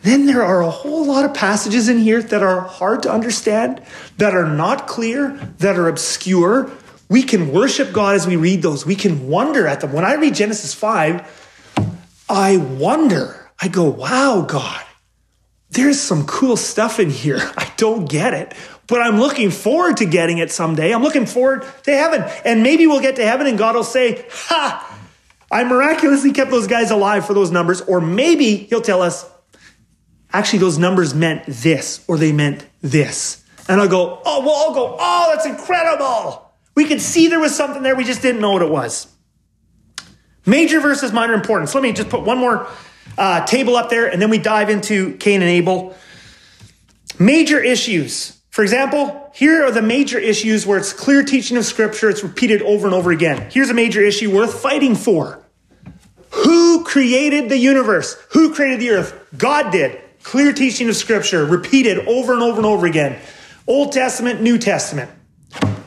Then 0.04 0.26
there 0.26 0.44
are 0.44 0.62
a 0.62 0.70
whole 0.70 1.06
lot 1.06 1.26
of 1.26 1.34
passages 1.34 1.88
in 1.88 2.00
here 2.00 2.22
that 2.22 2.42
are 2.42 2.62
hard 2.62 3.04
to 3.04 3.12
understand, 3.12 3.84
that 4.18 4.34
are 4.34 4.48
not 4.48 4.88
clear, 4.88 5.30
that 5.60 5.78
are 5.78 5.88
obscure, 5.88 6.72
we 7.12 7.24
can 7.24 7.52
worship 7.52 7.92
God 7.92 8.16
as 8.16 8.26
we 8.26 8.38
read 8.38 8.62
those. 8.62 8.86
We 8.86 8.96
can 8.96 9.28
wonder 9.28 9.68
at 9.68 9.82
them. 9.82 9.92
When 9.92 10.06
I 10.06 10.14
read 10.14 10.34
Genesis 10.34 10.74
5, 10.74 11.76
I 12.30 12.56
wonder. 12.56 13.52
I 13.62 13.68
go, 13.68 13.84
wow, 13.84 14.46
God, 14.48 14.82
there's 15.72 16.00
some 16.00 16.26
cool 16.26 16.56
stuff 16.56 17.02
in 17.02 17.10
here. 17.10 17.40
I 17.58 17.70
don't 17.76 18.10
get 18.10 18.34
it, 18.34 18.54
but 18.88 19.02
I'm 19.02 19.20
looking 19.20 19.52
forward 19.52 19.98
to 19.98 20.06
getting 20.06 20.38
it 20.38 20.54
someday. 20.54 20.94
I'm 20.94 21.04
looking 21.04 21.26
forward 21.26 21.66
to 21.84 21.92
heaven. 21.92 22.24
And 22.46 22.64
maybe 22.64 22.88
we'll 22.88 23.02
get 23.02 23.18
to 23.18 23.26
heaven 23.26 23.46
and 23.46 23.58
God 23.58 23.76
will 23.76 23.84
say, 23.84 24.26
ha, 24.32 24.98
I 25.52 25.66
miraculously 25.66 26.32
kept 26.32 26.50
those 26.50 26.68
guys 26.68 26.92
alive 26.92 27.26
for 27.28 27.34
those 27.34 27.52
numbers. 27.52 27.82
Or 27.82 28.00
maybe 28.00 28.56
he'll 28.56 28.80
tell 28.80 29.02
us, 29.02 29.30
actually, 30.32 30.60
those 30.60 30.78
numbers 30.78 31.14
meant 31.14 31.44
this 31.46 32.06
or 32.08 32.18
they 32.18 32.32
meant 32.32 32.66
this. 32.82 33.44
And 33.68 33.82
I'll 33.82 33.90
go, 33.90 34.22
oh, 34.24 34.46
well, 34.46 34.56
I'll 34.56 34.74
go, 34.74 34.98
oh, 34.98 35.34
that's 35.36 35.46
incredible. 35.46 36.48
We 36.76 36.86
could 36.86 37.02
see 37.02 37.28
there 37.28 37.40
was 37.40 37.56
something 37.56 37.84
there, 37.84 37.96
we 37.96 38.04
just 38.04 38.22
didn't 38.22 38.42
know 38.42 38.52
what 38.52 38.62
it 38.62 38.70
was. 38.70 39.08
Major 40.46 40.80
versus 40.80 41.12
minor 41.12 41.34
importance. 41.34 41.76
Let 41.76 41.84
me 41.84 41.94
just 41.94 42.10
put 42.10 42.22
one 42.22 42.38
more 42.38 42.68
uh, 43.18 43.46
table 43.46 43.76
up 43.76 43.90
there, 43.90 44.08
and 44.08 44.22
then 44.22 44.30
we 44.30 44.38
dive 44.38 44.70
into 44.70 45.16
Cain 45.18 45.42
and 45.42 45.50
Abel. 45.50 45.96
Major 47.20 47.60
issues. 47.60 48.42
For 48.50 48.64
example, 48.64 49.32
here 49.34 49.64
are 49.64 49.72
the 49.72 49.82
major 49.82 50.18
issues 50.18 50.66
where 50.66 50.78
it's 50.78 50.94
clear 50.94 51.24
teaching 51.24 51.58
of 51.58 51.66
Scripture, 51.66 52.10
it's 52.10 52.24
repeated 52.24 52.62
over 52.62 52.88
and 52.88 52.96
over 52.96 53.12
again. 53.12 53.50
Here's 53.52 53.70
a 53.70 53.74
major 53.74 54.02
issue 54.02 54.34
worth 54.34 54.62
fighting 54.62 54.96
for 54.96 55.44
Who 56.32 56.84
created 56.84 57.50
the 57.50 57.58
universe? 57.58 58.18
Who 58.32 58.54
created 58.54 58.80
the 58.80 58.90
earth? 58.92 59.28
God 59.38 59.72
did. 59.72 60.02
Clear 60.24 60.54
teaching 60.54 60.90
of 60.90 60.96
Scripture, 60.96 61.46
repeated 61.46 62.00
over 62.08 62.34
and 62.34 62.42
over 62.42 62.58
and 62.58 62.66
over 62.66 62.86
again. 62.86 63.20
Old 63.68 63.92
Testament, 63.92 64.42
New 64.42 64.58
Testament. 64.58 65.10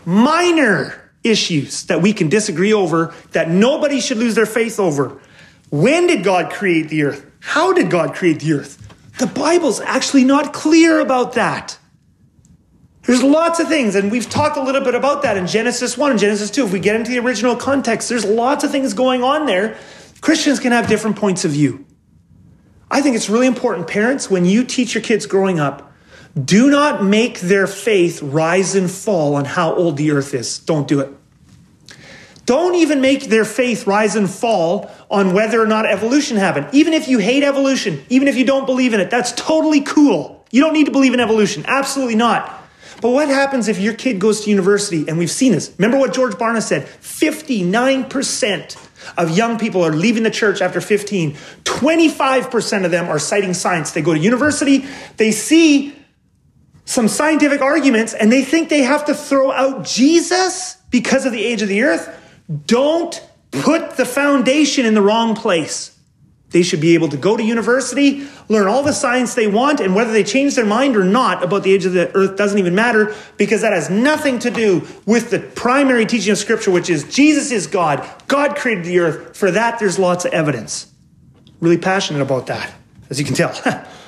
Minor 0.07 1.11
issues 1.23 1.87
that 1.87 2.03
we 2.03 2.13
can 2.13 2.29
disagree 2.29 2.73
over 2.73 3.15
that 3.33 3.49
nobody 3.49 4.01
should 4.01 4.19
lose 4.19 4.35
their 4.35 4.47
faith 4.47 4.79
over. 4.79 5.21
When 5.71 6.07
did 6.07 6.23
God 6.23 6.53
create 6.53 6.89
the 6.89 7.05
earth? 7.05 7.27
How 7.41 7.73
did 7.73 7.91
God 7.91 8.15
create 8.15 8.41
the 8.41 8.53
earth? 8.53 8.81
The 9.19 9.27
Bible's 9.27 9.81
actually 9.81 10.25
not 10.25 10.53
clear 10.53 11.01
about 11.01 11.35
that. 11.35 11.79
There's 13.03 13.23
lots 13.23 13.61
of 13.61 13.69
things, 13.69 13.95
and 13.95 14.11
we've 14.11 14.29
talked 14.29 14.57
a 14.57 14.63
little 14.63 14.81
bit 14.81 14.95
about 14.95 15.23
that 15.23 15.37
in 15.37 15.47
Genesis 15.47 15.97
1 15.99 16.13
and 16.13 16.21
Genesis 16.21 16.51
2. 16.51 16.67
If 16.67 16.73
we 16.73 16.81
get 16.81 16.97
into 16.97 17.11
the 17.11 17.19
original 17.19 17.55
context, 17.55 18.09
there's 18.09 18.25
lots 18.25 18.65
of 18.65 18.71
things 18.71 18.95
going 18.95 19.23
on 19.23 19.47
there. 19.47 19.77
Christians 20.23 20.59
can 20.59 20.73
have 20.73 20.89
different 20.89 21.17
points 21.17 21.45
of 21.45 21.51
view. 21.51 21.85
I 22.91 23.03
think 23.03 23.15
it's 23.15 23.29
really 23.29 23.47
important, 23.47 23.89
parents, 23.89 24.31
when 24.31 24.47
you 24.47 24.65
teach 24.65 24.95
your 24.95 25.03
kids 25.03 25.27
growing 25.27 25.61
up, 25.61 25.93
do 26.43 26.70
not 26.70 27.05
make 27.05 27.41
their 27.41 27.66
faith 27.66 28.22
rise 28.22 28.74
and 28.74 28.91
fall 28.91 29.37
on 29.37 29.45
how 29.45 29.74
old 29.74 29.97
the 29.97 30.11
earth 30.11 30.35
is. 30.35 30.59
Don't 30.59 30.89
do 30.89 31.01
it. 31.01 31.11
Don't 32.47 32.74
even 32.74 33.01
make 33.01 33.24
their 33.24 33.45
faith 33.45 33.87
rise 33.87 34.16
and 34.16 34.28
fall 34.28 34.91
on 35.11 35.32
whether 35.32 35.62
or 35.62 35.66
not 35.66 35.87
evolution 35.87 36.37
happened. 36.37 36.68
Even 36.72 36.93
if 36.93 37.09
you 37.09 37.18
hate 37.18 37.43
evolution, 37.43 38.05
even 38.11 38.28
if 38.28 38.37
you 38.37 38.45
don't 38.45 38.66
believe 38.66 38.93
in 38.93 39.01
it, 39.01 39.11
that's 39.11 39.32
totally 39.32 39.80
cool. 39.80 40.45
You 40.51 40.61
don't 40.61 40.74
need 40.74 40.87
to 40.87 40.93
believe 40.93 41.14
in 41.14 41.20
evolution. 41.20 41.64
Absolutely 41.66 42.16
not. 42.16 42.62
But 43.01 43.11
what 43.11 43.28
happens 43.28 43.68
if 43.68 43.78
your 43.78 43.95
kid 43.95 44.18
goes 44.18 44.43
to 44.43 44.51
university 44.51 45.07
and 45.09 45.18
we've 45.18 45.30
seen 45.30 45.53
this? 45.53 45.74
Remember 45.78 45.99
what 45.99 46.14
George 46.14 46.35
Barna 46.35 46.62
said 46.62 46.87
59% 46.87 48.89
of 49.16 49.37
young 49.37 49.59
people 49.59 49.82
are 49.82 49.93
leaving 49.93 50.22
the 50.22 50.30
church 50.30 50.61
after 50.61 50.80
15. 50.80 51.35
25% 51.64 52.85
of 52.85 52.91
them 52.91 53.09
are 53.09 53.18
citing 53.18 53.55
science. 53.55 53.93
They 53.93 54.03
go 54.03 54.14
to 54.14 54.20
university, 54.20 54.87
they 55.16 55.32
see 55.32 55.95
some 56.85 57.09
scientific 57.09 57.61
arguments, 57.61 58.14
and 58.14 58.30
they 58.30 58.45
think 58.45 58.68
they 58.68 58.82
have 58.82 59.07
to 59.07 59.14
throw 59.14 59.51
out 59.51 59.85
Jesus 59.85 60.76
because 60.91 61.24
of 61.24 61.32
the 61.32 61.45
age 61.45 61.62
of 61.62 61.68
the 61.68 61.82
earth. 61.82 62.20
Don't 62.66 63.26
put 63.51 63.97
the 63.97 64.05
foundation 64.05 64.85
in 64.85 64.95
the 64.95 65.03
wrong 65.03 65.35
place. 65.35 65.99
They 66.51 66.62
should 66.62 66.80
be 66.80 66.95
able 66.95 67.09
to 67.09 67.16
go 67.16 67.37
to 67.37 67.43
university, 67.43 68.28
learn 68.49 68.68
all 68.68 68.85
the 68.85 68.93
science 68.93 69.35
they 69.35 69.49
want, 69.49 69.80
and 69.80 69.93
whether 69.93 70.12
they 70.12 70.22
change 70.22 70.55
their 70.55 70.64
mind 70.64 70.95
or 70.95 71.03
not 71.03 71.43
about 71.43 71.64
the 71.64 71.72
age 71.72 71.85
of 71.85 71.95
the 71.95 72.14
earth 72.14 72.37
doesn't 72.37 72.59
even 72.59 72.76
matter 72.76 73.12
because 73.37 73.62
that 73.62 73.72
has 73.72 73.91
nothing 73.91 74.39
to 74.39 74.51
do 74.51 74.87
with 75.05 75.30
the 75.30 75.41
primary 75.41 76.07
teaching 76.07 76.30
of 76.30 76.39
Scripture, 76.39 76.70
which 76.70 76.89
is 76.89 77.03
Jesus 77.12 77.51
is 77.51 77.66
God. 77.66 78.09
God 78.28 78.55
created 78.55 78.85
the 78.85 79.01
earth. 79.01 79.37
For 79.37 79.51
that, 79.51 79.80
there's 79.80 79.99
lots 79.99 80.24
of 80.24 80.32
evidence. 80.32 80.93
Really 81.59 81.78
passionate 81.78 82.22
about 82.22 82.47
that, 82.47 82.72
as 83.11 83.18
you 83.18 83.24
can 83.24 83.35
tell. 83.35 83.53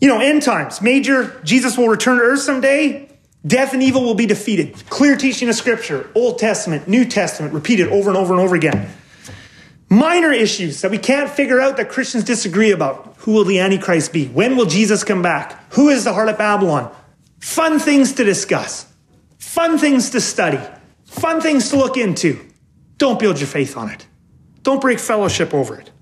you 0.00 0.08
know, 0.08 0.20
end 0.20 0.42
times, 0.42 0.82
major, 0.82 1.40
Jesus 1.42 1.78
will 1.78 1.88
return 1.88 2.18
to 2.18 2.22
earth 2.22 2.40
someday. 2.40 3.08
Death 3.46 3.72
and 3.72 3.82
evil 3.82 4.02
will 4.02 4.14
be 4.14 4.26
defeated. 4.26 4.74
Clear 4.90 5.16
teaching 5.16 5.48
of 5.48 5.54
Scripture, 5.54 6.10
Old 6.14 6.38
Testament, 6.38 6.88
New 6.88 7.04
Testament, 7.04 7.54
repeated 7.54 7.88
over 7.88 8.10
and 8.10 8.16
over 8.16 8.34
and 8.34 8.42
over 8.42 8.56
again. 8.56 8.90
Minor 9.88 10.32
issues 10.32 10.80
that 10.80 10.90
we 10.90 10.98
can't 10.98 11.30
figure 11.30 11.60
out 11.60 11.76
that 11.76 11.88
Christians 11.88 12.24
disagree 12.24 12.72
about. 12.72 13.14
Who 13.18 13.32
will 13.32 13.44
the 13.44 13.60
Antichrist 13.60 14.12
be? 14.12 14.26
When 14.26 14.56
will 14.56 14.66
Jesus 14.66 15.04
come 15.04 15.22
back? 15.22 15.72
Who 15.74 15.90
is 15.90 16.02
the 16.02 16.12
heart 16.12 16.28
of 16.28 16.38
Babylon? 16.38 16.92
Fun 17.38 17.78
things 17.78 18.14
to 18.14 18.24
discuss, 18.24 18.92
fun 19.38 19.78
things 19.78 20.10
to 20.10 20.20
study, 20.20 20.60
fun 21.04 21.40
things 21.40 21.70
to 21.70 21.76
look 21.76 21.96
into. 21.96 22.44
Don't 22.98 23.20
build 23.20 23.38
your 23.38 23.46
faith 23.46 23.76
on 23.76 23.90
it. 23.90 24.06
Don't 24.62 24.80
break 24.80 24.98
fellowship 24.98 25.54
over 25.54 25.78
it. 25.78 25.92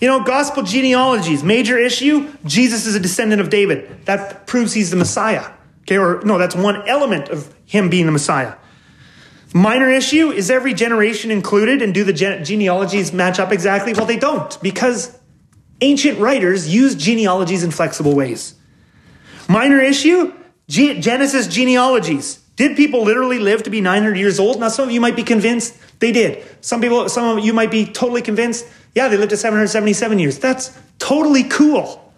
You 0.00 0.08
know, 0.08 0.22
gospel 0.22 0.62
genealogies, 0.62 1.44
major 1.44 1.78
issue 1.78 2.32
Jesus 2.44 2.86
is 2.86 2.94
a 2.94 3.00
descendant 3.00 3.40
of 3.40 3.50
David. 3.50 4.06
That 4.06 4.46
proves 4.46 4.72
he's 4.72 4.90
the 4.90 4.96
Messiah. 4.96 5.50
Okay, 5.82 5.98
or 5.98 6.22
no, 6.24 6.38
that's 6.38 6.54
one 6.54 6.88
element 6.88 7.28
of 7.28 7.54
him 7.66 7.90
being 7.90 8.06
the 8.06 8.12
Messiah. 8.12 8.54
Minor 9.52 9.90
issue 9.90 10.30
is 10.30 10.50
every 10.50 10.74
generation 10.74 11.30
included, 11.30 11.82
and 11.82 11.92
do 11.92 12.04
the 12.04 12.12
genealogies 12.12 13.12
match 13.12 13.40
up 13.40 13.50
exactly? 13.50 13.92
Well, 13.92 14.06
they 14.06 14.18
don't, 14.18 14.60
because 14.62 15.18
ancient 15.80 16.18
writers 16.20 16.72
use 16.72 16.94
genealogies 16.94 17.64
in 17.64 17.72
flexible 17.72 18.14
ways. 18.14 18.54
Minor 19.48 19.80
issue 19.80 20.32
Genesis 20.68 21.48
genealogies. 21.48 22.36
Did 22.54 22.76
people 22.76 23.02
literally 23.02 23.40
live 23.40 23.64
to 23.64 23.70
be 23.70 23.80
900 23.80 24.16
years 24.16 24.38
old? 24.38 24.60
Now, 24.60 24.68
some 24.68 24.86
of 24.86 24.94
you 24.94 25.00
might 25.00 25.16
be 25.16 25.24
convinced 25.24 25.76
they 25.98 26.12
did. 26.12 26.44
Some 26.60 26.80
people, 26.80 27.08
some 27.08 27.38
of 27.38 27.44
you 27.44 27.52
might 27.52 27.72
be 27.72 27.86
totally 27.86 28.22
convinced, 28.22 28.66
yeah, 28.94 29.08
they 29.08 29.16
lived 29.16 29.30
to 29.30 29.36
777 29.36 30.18
years. 30.18 30.38
That's 30.38 30.76
totally 30.98 31.44
cool. 31.44 32.12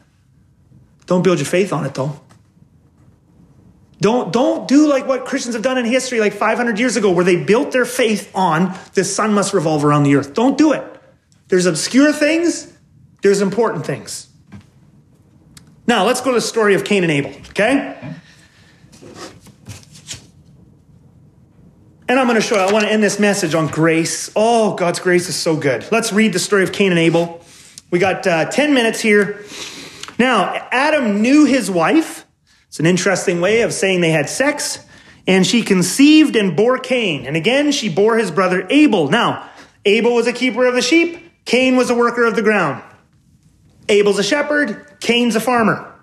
Don't 1.07 1.23
build 1.23 1.39
your 1.39 1.47
faith 1.47 1.73
on 1.73 1.85
it, 1.85 1.95
though. 1.95 2.19
Don't, 4.01 4.33
don't 4.33 4.67
do 4.67 4.89
like 4.89 5.07
what 5.07 5.25
Christians 5.25 5.55
have 5.55 5.63
done 5.63 5.79
in 5.79 5.85
history 5.85 6.19
like 6.19 6.33
500 6.33 6.79
years 6.79 6.97
ago, 6.97 7.13
where 7.13 7.25
they 7.25 7.37
built 7.37 7.71
their 7.71 7.85
faith 7.85 8.33
on 8.35 8.77
the 8.95 9.05
sun 9.05 9.33
must 9.33 9.55
revolve 9.55 9.85
around 9.85 10.03
the 10.03 10.17
earth. 10.17 10.35
Don't 10.35 10.59
do 10.59 10.73
it. 10.73 10.83
There's 11.49 11.67
obscure 11.67 12.13
things, 12.13 12.73
there's 13.23 13.41
important 13.41 13.87
things. 13.87 14.29
Now, 15.87 16.05
let's 16.05 16.21
go 16.21 16.31
to 16.31 16.37
the 16.37 16.41
story 16.41 16.75
of 16.75 16.85
Cain 16.85 17.05
and 17.05 17.13
Abel, 17.13 17.31
okay? 17.51 18.17
And 22.09 22.19
I'm 22.19 22.27
going 22.27 22.41
to 22.41 22.47
show 22.47 22.57
you, 22.57 22.61
I 22.61 22.73
want 22.73 22.85
to 22.85 22.91
end 22.91 23.03
this 23.03 23.19
message 23.19 23.55
on 23.55 23.69
grace. 23.69 24.31
Oh, 24.35 24.75
God's 24.75 25.01
grace 25.01 25.29
is 25.29 25.37
so 25.37 25.57
good. 25.57 25.87
Let's 25.91 26.13
read 26.13 26.33
the 26.33 26.39
story 26.39 26.63
of 26.63 26.73
Cain 26.73 26.91
and 26.91 26.99
Abel. 26.99 27.45
We 27.91 27.99
got 27.99 28.27
uh, 28.27 28.51
10 28.51 28.75
minutes 28.75 29.01
here. 29.01 29.45
Now, 30.19 30.69
Adam 30.71 31.23
knew 31.23 31.45
his 31.45 31.71
wife 31.71 32.27
it's 32.73 32.81
an 32.81 32.87
interesting 32.87 33.43
way 33.43 33.61
of 33.61 33.75
saying 33.75 34.01
they 34.01 34.13
had 34.13 34.31
sex. 34.31 34.79
And 35.27 35.47
she 35.47 35.61
conceived 35.61 36.37
and 36.37 36.57
bore 36.57 36.79
Cain. 36.79 37.27
And 37.27 37.37
again, 37.37 37.71
she 37.71 37.91
bore 37.91 38.17
his 38.17 38.31
brother 38.31 38.67
Abel. 38.71 39.11
Now, 39.11 39.47
Abel 39.85 40.15
was 40.15 40.27
a 40.27 40.33
keeper 40.33 40.65
of 40.65 40.75
the 40.75 40.81
sheep. 40.81 41.45
Cain 41.45 41.77
was 41.77 41.91
a 41.91 41.95
worker 41.95 42.25
of 42.25 42.35
the 42.35 42.41
ground. 42.41 42.83
Abel's 43.91 44.19
a 44.19 44.23
shepherd. 44.23 44.87
Cain's 45.01 45.37
a 45.37 45.41
farmer. 45.41 45.95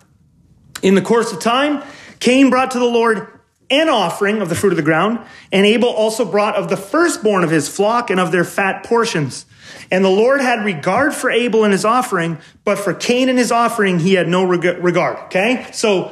In 0.84 0.94
the 0.94 1.02
course 1.02 1.34
of 1.34 1.40
time, 1.40 1.82
Cain 2.20 2.52
brought 2.52 2.70
to 2.72 2.80
the 2.80 2.86
Lord 2.86 3.39
an 3.70 3.90
offering 3.90 4.42
of 4.42 4.50
the 4.50 4.56
fruit 4.56 4.72
of 4.72 4.78
the 4.78 4.84
ground, 4.84 5.20
and 5.52 5.66
Abel 5.66 5.90
also 5.90 6.26
brought 6.26 6.56
of 6.56 6.70
the 6.70 6.78
firstborn 6.78 7.44
of 7.44 7.52
his 7.52 7.70
flock 7.70 8.10
and 8.10 8.20
of 8.20 8.32
their 8.32 8.44
fat 8.44 8.84
portions. 8.84 9.46
And 9.92 10.04
the 10.04 10.10
Lord 10.10 10.42
had 10.42 10.66
regard 10.66 11.14
for 11.14 11.30
Abel 11.30 11.64
and 11.64 11.72
his 11.72 11.86
offering, 11.86 12.38
but 12.64 12.78
for 12.78 12.94
Cain 12.94 13.30
and 13.30 13.38
his 13.38 13.52
offering, 13.52 14.00
he 14.00 14.14
had 14.14 14.28
no 14.28 14.44
regard. 14.44 15.18
Okay? 15.26 15.68
So 15.72 16.12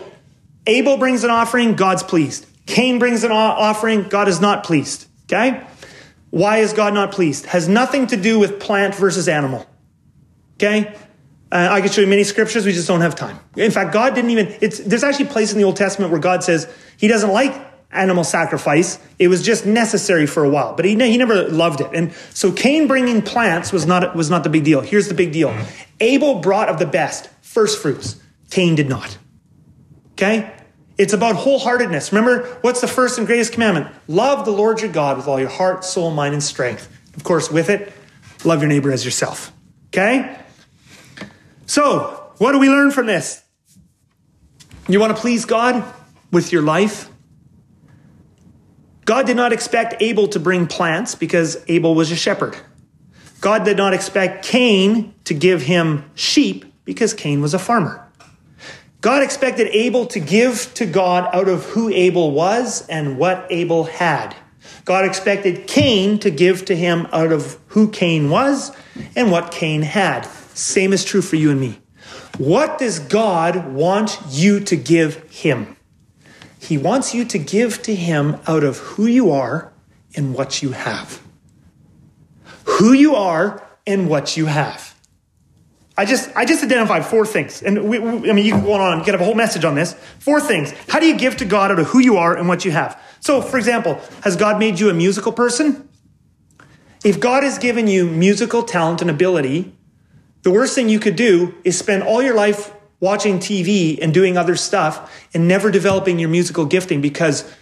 Abel 0.65 0.97
brings 0.97 1.23
an 1.23 1.29
offering, 1.29 1.75
God's 1.75 2.03
pleased. 2.03 2.45
Cain 2.65 2.99
brings 2.99 3.23
an 3.23 3.31
offering, 3.31 4.03
God 4.03 4.27
is 4.27 4.41
not 4.41 4.63
pleased. 4.63 5.07
Okay? 5.25 5.65
Why 6.29 6.57
is 6.57 6.73
God 6.73 6.93
not 6.93 7.11
pleased? 7.11 7.45
Has 7.47 7.67
nothing 7.67 8.07
to 8.07 8.17
do 8.17 8.39
with 8.39 8.59
plant 8.59 8.95
versus 8.95 9.27
animal. 9.27 9.65
Okay? 10.55 10.95
Uh, 11.51 11.69
I 11.71 11.81
could 11.81 11.93
show 11.93 12.01
you 12.01 12.07
many 12.07 12.23
scriptures, 12.23 12.65
we 12.65 12.73
just 12.73 12.87
don't 12.87 13.01
have 13.01 13.15
time. 13.15 13.39
In 13.55 13.71
fact, 13.71 13.93
God 13.93 14.15
didn't 14.15 14.31
even, 14.31 14.53
it's, 14.59 14.79
there's 14.79 15.03
actually 15.03 15.27
a 15.27 15.29
place 15.29 15.53
in 15.53 15.57
the 15.57 15.63
Old 15.63 15.77
Testament 15.77 16.11
where 16.11 16.19
God 16.19 16.43
says 16.43 16.71
he 16.97 17.07
doesn't 17.07 17.31
like 17.31 17.53
animal 17.91 18.25
sacrifice. 18.25 18.99
It 19.17 19.29
was 19.29 19.43
just 19.43 19.65
necessary 19.65 20.27
for 20.27 20.43
a 20.43 20.49
while, 20.49 20.75
but 20.75 20.83
he, 20.83 20.91
he 20.91 21.17
never 21.17 21.47
loved 21.47 21.79
it. 21.79 21.87
And 21.93 22.13
so 22.33 22.51
Cain 22.51 22.87
bringing 22.87 23.21
plants 23.21 23.71
was 23.71 23.85
not, 23.85 24.13
was 24.13 24.29
not 24.29 24.43
the 24.43 24.49
big 24.49 24.65
deal. 24.65 24.81
Here's 24.81 25.07
the 25.07 25.13
big 25.13 25.31
deal. 25.31 25.57
Abel 26.01 26.39
brought 26.39 26.67
of 26.67 26.79
the 26.79 26.85
best, 26.85 27.29
first 27.41 27.81
fruits. 27.81 28.17
Cain 28.49 28.75
did 28.75 28.89
not. 28.89 29.17
Okay? 30.13 30.53
It's 30.97 31.13
about 31.13 31.35
wholeheartedness. 31.35 32.11
Remember, 32.11 32.57
what's 32.61 32.81
the 32.81 32.87
first 32.87 33.19
and 33.19 33.27
greatest 33.27 33.53
commandment? 33.53 33.87
Love 34.07 34.45
the 34.45 34.51
Lord 34.51 34.81
your 34.81 34.91
God 34.91 35.15
with 35.15 35.27
all 35.27 35.39
your 35.39 35.49
heart, 35.49 35.85
soul, 35.85 36.11
mind, 36.11 36.33
and 36.33 36.43
strength. 36.43 36.89
Of 37.15 37.23
course, 37.23 37.51
with 37.51 37.69
it, 37.69 37.93
love 38.43 38.61
your 38.61 38.67
neighbor 38.67 38.91
as 38.91 39.05
yourself. 39.05 39.53
Okay? 39.87 40.39
So, 41.67 42.31
what 42.37 42.53
do 42.53 42.59
we 42.59 42.69
learn 42.69 42.91
from 42.91 43.05
this? 43.05 43.43
You 44.87 45.01
want 45.01 45.15
to 45.15 45.21
please 45.21 45.43
God 45.45 45.83
with 46.31 46.51
your 46.51 46.61
life? 46.61 47.09
God 49.03 49.25
did 49.25 49.35
not 49.35 49.51
expect 49.51 50.01
Abel 50.01 50.27
to 50.29 50.39
bring 50.39 50.65
plants 50.65 51.13
because 51.13 51.57
Abel 51.67 51.93
was 51.93 52.09
a 52.09 52.15
shepherd. 52.15 52.57
God 53.41 53.65
did 53.65 53.75
not 53.77 53.93
expect 53.93 54.45
Cain 54.45 55.13
to 55.25 55.33
give 55.33 55.61
him 55.61 56.09
sheep 56.15 56.65
because 56.85 57.13
Cain 57.13 57.41
was 57.41 57.53
a 57.53 57.59
farmer. 57.59 58.05
God 59.01 59.21
expected 59.21 59.67
Abel 59.67 60.05
to 60.07 60.19
give 60.21 60.73
to 60.75 60.85
God 60.85 61.29
out 61.33 61.49
of 61.49 61.65
who 61.65 61.89
Abel 61.89 62.31
was 62.31 62.87
and 62.87 63.17
what 63.17 63.45
Abel 63.49 63.83
had. 63.83 64.35
God 64.85 65.03
expected 65.05 65.67
Cain 65.67 66.17
to 66.19 66.31
give 66.31 66.65
to 66.65 66.75
him 66.75 67.07
out 67.11 67.33
of 67.33 67.59
who 67.67 67.89
Cain 67.89 68.29
was 68.29 68.71
and 69.15 69.31
what 69.31 69.51
Cain 69.51 69.81
had. 69.81 70.27
Same 70.57 70.91
is 70.91 71.05
true 71.05 71.21
for 71.21 71.35
you 71.35 71.51
and 71.51 71.59
me. 71.59 71.79
What 72.39 72.79
does 72.79 72.97
God 72.97 73.73
want 73.73 74.19
you 74.29 74.59
to 74.61 74.75
give 74.75 75.23
him? 75.31 75.77
He 76.59 76.79
wants 76.79 77.13
you 77.13 77.25
to 77.25 77.37
give 77.37 77.83
to 77.83 77.93
him 77.93 78.37
out 78.47 78.63
of 78.63 78.79
who 78.79 79.05
you 79.05 79.31
are 79.31 79.71
and 80.15 80.33
what 80.33 80.63
you 80.63 80.71
have. 80.71 81.21
Who 82.65 82.93
you 82.93 83.15
are 83.15 83.65
and 83.85 84.09
what 84.09 84.35
you 84.35 84.47
have. 84.47 84.95
I 85.95 86.05
just, 86.05 86.35
I 86.35 86.43
just 86.43 86.63
identified 86.63 87.05
four 87.05 87.25
things. 87.27 87.61
And 87.61 87.87
we, 87.87 87.99
we, 87.99 88.29
I 88.29 88.33
mean, 88.33 88.45
you 88.45 88.53
can 88.53 88.63
go 88.63 88.73
on 88.73 88.97
and 88.97 89.05
get 89.05 89.13
a 89.13 89.19
whole 89.19 89.35
message 89.35 89.63
on 89.63 89.75
this. 89.75 89.93
Four 90.19 90.41
things. 90.41 90.71
How 90.89 90.99
do 90.99 91.05
you 91.05 91.17
give 91.17 91.37
to 91.37 91.45
God 91.45 91.71
out 91.71 91.77
of 91.77 91.85
who 91.87 91.99
you 91.99 92.17
are 92.17 92.35
and 92.35 92.47
what 92.47 92.65
you 92.65 92.71
have? 92.71 92.99
So, 93.19 93.41
for 93.41 93.57
example, 93.57 94.01
has 94.21 94.35
God 94.35 94.57
made 94.57 94.79
you 94.79 94.89
a 94.89 94.93
musical 94.93 95.31
person? 95.31 95.87
If 97.03 97.19
God 97.19 97.43
has 97.43 97.59
given 97.59 97.87
you 97.87 98.07
musical 98.07 98.63
talent 98.63 99.01
and 99.01 99.09
ability, 99.11 99.76
the 100.47 100.51
worst 100.51 100.75
thing 100.75 100.87
you 100.87 101.01
could 101.01 101.17
do 101.17 101.53
is 101.65 101.77
spend 101.77 102.03
all 102.03 102.23
your 102.23 102.33
life 102.33 102.73
watching 103.01 103.37
TV 103.37 103.99
and 104.01 104.13
doing 104.13 104.37
other 104.37 104.55
stuff 104.55 105.27
and 105.33 105.45
never 105.45 105.69
developing 105.69 106.19
your 106.19 106.29
musical 106.29 106.63
gifting 106.63 107.01
because 107.01 107.53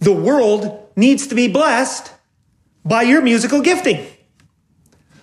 the 0.00 0.12
world 0.12 0.90
needs 0.96 1.28
to 1.28 1.36
be 1.36 1.46
blessed 1.46 2.12
by 2.84 3.02
your 3.02 3.22
musical 3.22 3.62
gifting. 3.62 4.04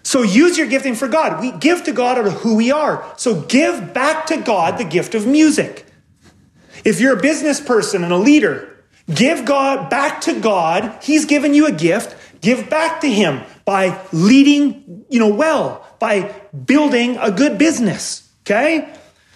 So 0.02 0.22
use 0.22 0.58
your 0.58 0.68
gifting 0.68 0.96
for 0.96 1.10
God. 1.10 1.42
We 1.42 1.52
give 1.52 1.84
to 1.84 1.92
God 1.92 2.18
out 2.18 2.26
of 2.26 2.36
who 2.36 2.56
we 2.56 2.72
are. 2.72 3.04
So 3.18 3.42
give 3.42 3.94
back 3.94 4.28
to 4.28 4.38
God 4.38 4.78
the 4.78 4.86
gift 4.86 5.14
of 5.14 5.28
music. 5.28 5.86
If 6.86 7.02
you're 7.02 7.18
a 7.18 7.22
business 7.22 7.60
person 7.60 8.06
and 8.06 8.14
a 8.14 8.18
leader, 8.18 8.78
give 9.14 9.44
God 9.44 9.90
back 9.90 10.22
to 10.22 10.40
God. 10.40 11.04
He's 11.04 11.26
given 11.26 11.54
you 11.54 11.68
a 11.68 11.74
gift. 11.74 12.16
Give 12.42 12.70
back 12.70 13.02
to 13.02 13.10
him 13.10 13.42
by 13.66 14.00
leading, 14.12 15.06
you 15.10 15.20
know, 15.20 15.34
well, 15.34 15.86
by 16.00 16.34
building 16.66 17.18
a 17.18 17.32
good 17.32 17.58
business. 17.58 18.32
Okay? 18.42 18.92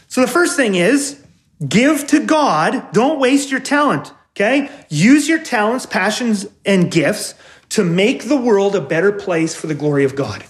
So 0.08 0.22
the 0.22 0.28
first 0.28 0.56
thing 0.56 0.76
is 0.76 1.22
give 1.68 2.08
to 2.08 2.26
God. 2.26 2.91
Don't 2.93 3.20
waste 3.20 3.51
your 3.51 3.60
talent. 3.60 4.12
Okay? 4.32 4.70
Use 4.89 5.28
your 5.28 5.39
talents, 5.39 5.86
passions, 5.86 6.47
and 6.66 6.91
gifts 6.91 7.36
to 7.70 7.84
make 7.84 8.28
the 8.28 8.38
world 8.38 8.76
a 8.76 8.82
better 8.82 9.12
place 9.12 9.56
for 9.56 9.68
the 9.68 9.76
glory 9.76 10.06
of 10.06 10.16
God. 10.16 10.43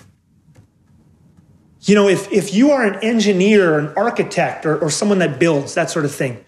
You 1.81 1.95
know, 1.95 2.07
if, 2.07 2.31
if 2.31 2.53
you 2.53 2.71
are 2.71 2.85
an 2.85 3.03
engineer 3.03 3.73
or 3.73 3.79
an 3.79 3.93
architect 3.97 4.65
or, 4.65 4.77
or 4.77 4.89
someone 4.89 5.19
that 5.19 5.39
builds, 5.39 5.73
that 5.73 5.89
sort 5.89 6.05
of 6.05 6.13
thing, 6.13 6.43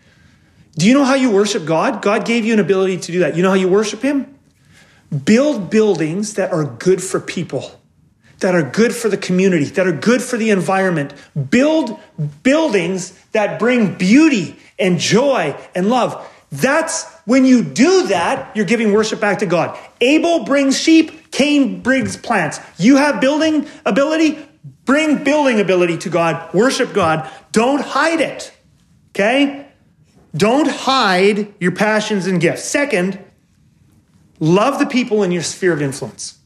do 0.78 0.88
you 0.88 0.94
know 0.94 1.04
how 1.04 1.16
you 1.16 1.32
worship 1.32 1.66
God? 1.66 2.02
God 2.02 2.26
gave 2.26 2.46
you 2.46 2.54
an 2.54 2.60
ability 2.60 2.98
to 2.98 3.12
do 3.12 3.20
that. 3.20 3.36
You 3.36 3.44
know 3.44 3.50
how 3.50 3.56
you 3.56 3.68
worship 3.68 4.02
Him? 4.02 4.35
Build 5.24 5.70
buildings 5.70 6.34
that 6.34 6.52
are 6.52 6.66
good 6.66 7.02
for 7.02 7.20
people, 7.20 7.80
that 8.40 8.56
are 8.56 8.64
good 8.64 8.94
for 8.94 9.08
the 9.08 9.18
community, 9.18 9.66
that 9.66 9.88
are 9.88 9.92
good 9.92 10.22
for 10.22 10.38
the 10.38 10.50
environment. 10.50 11.14
Build 11.50 12.00
buildings 12.44 13.12
that 13.32 13.60
bring 13.60 13.96
beauty 13.96 14.58
and 14.78 15.00
joy 15.00 15.56
and 15.74 15.90
love. 15.90 16.28
That's 16.52 17.04
when 17.26 17.46
you 17.46 17.64
do 17.64 18.08
that, 18.08 18.56
you're 18.56 18.66
giving 18.66 18.94
worship 18.94 19.20
back 19.20 19.40
to 19.40 19.46
God. 19.46 19.78
Abel 20.02 20.46
brings 20.46 20.80
sheep, 20.80 21.32
Cain 21.32 21.82
brings 21.82 22.18
plants. 22.18 22.60
You 22.78 22.98
have 22.98 23.20
building 23.20 23.68
ability, 23.86 24.48
Bring 24.86 25.24
building 25.24 25.60
ability 25.60 25.98
to 26.00 26.10
God, 26.10 26.54
worship 26.54 26.94
God. 26.94 27.30
Don't 27.52 27.82
hide 27.82 28.22
it. 28.22 28.56
Okay? 29.10 29.68
Don't 30.36 30.70
hide 30.70 31.54
your 31.60 31.72
passions 31.72 32.28
and 32.28 32.40
gifts. 32.40 32.64
Second, 32.64 33.20
love 34.40 34.80
the 34.80 34.86
people 34.86 35.24
in 35.24 35.32
your 35.32 35.44
sphere 35.44 35.74
of 35.74 35.82
influence. 35.82 36.38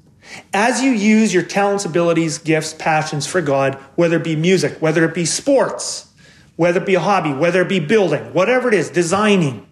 As 0.54 0.84
you 0.84 0.92
use 0.92 1.34
your 1.34 1.44
talents, 1.44 1.86
abilities, 1.86 2.38
gifts, 2.38 2.74
passions 2.74 3.26
for 3.26 3.42
God, 3.42 3.76
whether 3.96 4.18
it 4.18 4.24
be 4.24 4.36
music, 4.36 4.78
whether 4.80 5.04
it 5.04 5.16
be 5.16 5.26
sports, 5.26 6.08
whether 6.56 6.82
it 6.82 6.86
be 6.86 6.96
a 6.96 7.00
hobby, 7.00 7.34
whether 7.34 7.62
it 7.62 7.70
be 7.70 7.80
building, 7.80 8.34
whatever 8.34 8.68
it 8.68 8.74
is, 8.74 8.90
designing, 8.90 9.66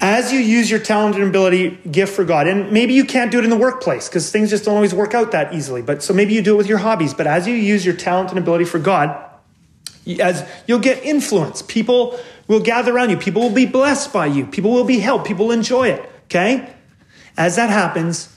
as 0.00 0.32
you 0.32 0.38
use 0.38 0.70
your 0.70 0.80
talent 0.80 1.16
and 1.16 1.24
ability 1.24 1.78
gift 1.90 2.14
for 2.14 2.24
God, 2.24 2.46
and 2.46 2.70
maybe 2.70 2.94
you 2.94 3.04
can't 3.04 3.32
do 3.32 3.38
it 3.38 3.44
in 3.44 3.50
the 3.50 3.56
workplace 3.56 4.08
because 4.08 4.30
things 4.30 4.50
just 4.50 4.64
don't 4.64 4.76
always 4.76 4.94
work 4.94 5.14
out 5.14 5.32
that 5.32 5.52
easily, 5.52 5.82
but 5.82 6.02
so 6.02 6.14
maybe 6.14 6.34
you 6.34 6.42
do 6.42 6.54
it 6.54 6.56
with 6.56 6.68
your 6.68 6.78
hobbies, 6.78 7.14
but 7.14 7.26
as 7.26 7.48
you 7.48 7.54
use 7.54 7.84
your 7.84 7.94
talent 7.94 8.30
and 8.30 8.38
ability 8.38 8.64
for 8.64 8.78
God, 8.78 9.24
as 10.20 10.48
you'll 10.66 10.78
get 10.78 11.02
influence, 11.02 11.62
people 11.62 12.18
will 12.46 12.60
gather 12.60 12.94
around 12.94 13.10
you, 13.10 13.16
people 13.16 13.42
will 13.42 13.54
be 13.54 13.66
blessed 13.66 14.12
by 14.12 14.26
you, 14.26 14.46
people 14.46 14.72
will 14.72 14.84
be 14.84 15.00
helped, 15.00 15.26
people 15.26 15.46
will 15.46 15.52
enjoy 15.52 15.88
it, 15.88 16.08
okay? 16.28 16.72
As 17.36 17.56
that 17.56 17.70
happens, 17.70 18.34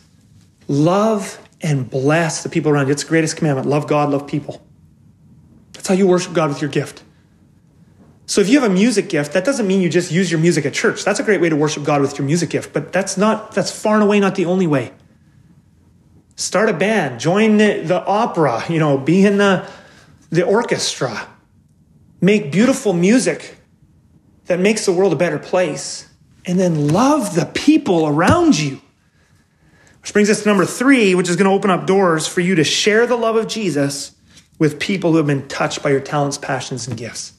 love 0.67 1.39
and 1.61 1.89
bless 1.89 2.43
the 2.43 2.49
people 2.49 2.71
around 2.71 2.87
you. 2.87 2.93
It's 2.93 3.03
the 3.03 3.09
greatest 3.09 3.37
commandment. 3.37 3.67
Love 3.67 3.87
God, 3.87 4.09
love 4.09 4.27
people. 4.27 4.65
That's 5.73 5.87
how 5.87 5.93
you 5.93 6.07
worship 6.07 6.33
God 6.33 6.49
with 6.49 6.61
your 6.61 6.69
gift. 6.69 7.03
So 8.25 8.39
if 8.39 8.47
you 8.47 8.61
have 8.61 8.69
a 8.69 8.73
music 8.73 9.09
gift, 9.09 9.33
that 9.33 9.43
doesn't 9.43 9.67
mean 9.67 9.81
you 9.81 9.89
just 9.89 10.11
use 10.11 10.31
your 10.31 10.39
music 10.39 10.65
at 10.65 10.73
church. 10.73 11.03
That's 11.03 11.19
a 11.19 11.23
great 11.23 11.41
way 11.41 11.49
to 11.49 11.55
worship 11.55 11.83
God 11.83 12.01
with 12.01 12.17
your 12.17 12.25
music 12.25 12.49
gift, 12.49 12.71
but 12.71 12.93
that's 12.93 13.17
not 13.17 13.53
that's 13.53 13.71
far 13.71 13.95
and 13.95 14.03
away 14.03 14.19
not 14.19 14.35
the 14.35 14.45
only 14.45 14.67
way. 14.67 14.93
Start 16.37 16.69
a 16.69 16.73
band, 16.73 17.19
join 17.19 17.57
the, 17.57 17.81
the 17.81 18.03
opera, 18.05 18.63
you 18.69 18.79
know, 18.79 18.97
be 18.97 19.25
in 19.25 19.37
the 19.37 19.67
the 20.29 20.45
orchestra. 20.45 21.27
Make 22.21 22.51
beautiful 22.51 22.93
music 22.93 23.57
that 24.45 24.59
makes 24.59 24.85
the 24.85 24.93
world 24.93 25.11
a 25.11 25.17
better 25.17 25.39
place. 25.39 26.07
And 26.45 26.59
then 26.59 26.89
love 26.89 27.35
the 27.35 27.45
people 27.45 28.07
around 28.07 28.59
you. 28.59 28.81
Which 30.01 30.13
brings 30.13 30.29
us 30.29 30.43
to 30.43 30.49
number 30.49 30.65
three, 30.65 31.13
which 31.13 31.29
is 31.29 31.35
going 31.35 31.49
to 31.49 31.55
open 31.55 31.69
up 31.69 31.85
doors 31.85 32.27
for 32.27 32.41
you 32.41 32.55
to 32.55 32.63
share 32.63 33.05
the 33.05 33.15
love 33.15 33.35
of 33.35 33.47
Jesus 33.47 34.15
with 34.57 34.79
people 34.79 35.11
who 35.11 35.17
have 35.17 35.27
been 35.27 35.47
touched 35.47 35.83
by 35.83 35.91
your 35.91 35.99
talents, 35.99 36.37
passions, 36.37 36.87
and 36.87 36.97
gifts. 36.97 37.33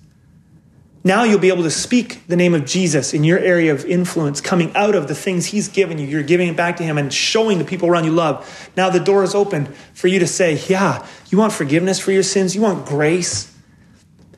Now 1.05 1.25
you'll 1.25 1.41
be 1.41 1.49
able 1.49 1.65
to 1.65 1.71
speak 1.71 2.27
the 2.29 2.37
name 2.37 2.55
of 2.55 2.65
Jesus 2.65 3.13
in 3.13 3.25
your 3.25 3.39
area 3.39 3.73
of 3.73 3.85
influence, 3.85 4.41
coming 4.41 4.75
out 4.77 4.95
of 4.95 5.09
the 5.09 5.15
things 5.17 5.47
He's 5.47 5.69
given 5.69 5.99
you. 5.99 6.07
You're 6.07 6.23
giving 6.23 6.49
it 6.49 6.57
back 6.57 6.77
to 6.77 6.85
Him 6.85 6.97
and 6.97 7.13
showing 7.13 7.59
the 7.59 7.65
people 7.65 7.89
around 7.89 8.05
you 8.05 8.13
love. 8.13 8.71
Now 8.77 8.89
the 8.89 9.01
door 9.01 9.25
is 9.25 9.35
open 9.35 9.67
for 9.95 10.07
you 10.07 10.21
to 10.21 10.29
say, 10.29 10.61
Yeah, 10.69 11.05
you 11.29 11.39
want 11.39 11.53
forgiveness 11.53 11.99
for 11.99 12.13
your 12.13 12.23
sins? 12.23 12.55
You 12.55 12.63
want 12.63 12.87
grace? 12.87 13.53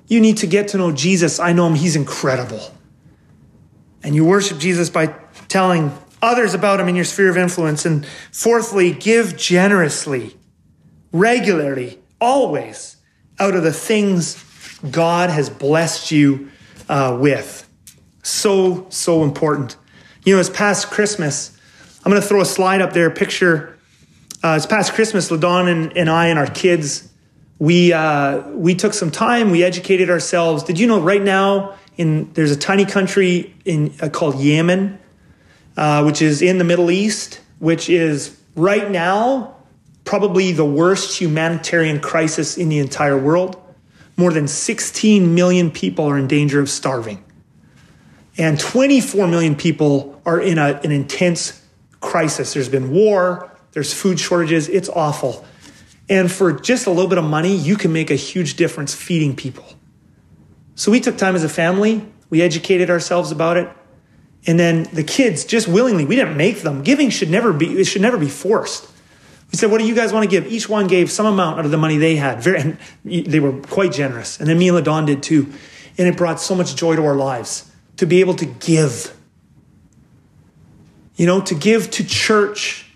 You 0.06 0.20
need 0.20 0.38
to 0.38 0.46
get 0.46 0.68
to 0.68 0.78
know 0.78 0.90
Jesus. 0.92 1.38
I 1.38 1.52
know 1.52 1.66
Him, 1.66 1.74
He's 1.74 1.96
incredible. 1.96 2.73
And 4.04 4.14
you 4.14 4.24
worship 4.24 4.58
Jesus 4.58 4.90
by 4.90 5.06
telling 5.48 5.90
others 6.22 6.54
about 6.54 6.78
Him 6.78 6.88
in 6.88 6.94
your 6.94 7.04
sphere 7.04 7.30
of 7.30 7.36
influence. 7.36 7.84
And 7.84 8.06
fourthly, 8.30 8.92
give 8.92 9.36
generously, 9.36 10.36
regularly, 11.10 11.98
always 12.20 12.96
out 13.40 13.54
of 13.54 13.62
the 13.62 13.72
things 13.72 14.42
God 14.90 15.30
has 15.30 15.50
blessed 15.50 16.10
you 16.10 16.50
uh, 16.88 17.16
with. 17.20 17.68
So, 18.22 18.86
so 18.90 19.24
important. 19.24 19.76
You 20.24 20.34
know, 20.34 20.40
it's 20.40 20.50
past 20.50 20.90
Christmas. 20.90 21.58
I'm 22.04 22.10
going 22.10 22.20
to 22.20 22.28
throw 22.28 22.40
a 22.40 22.46
slide 22.46 22.80
up 22.80 22.92
there, 22.92 23.06
a 23.06 23.10
picture. 23.10 23.78
Uh, 24.42 24.54
it's 24.56 24.66
past 24.66 24.92
Christmas, 24.92 25.30
LaDon 25.30 25.68
and, 25.68 25.96
and 25.96 26.10
I 26.10 26.26
and 26.26 26.38
our 26.38 26.46
kids, 26.46 27.08
we, 27.58 27.92
uh, 27.92 28.46
we 28.48 28.74
took 28.74 28.92
some 28.92 29.10
time, 29.10 29.50
we 29.50 29.62
educated 29.62 30.10
ourselves. 30.10 30.64
Did 30.64 30.78
you 30.78 30.86
know 30.86 31.00
right 31.00 31.22
now, 31.22 31.76
in, 31.96 32.32
there's 32.32 32.50
a 32.50 32.56
tiny 32.56 32.84
country 32.84 33.54
in, 33.64 33.94
uh, 34.00 34.08
called 34.08 34.40
Yemen, 34.40 34.98
uh, 35.76 36.02
which 36.02 36.22
is 36.22 36.42
in 36.42 36.58
the 36.58 36.64
Middle 36.64 36.90
East, 36.90 37.40
which 37.58 37.88
is 37.88 38.38
right 38.56 38.90
now 38.90 39.56
probably 40.04 40.52
the 40.52 40.64
worst 40.64 41.20
humanitarian 41.20 42.00
crisis 42.00 42.58
in 42.58 42.68
the 42.68 42.78
entire 42.78 43.18
world 43.18 43.60
more 44.16 44.32
than 44.32 44.46
16 44.46 45.34
million 45.34 45.70
people 45.70 46.06
are 46.06 46.18
in 46.18 46.26
danger 46.26 46.60
of 46.60 46.70
starving. 46.70 47.22
And 48.36 48.58
24 48.58 49.26
million 49.28 49.54
people 49.56 50.20
are 50.26 50.40
in 50.40 50.58
a, 50.58 50.80
an 50.84 50.92
intense 50.92 51.60
crisis. 52.00 52.54
There's 52.54 52.68
been 52.68 52.90
war, 52.90 53.50
there's 53.72 53.92
food 53.92 54.20
shortages, 54.20 54.68
it's 54.68 54.88
awful. 54.88 55.44
And 56.08 56.30
for 56.30 56.52
just 56.52 56.86
a 56.86 56.90
little 56.90 57.08
bit 57.08 57.18
of 57.18 57.24
money, 57.24 57.56
you 57.56 57.76
can 57.76 57.92
make 57.92 58.10
a 58.10 58.16
huge 58.16 58.54
difference 58.54 58.94
feeding 58.94 59.34
people. 59.34 59.64
So 60.74 60.90
we 60.90 61.00
took 61.00 61.16
time 61.16 61.36
as 61.36 61.44
a 61.44 61.48
family, 61.48 62.06
we 62.30 62.42
educated 62.42 62.90
ourselves 62.90 63.30
about 63.30 63.56
it. 63.56 63.68
And 64.46 64.58
then 64.58 64.82
the 64.92 65.04
kids 65.04 65.44
just 65.44 65.68
willingly, 65.68 66.04
we 66.04 66.16
didn't 66.16 66.36
make 66.36 66.62
them. 66.62 66.82
Giving 66.82 67.10
should 67.10 67.30
never 67.30 67.52
be, 67.52 67.80
it 67.80 67.84
should 67.84 68.02
never 68.02 68.18
be 68.18 68.28
forced. 68.28 68.88
We 69.50 69.56
said, 69.56 69.70
What 69.70 69.78
do 69.78 69.86
you 69.86 69.94
guys 69.94 70.12
want 70.12 70.24
to 70.24 70.28
give? 70.28 70.50
Each 70.50 70.68
one 70.68 70.86
gave 70.86 71.10
some 71.10 71.26
amount 71.26 71.60
out 71.60 71.64
of 71.64 71.70
the 71.70 71.76
money 71.76 71.96
they 71.96 72.16
had. 72.16 72.42
Very, 72.42 72.60
and 72.60 72.78
they 73.04 73.40
were 73.40 73.52
quite 73.52 73.92
generous. 73.92 74.40
And 74.40 74.48
then 74.48 74.58
me 74.58 74.68
and 74.68 74.76
LaDon 74.76 75.06
did 75.06 75.22
too. 75.22 75.50
And 75.96 76.08
it 76.08 76.16
brought 76.16 76.40
so 76.40 76.54
much 76.54 76.74
joy 76.74 76.96
to 76.96 77.04
our 77.04 77.14
lives 77.14 77.70
to 77.98 78.06
be 78.06 78.20
able 78.20 78.34
to 78.34 78.46
give. 78.46 79.16
You 81.14 81.26
know, 81.26 81.40
to 81.42 81.54
give 81.54 81.90
to 81.92 82.04
church, 82.04 82.90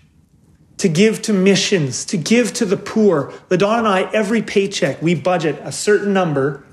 to 0.77 0.89
give 0.89 1.21
to 1.23 1.33
missions, 1.33 2.03
to 2.05 2.17
give 2.17 2.51
to 2.55 2.65
the 2.65 2.75
poor. 2.75 3.33
LaDon 3.49 3.79
and 3.79 3.87
I, 3.87 4.01
every 4.11 4.41
paycheck, 4.41 5.01
we 5.01 5.15
budget 5.15 5.61
a 5.63 5.71
certain 5.71 6.11
number. 6.11 6.65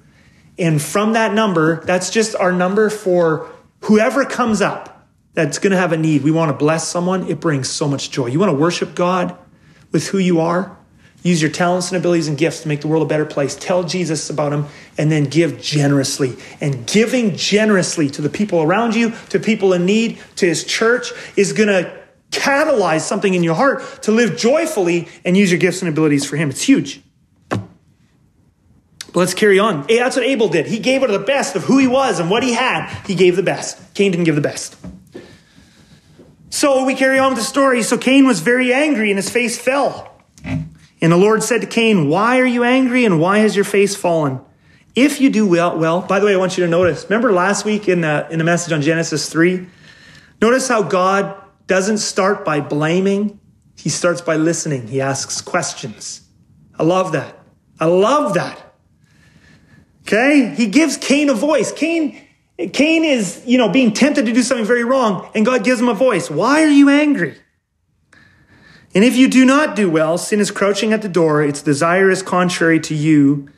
And 0.59 0.81
from 0.81 1.13
that 1.13 1.35
number, 1.35 1.85
that's 1.85 2.11
just 2.11 2.35
our 2.37 2.53
number 2.53 2.91
for 2.91 3.51
whoever 3.81 4.25
comes 4.25 4.63
up 4.63 5.07
that's 5.35 5.59
going 5.59 5.73
to 5.73 5.77
have 5.77 5.93
a 5.93 5.97
need. 5.97 6.23
We 6.23 6.31
want 6.31 6.51
to 6.51 6.57
bless 6.57 6.89
someone. 6.89 7.29
It 7.29 7.41
brings 7.41 7.69
so 7.69 7.87
much 7.87 8.11
joy. 8.11 8.27
You 8.27 8.39
want 8.39 8.51
to 8.51 8.57
worship 8.57 8.95
God? 8.95 9.39
with 9.93 10.09
who 10.09 10.19
you 10.19 10.41
are. 10.41 10.77
Use 11.23 11.43
your 11.43 11.51
talents 11.51 11.91
and 11.91 11.97
abilities 11.97 12.29
and 12.29 12.39
gifts 12.39 12.61
to 12.61 12.69
make 12.69 12.83
the 12.83 12.87
world 12.87 13.03
a 13.03 13.07
better 13.07 13.25
place. 13.25 13.57
Tell 13.57 13.83
Jesus 13.83 14.31
about 14.31 14.53
him 14.53 14.67
and 14.97 15.11
then 15.11 15.25
give 15.25 15.61
generously. 15.61 16.37
And 16.61 16.87
giving 16.87 17.35
generously 17.35 18.11
to 18.11 18.23
the 18.23 18.29
people 18.29 18.63
around 18.63 18.95
you, 18.95 19.13
to 19.31 19.41
people 19.41 19.73
in 19.73 19.87
need, 19.87 20.19
to 20.37 20.47
his 20.47 20.65
church 20.65 21.13
is 21.35 21.53
going 21.53 21.69
to 21.69 22.01
catalyze 22.31 23.01
something 23.01 23.33
in 23.33 23.43
your 23.43 23.55
heart 23.55 24.03
to 24.03 24.13
live 24.13 24.37
joyfully 24.37 25.09
and 25.25 25.37
use 25.37 25.51
your 25.51 25.59
gifts 25.59 25.81
and 25.81 25.89
abilities 25.89 26.25
for 26.25 26.37
Him. 26.37 26.51
It's 26.51 26.63
huge. 26.63 27.01
Let's 29.17 29.33
carry 29.33 29.59
on. 29.59 29.87
That's 29.89 30.15
what 30.15 30.27
Abel 30.27 30.51
did. 30.51 30.67
He 30.67 30.79
gave 30.79 31.03
it 31.03 31.07
the 31.07 31.19
best 31.19 31.57
of 31.57 31.65
who 31.65 31.79
he 31.79 31.87
was 31.87 32.21
and 32.21 32.31
what 32.31 32.43
he 32.43 32.53
had. 32.53 32.95
He 33.07 33.15
gave 33.15 33.35
the 33.35 33.43
best. 33.43 33.95
Cain 33.95 34.11
didn't 34.11 34.25
give 34.25 34.35
the 34.35 34.43
best. 34.43 34.77
So 36.51 36.85
we 36.85 36.95
carry 36.95 37.19
on 37.19 37.31
with 37.31 37.39
the 37.39 37.45
story. 37.45 37.83
So 37.83 37.97
Cain 37.97 38.27
was 38.27 38.41
very 38.41 38.75
angry 38.75 39.11
and 39.11 39.17
his 39.17 39.31
face 39.31 39.59
fell. 39.59 40.21
And 40.45 41.13
the 41.13 41.17
Lord 41.17 41.43
said 41.43 41.63
to 41.63 41.67
Cain, 41.67 42.11
Why 42.11 42.41
are 42.41 42.47
you 42.47 42.63
angry 42.63 43.07
and 43.07 43.19
why 43.19 43.39
has 43.39 43.57
your 43.57 43.65
face 43.65 43.97
fallen? 43.97 44.39
If 44.95 45.19
you 45.19 45.31
do 45.31 45.47
well, 45.47 45.79
well, 45.79 46.03
by 46.03 46.21
the 46.21 46.27
way, 46.27 46.35
I 46.35 46.37
want 46.37 46.59
you 46.59 46.65
to 46.65 46.71
notice. 46.71 47.05
Remember 47.05 47.33
last 47.33 47.65
week 47.65 47.89
in 47.89 48.03
the, 48.03 48.29
in 48.31 48.37
the 48.37 48.45
message 48.45 48.75
on 48.75 48.83
Genesis 48.83 49.31
3? 49.31 49.67
Notice 50.43 50.69
how 50.69 50.83
God 50.83 51.43
doesn't 51.67 51.99
start 51.99 52.45
by 52.45 52.61
blaming, 52.61 53.41
he 53.79 53.89
starts 53.89 54.21
by 54.21 54.37
listening. 54.37 54.89
He 54.89 55.01
asks 55.01 55.41
questions. 55.41 56.21
I 56.79 56.83
love 56.83 57.13
that. 57.13 57.39
I 57.81 57.87
love 57.87 58.35
that. 58.35 58.66
Okay? 60.07 60.55
He 60.55 60.67
gives 60.67 60.97
Cain 60.97 61.29
a 61.31 61.35
voice. 61.35 61.73
Cain, 61.73 62.21
Cain 62.73 63.05
is, 63.05 63.43
you 63.45 63.59
know, 63.59 63.69
being 63.69 63.93
tempted 63.93 64.27
to 64.27 64.33
do 64.33 64.43
something 64.43 64.65
very 64.65 64.85
wrong, 64.85 65.29
and 65.35 65.45
God 65.45 65.65
gives 65.65 65.81
him 65.81 65.89
a 65.89 65.95
voice. 65.95 66.31
Why 66.31 66.63
are 66.63 66.69
you 66.69 66.89
angry? 66.89 67.37
And 68.95 69.05
if 69.05 69.17
you 69.17 69.29
do 69.29 69.45
not 69.45 69.75
do 69.75 69.91
well, 69.91 70.17
sin 70.17 70.39
is 70.39 70.53
crouching 70.53 70.93
at 70.93 71.03
the 71.03 71.09
door. 71.09 71.43
Its 71.43 71.61
desire 71.61 72.09
is 72.09 72.23
contrary 72.23 72.79
to 72.81 72.95
you, 72.95 73.49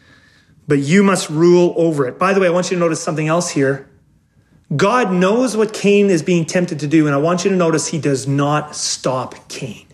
but 0.66 0.78
you 0.78 1.02
must 1.02 1.28
rule 1.28 1.74
over 1.76 2.06
it. 2.08 2.18
By 2.18 2.32
the 2.32 2.40
way, 2.40 2.46
I 2.46 2.50
want 2.50 2.70
you 2.70 2.76
to 2.76 2.80
notice 2.80 3.02
something 3.02 3.28
else 3.28 3.50
here. 3.50 3.88
God 4.74 5.12
knows 5.12 5.56
what 5.56 5.74
Cain 5.74 6.08
is 6.08 6.22
being 6.22 6.46
tempted 6.46 6.80
to 6.80 6.86
do, 6.86 7.06
and 7.06 7.14
I 7.14 7.18
want 7.18 7.44
you 7.44 7.50
to 7.50 7.56
notice 7.56 7.88
he 7.88 7.98
does 7.98 8.26
not 8.26 8.74
stop 8.74 9.48
Cain. 9.48 9.87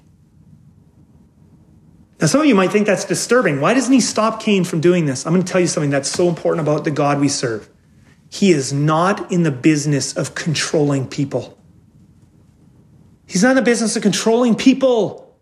Now, 2.24 2.28
some 2.28 2.40
of 2.40 2.46
you 2.46 2.54
might 2.54 2.72
think 2.72 2.86
that's 2.86 3.04
disturbing. 3.04 3.60
Why 3.60 3.74
doesn't 3.74 3.92
he 3.92 4.00
stop 4.00 4.40
Cain 4.40 4.64
from 4.64 4.80
doing 4.80 5.04
this? 5.04 5.26
I'm 5.26 5.34
going 5.34 5.44
to 5.44 5.52
tell 5.52 5.60
you 5.60 5.66
something 5.66 5.90
that's 5.90 6.08
so 6.08 6.26
important 6.26 6.66
about 6.66 6.84
the 6.84 6.90
God 6.90 7.20
we 7.20 7.28
serve. 7.28 7.68
He 8.30 8.50
is 8.50 8.72
not 8.72 9.30
in 9.30 9.42
the 9.42 9.50
business 9.50 10.16
of 10.16 10.34
controlling 10.34 11.06
people. 11.06 11.58
He's 13.26 13.42
not 13.42 13.50
in 13.50 13.56
the 13.56 13.62
business 13.62 13.94
of 13.94 14.00
controlling 14.00 14.54
people. 14.54 15.36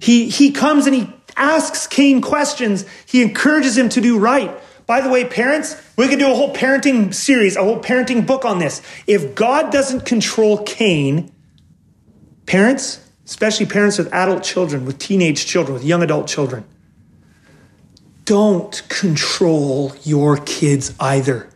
He, 0.00 0.28
he 0.28 0.50
comes 0.50 0.86
and 0.86 0.96
he 0.96 1.14
asks 1.36 1.86
Cain 1.86 2.20
questions. 2.20 2.84
He 3.06 3.22
encourages 3.22 3.78
him 3.78 3.88
to 3.90 4.00
do 4.00 4.18
right. 4.18 4.50
By 4.86 5.02
the 5.02 5.08
way, 5.08 5.24
parents, 5.24 5.80
we 5.96 6.08
could 6.08 6.18
do 6.18 6.32
a 6.32 6.34
whole 6.34 6.52
parenting 6.52 7.14
series, 7.14 7.54
a 7.54 7.62
whole 7.62 7.80
parenting 7.80 8.26
book 8.26 8.44
on 8.44 8.58
this. 8.58 8.82
If 9.06 9.36
God 9.36 9.70
doesn't 9.70 10.04
control 10.04 10.64
Cain, 10.64 11.32
parents, 12.44 13.03
especially 13.26 13.66
parents 13.66 13.98
with 13.98 14.12
adult 14.12 14.42
children, 14.42 14.84
with 14.84 14.98
teenage 14.98 15.46
children, 15.46 15.74
with 15.74 15.84
young 15.84 16.02
adult 16.02 16.26
children, 16.26 16.64
don't 18.24 18.82
control 18.88 19.92
your 20.02 20.36
kids 20.38 20.94
either. 20.98 21.48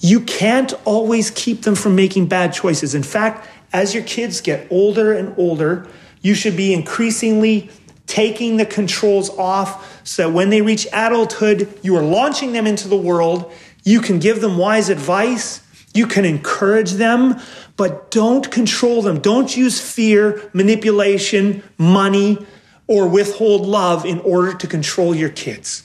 You 0.00 0.20
can't 0.20 0.72
always 0.86 1.30
keep 1.30 1.62
them 1.62 1.74
from 1.74 1.94
making 1.94 2.26
bad 2.26 2.52
choices. 2.52 2.94
In 2.94 3.02
fact, 3.02 3.46
as 3.72 3.94
your 3.94 4.02
kids 4.04 4.40
get 4.40 4.66
older 4.70 5.12
and 5.12 5.34
older, 5.36 5.86
you 6.22 6.34
should 6.34 6.56
be 6.56 6.72
increasingly 6.72 7.70
taking 8.06 8.56
the 8.56 8.66
controls 8.66 9.30
off 9.38 10.00
so 10.06 10.26
that 10.26 10.34
when 10.34 10.50
they 10.50 10.62
reach 10.62 10.86
adulthood, 10.92 11.78
you 11.82 11.96
are 11.96 12.02
launching 12.02 12.52
them 12.52 12.66
into 12.66 12.88
the 12.88 12.96
world. 12.96 13.52
You 13.84 14.00
can 14.00 14.18
give 14.18 14.40
them 14.40 14.58
wise 14.58 14.88
advice. 14.88 15.60
You 15.92 16.06
can 16.06 16.24
encourage 16.24 16.92
them, 16.92 17.40
but 17.76 18.10
don't 18.10 18.50
control 18.50 19.02
them. 19.02 19.20
Don't 19.20 19.56
use 19.56 19.80
fear, 19.80 20.50
manipulation, 20.52 21.62
money, 21.78 22.46
or 22.86 23.08
withhold 23.08 23.62
love 23.66 24.04
in 24.04 24.20
order 24.20 24.54
to 24.54 24.66
control 24.66 25.14
your 25.14 25.30
kids. 25.30 25.84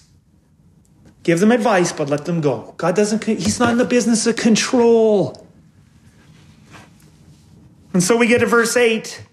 Give 1.23 1.39
them 1.39 1.51
advice, 1.51 1.91
but 1.91 2.07
let 2.07 2.25
them 2.25 2.39
go. 2.39 2.75
God 2.77 2.95
doesn't, 2.95 3.23
He's 3.23 3.59
not 3.59 3.71
in 3.71 3.77
the 3.79 3.85
business 3.85 4.27
of 4.27 4.35
control. 4.35 5.47
And 7.93 8.03
so 8.03 8.15
we 8.15 8.27
get 8.27 8.39
to 8.39 8.45
verse 8.45 8.77
8. 8.77 9.23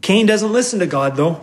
Cain 0.00 0.26
doesn't 0.26 0.52
listen 0.52 0.78
to 0.78 0.86
God, 0.86 1.16
though. 1.16 1.42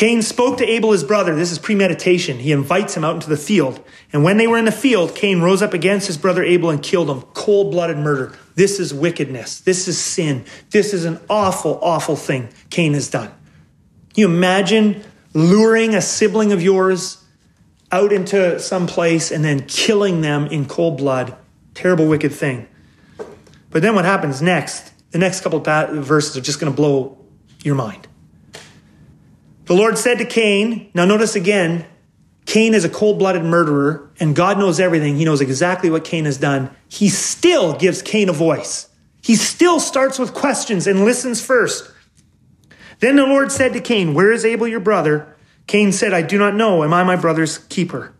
Cain 0.00 0.22
spoke 0.22 0.56
to 0.56 0.66
Abel, 0.66 0.92
his 0.92 1.04
brother. 1.04 1.36
This 1.36 1.52
is 1.52 1.58
premeditation. 1.58 2.38
He 2.38 2.52
invites 2.52 2.96
him 2.96 3.04
out 3.04 3.16
into 3.16 3.28
the 3.28 3.36
field. 3.36 3.84
And 4.14 4.24
when 4.24 4.38
they 4.38 4.46
were 4.46 4.56
in 4.56 4.64
the 4.64 4.72
field, 4.72 5.14
Cain 5.14 5.42
rose 5.42 5.60
up 5.60 5.74
against 5.74 6.06
his 6.06 6.16
brother 6.16 6.42
Abel 6.42 6.70
and 6.70 6.82
killed 6.82 7.10
him. 7.10 7.20
Cold 7.34 7.70
blooded 7.70 7.98
murder. 7.98 8.34
This 8.54 8.80
is 8.80 8.94
wickedness. 8.94 9.60
This 9.60 9.88
is 9.88 9.98
sin. 9.98 10.46
This 10.70 10.94
is 10.94 11.04
an 11.04 11.20
awful, 11.28 11.78
awful 11.82 12.16
thing 12.16 12.48
Cain 12.70 12.94
has 12.94 13.10
done. 13.10 13.28
Can 14.14 14.22
you 14.22 14.24
imagine 14.24 15.04
luring 15.34 15.94
a 15.94 16.00
sibling 16.00 16.50
of 16.52 16.62
yours 16.62 17.22
out 17.92 18.10
into 18.10 18.58
some 18.58 18.86
place 18.86 19.30
and 19.30 19.44
then 19.44 19.66
killing 19.66 20.22
them 20.22 20.46
in 20.46 20.64
cold 20.64 20.96
blood? 20.96 21.36
Terrible, 21.74 22.08
wicked 22.08 22.32
thing. 22.32 22.66
But 23.68 23.82
then 23.82 23.94
what 23.94 24.06
happens 24.06 24.40
next? 24.40 24.94
The 25.10 25.18
next 25.18 25.42
couple 25.42 25.60
of 25.60 26.04
verses 26.06 26.38
are 26.38 26.40
just 26.40 26.58
going 26.58 26.72
to 26.72 26.76
blow 26.76 27.18
your 27.62 27.74
mind. 27.74 28.06
The 29.70 29.76
Lord 29.76 29.98
said 29.98 30.18
to 30.18 30.24
Cain, 30.24 30.90
now 30.94 31.04
notice 31.04 31.36
again, 31.36 31.86
Cain 32.44 32.74
is 32.74 32.84
a 32.84 32.88
cold 32.88 33.20
blooded 33.20 33.44
murderer, 33.44 34.10
and 34.18 34.34
God 34.34 34.58
knows 34.58 34.80
everything. 34.80 35.14
He 35.14 35.24
knows 35.24 35.40
exactly 35.40 35.88
what 35.90 36.02
Cain 36.02 36.24
has 36.24 36.38
done. 36.38 36.74
He 36.88 37.08
still 37.08 37.78
gives 37.78 38.02
Cain 38.02 38.28
a 38.28 38.32
voice. 38.32 38.88
He 39.22 39.36
still 39.36 39.78
starts 39.78 40.18
with 40.18 40.34
questions 40.34 40.88
and 40.88 41.04
listens 41.04 41.40
first. 41.40 41.88
Then 42.98 43.14
the 43.14 43.26
Lord 43.26 43.52
said 43.52 43.72
to 43.74 43.80
Cain, 43.80 44.12
Where 44.12 44.32
is 44.32 44.44
Abel 44.44 44.66
your 44.66 44.80
brother? 44.80 45.36
Cain 45.68 45.92
said, 45.92 46.12
I 46.12 46.22
do 46.22 46.36
not 46.36 46.56
know. 46.56 46.82
Am 46.82 46.92
I 46.92 47.04
my 47.04 47.14
brother's 47.14 47.58
keeper? 47.58 48.12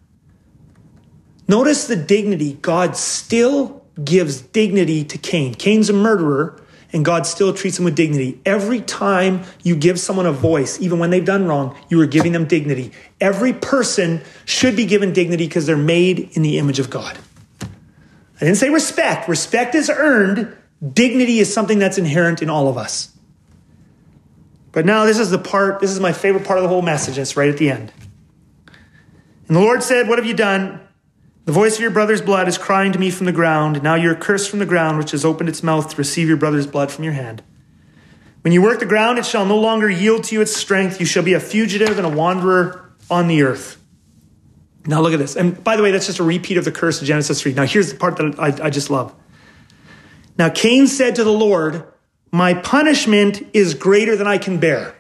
Notice 1.49 1.89
the 1.89 1.97
dignity. 1.97 2.59
God 2.63 2.97
still 2.97 3.85
gives 4.05 4.41
dignity 4.41 5.03
to 5.03 5.19
Cain. 5.19 5.57
Cain's 5.57 5.91
a 5.91 5.95
murderer, 5.95 6.63
and 6.93 7.05
God 7.05 7.27
still 7.27 7.53
treats 7.53 7.77
them 7.77 7.85
with 7.85 7.95
dignity. 7.95 8.41
Every 8.45 8.81
time 8.81 9.43
you 9.63 9.77
give 9.77 10.01
someone 10.01 10.27
a 10.27 10.33
voice, 10.33 10.81
even 10.81 10.99
when 10.99 11.11
they've 11.11 11.25
done 11.25 11.47
wrong, 11.47 11.77
you 11.89 12.01
are 12.01 12.07
giving 12.07 12.33
them 12.33 12.47
dignity. 12.47 12.93
Every 13.21 13.53
person 13.53 14.23
should 14.45 14.77
be 14.77 14.87
given 14.87 15.13
dignity 15.13 15.47
because 15.47 15.67
they're 15.67 15.77
made 15.77 16.31
in 16.37 16.43
the 16.43 16.59
image 16.59 16.79
of 16.79 16.91
God. 16.91 17.19
I 17.63 18.45
didn't 18.45 18.57
say 18.57 18.71
respect. 18.71 19.29
Respect 19.29 19.75
is 19.75 19.91
earned. 19.91 20.57
Dignity 20.93 21.39
is 21.39 21.53
something 21.53 21.79
that's 21.79 21.99
inherent 21.99 22.43
in 22.43 22.51
all 22.51 22.69
of 22.69 22.79
us. 22.79 23.15
But 24.73 24.87
now 24.87 25.05
this 25.05 25.19
is 25.19 25.31
the 25.31 25.39
part, 25.39 25.81
this 25.81 25.91
is 25.91 26.01
my 26.01 26.13
favorite 26.13 26.45
part 26.45 26.59
of 26.59 26.63
the 26.63 26.69
whole 26.69 26.83
message. 26.83 27.19
It's 27.19 27.37
right 27.37 27.49
at 27.49 27.59
the 27.59 27.71
end. 27.71 27.93
And 29.49 29.57
the 29.57 29.61
Lord 29.61 29.83
said, 29.83 30.09
What 30.09 30.19
have 30.19 30.27
you 30.27 30.35
done? 30.35 30.81
The 31.47 31.53
voice 31.53 31.77
of 31.77 31.81
your 31.81 31.91
brother's 31.91 32.21
blood 32.21 32.49
is 32.49 32.59
crying 32.59 32.93
to 32.93 32.99
me 32.99 33.11
from 33.11 33.27
the 33.27 33.33
ground. 33.33 33.83
Now 33.83 33.95
you're 33.95 34.15
cursed 34.15 34.51
from 34.51 34.59
the 34.59 34.67
ground, 34.67 34.99
which 34.99 35.13
has 35.13 35.25
opened 35.25 35.49
its 35.49 35.63
mouth 35.63 35.89
to 35.91 35.97
receive 35.97 36.29
your 36.29 36.37
brother's 36.37 36.67
blood 36.67 36.91
from 36.91 37.05
your 37.05 37.15
hand. 37.15 37.43
When 38.43 38.53
you 38.53 38.63
work 38.63 38.79
the 38.79 38.87
ground, 38.87 39.19
it 39.19 39.27
shall 39.27 39.45
no 39.45 39.59
longer 39.59 39.89
yield 39.91 40.25
to 40.25 40.35
you 40.35 40.41
its 40.41 40.55
strength. 40.55 41.01
You 41.01 41.07
shall 41.07 41.23
be 41.23 41.35
a 41.35 41.41
fugitive 41.41 41.99
and 41.99 42.07
a 42.07 42.11
wanderer 42.11 42.93
on 43.11 43.29
the 43.29 43.43
earth. 43.43 43.79
Now 44.87 45.01
look 45.03 45.13
at 45.13 45.19
this. 45.19 45.37
And 45.37 45.63
by 45.63 45.77
the 45.77 45.83
way, 45.83 45.91
that's 45.91 46.07
just 46.07 46.21
a 46.21 46.25
repeat 46.25 46.57
of 46.57 46.65
the 46.65 46.73
curse 46.73 47.01
of 47.01 47.07
Genesis 47.07 47.43
3. 47.43 47.55
Now 47.55 47.67
here's 47.67 47.93
the 47.93 47.99
part 47.99 48.17
that 48.17 48.39
I, 48.39 48.67
I 48.67 48.71
just 48.71 48.89
love. 48.89 49.15
Now 50.39 50.49
Cain 50.49 50.87
said 50.87 51.17
to 51.17 51.25
the 51.25 51.33
Lord, 51.33 51.85
My 52.33 52.55
punishment 52.55 53.43
is 53.53 53.75
greater 53.75 54.17
than 54.17 54.27
I 54.27 54.39
can 54.39 54.59
bear. 54.59 54.95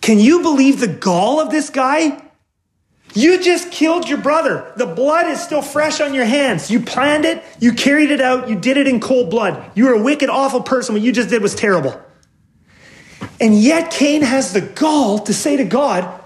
Can 0.00 0.20
you 0.20 0.40
believe 0.42 0.78
the 0.78 0.86
gall 0.86 1.40
of 1.40 1.50
this 1.50 1.68
guy? 1.68 2.22
You 3.16 3.42
just 3.42 3.72
killed 3.72 4.06
your 4.10 4.18
brother. 4.18 4.70
The 4.76 4.84
blood 4.84 5.26
is 5.28 5.40
still 5.40 5.62
fresh 5.62 6.02
on 6.02 6.12
your 6.12 6.26
hands. 6.26 6.70
You 6.70 6.80
planned 6.80 7.24
it, 7.24 7.42
you 7.58 7.72
carried 7.72 8.10
it 8.10 8.20
out, 8.20 8.46
you 8.46 8.56
did 8.56 8.76
it 8.76 8.86
in 8.86 9.00
cold 9.00 9.30
blood. 9.30 9.70
You 9.74 9.86
were 9.86 9.94
a 9.94 10.02
wicked, 10.02 10.28
awful 10.28 10.60
person. 10.60 10.94
What 10.94 11.00
you 11.00 11.12
just 11.12 11.30
did 11.30 11.40
was 11.40 11.54
terrible. 11.54 11.98
And 13.40 13.58
yet, 13.58 13.90
Cain 13.90 14.20
has 14.20 14.52
the 14.52 14.60
gall 14.60 15.20
to 15.20 15.32
say 15.32 15.56
to 15.56 15.64
God, 15.64 16.22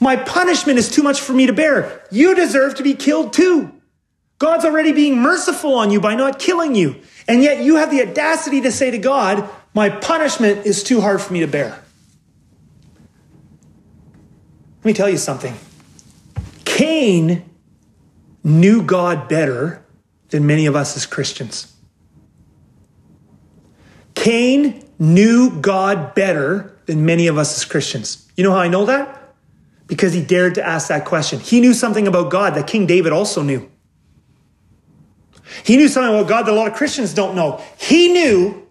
My 0.00 0.16
punishment 0.16 0.78
is 0.78 0.90
too 0.90 1.02
much 1.02 1.20
for 1.20 1.34
me 1.34 1.48
to 1.48 1.52
bear. 1.52 2.06
You 2.10 2.34
deserve 2.34 2.76
to 2.76 2.82
be 2.82 2.94
killed 2.94 3.34
too. 3.34 3.70
God's 4.38 4.64
already 4.64 4.92
being 4.92 5.18
merciful 5.20 5.74
on 5.74 5.90
you 5.90 6.00
by 6.00 6.14
not 6.14 6.38
killing 6.38 6.74
you. 6.74 6.96
And 7.28 7.42
yet, 7.42 7.62
you 7.62 7.76
have 7.76 7.90
the 7.90 8.00
audacity 8.00 8.62
to 8.62 8.72
say 8.72 8.90
to 8.90 8.98
God, 8.98 9.50
My 9.74 9.90
punishment 9.90 10.64
is 10.64 10.82
too 10.82 11.02
hard 11.02 11.20
for 11.20 11.34
me 11.34 11.40
to 11.40 11.46
bear. 11.46 11.78
Let 14.78 14.84
me 14.84 14.94
tell 14.94 15.10
you 15.10 15.18
something. 15.18 15.54
Cain 16.76 17.42
knew 18.44 18.82
God 18.82 19.30
better 19.30 19.82
than 20.28 20.46
many 20.46 20.66
of 20.66 20.76
us 20.76 20.94
as 20.94 21.06
Christians. 21.06 21.74
Cain 24.14 24.84
knew 24.98 25.58
God 25.58 26.14
better 26.14 26.76
than 26.84 27.06
many 27.06 27.28
of 27.28 27.38
us 27.38 27.56
as 27.56 27.64
Christians. 27.64 28.30
You 28.36 28.44
know 28.44 28.50
how 28.52 28.58
I 28.58 28.68
know 28.68 28.84
that? 28.84 29.32
Because 29.86 30.12
he 30.12 30.22
dared 30.22 30.56
to 30.56 30.66
ask 30.66 30.88
that 30.88 31.06
question. 31.06 31.40
He 31.40 31.60
knew 31.60 31.72
something 31.72 32.06
about 32.06 32.30
God 32.30 32.54
that 32.56 32.66
King 32.66 32.84
David 32.84 33.10
also 33.10 33.42
knew. 33.42 33.70
He 35.64 35.78
knew 35.78 35.88
something 35.88 36.14
about 36.14 36.28
God 36.28 36.42
that 36.42 36.52
a 36.52 36.54
lot 36.54 36.66
of 36.70 36.74
Christians 36.74 37.14
don't 37.14 37.34
know. 37.34 37.64
He 37.78 38.12
knew 38.12 38.66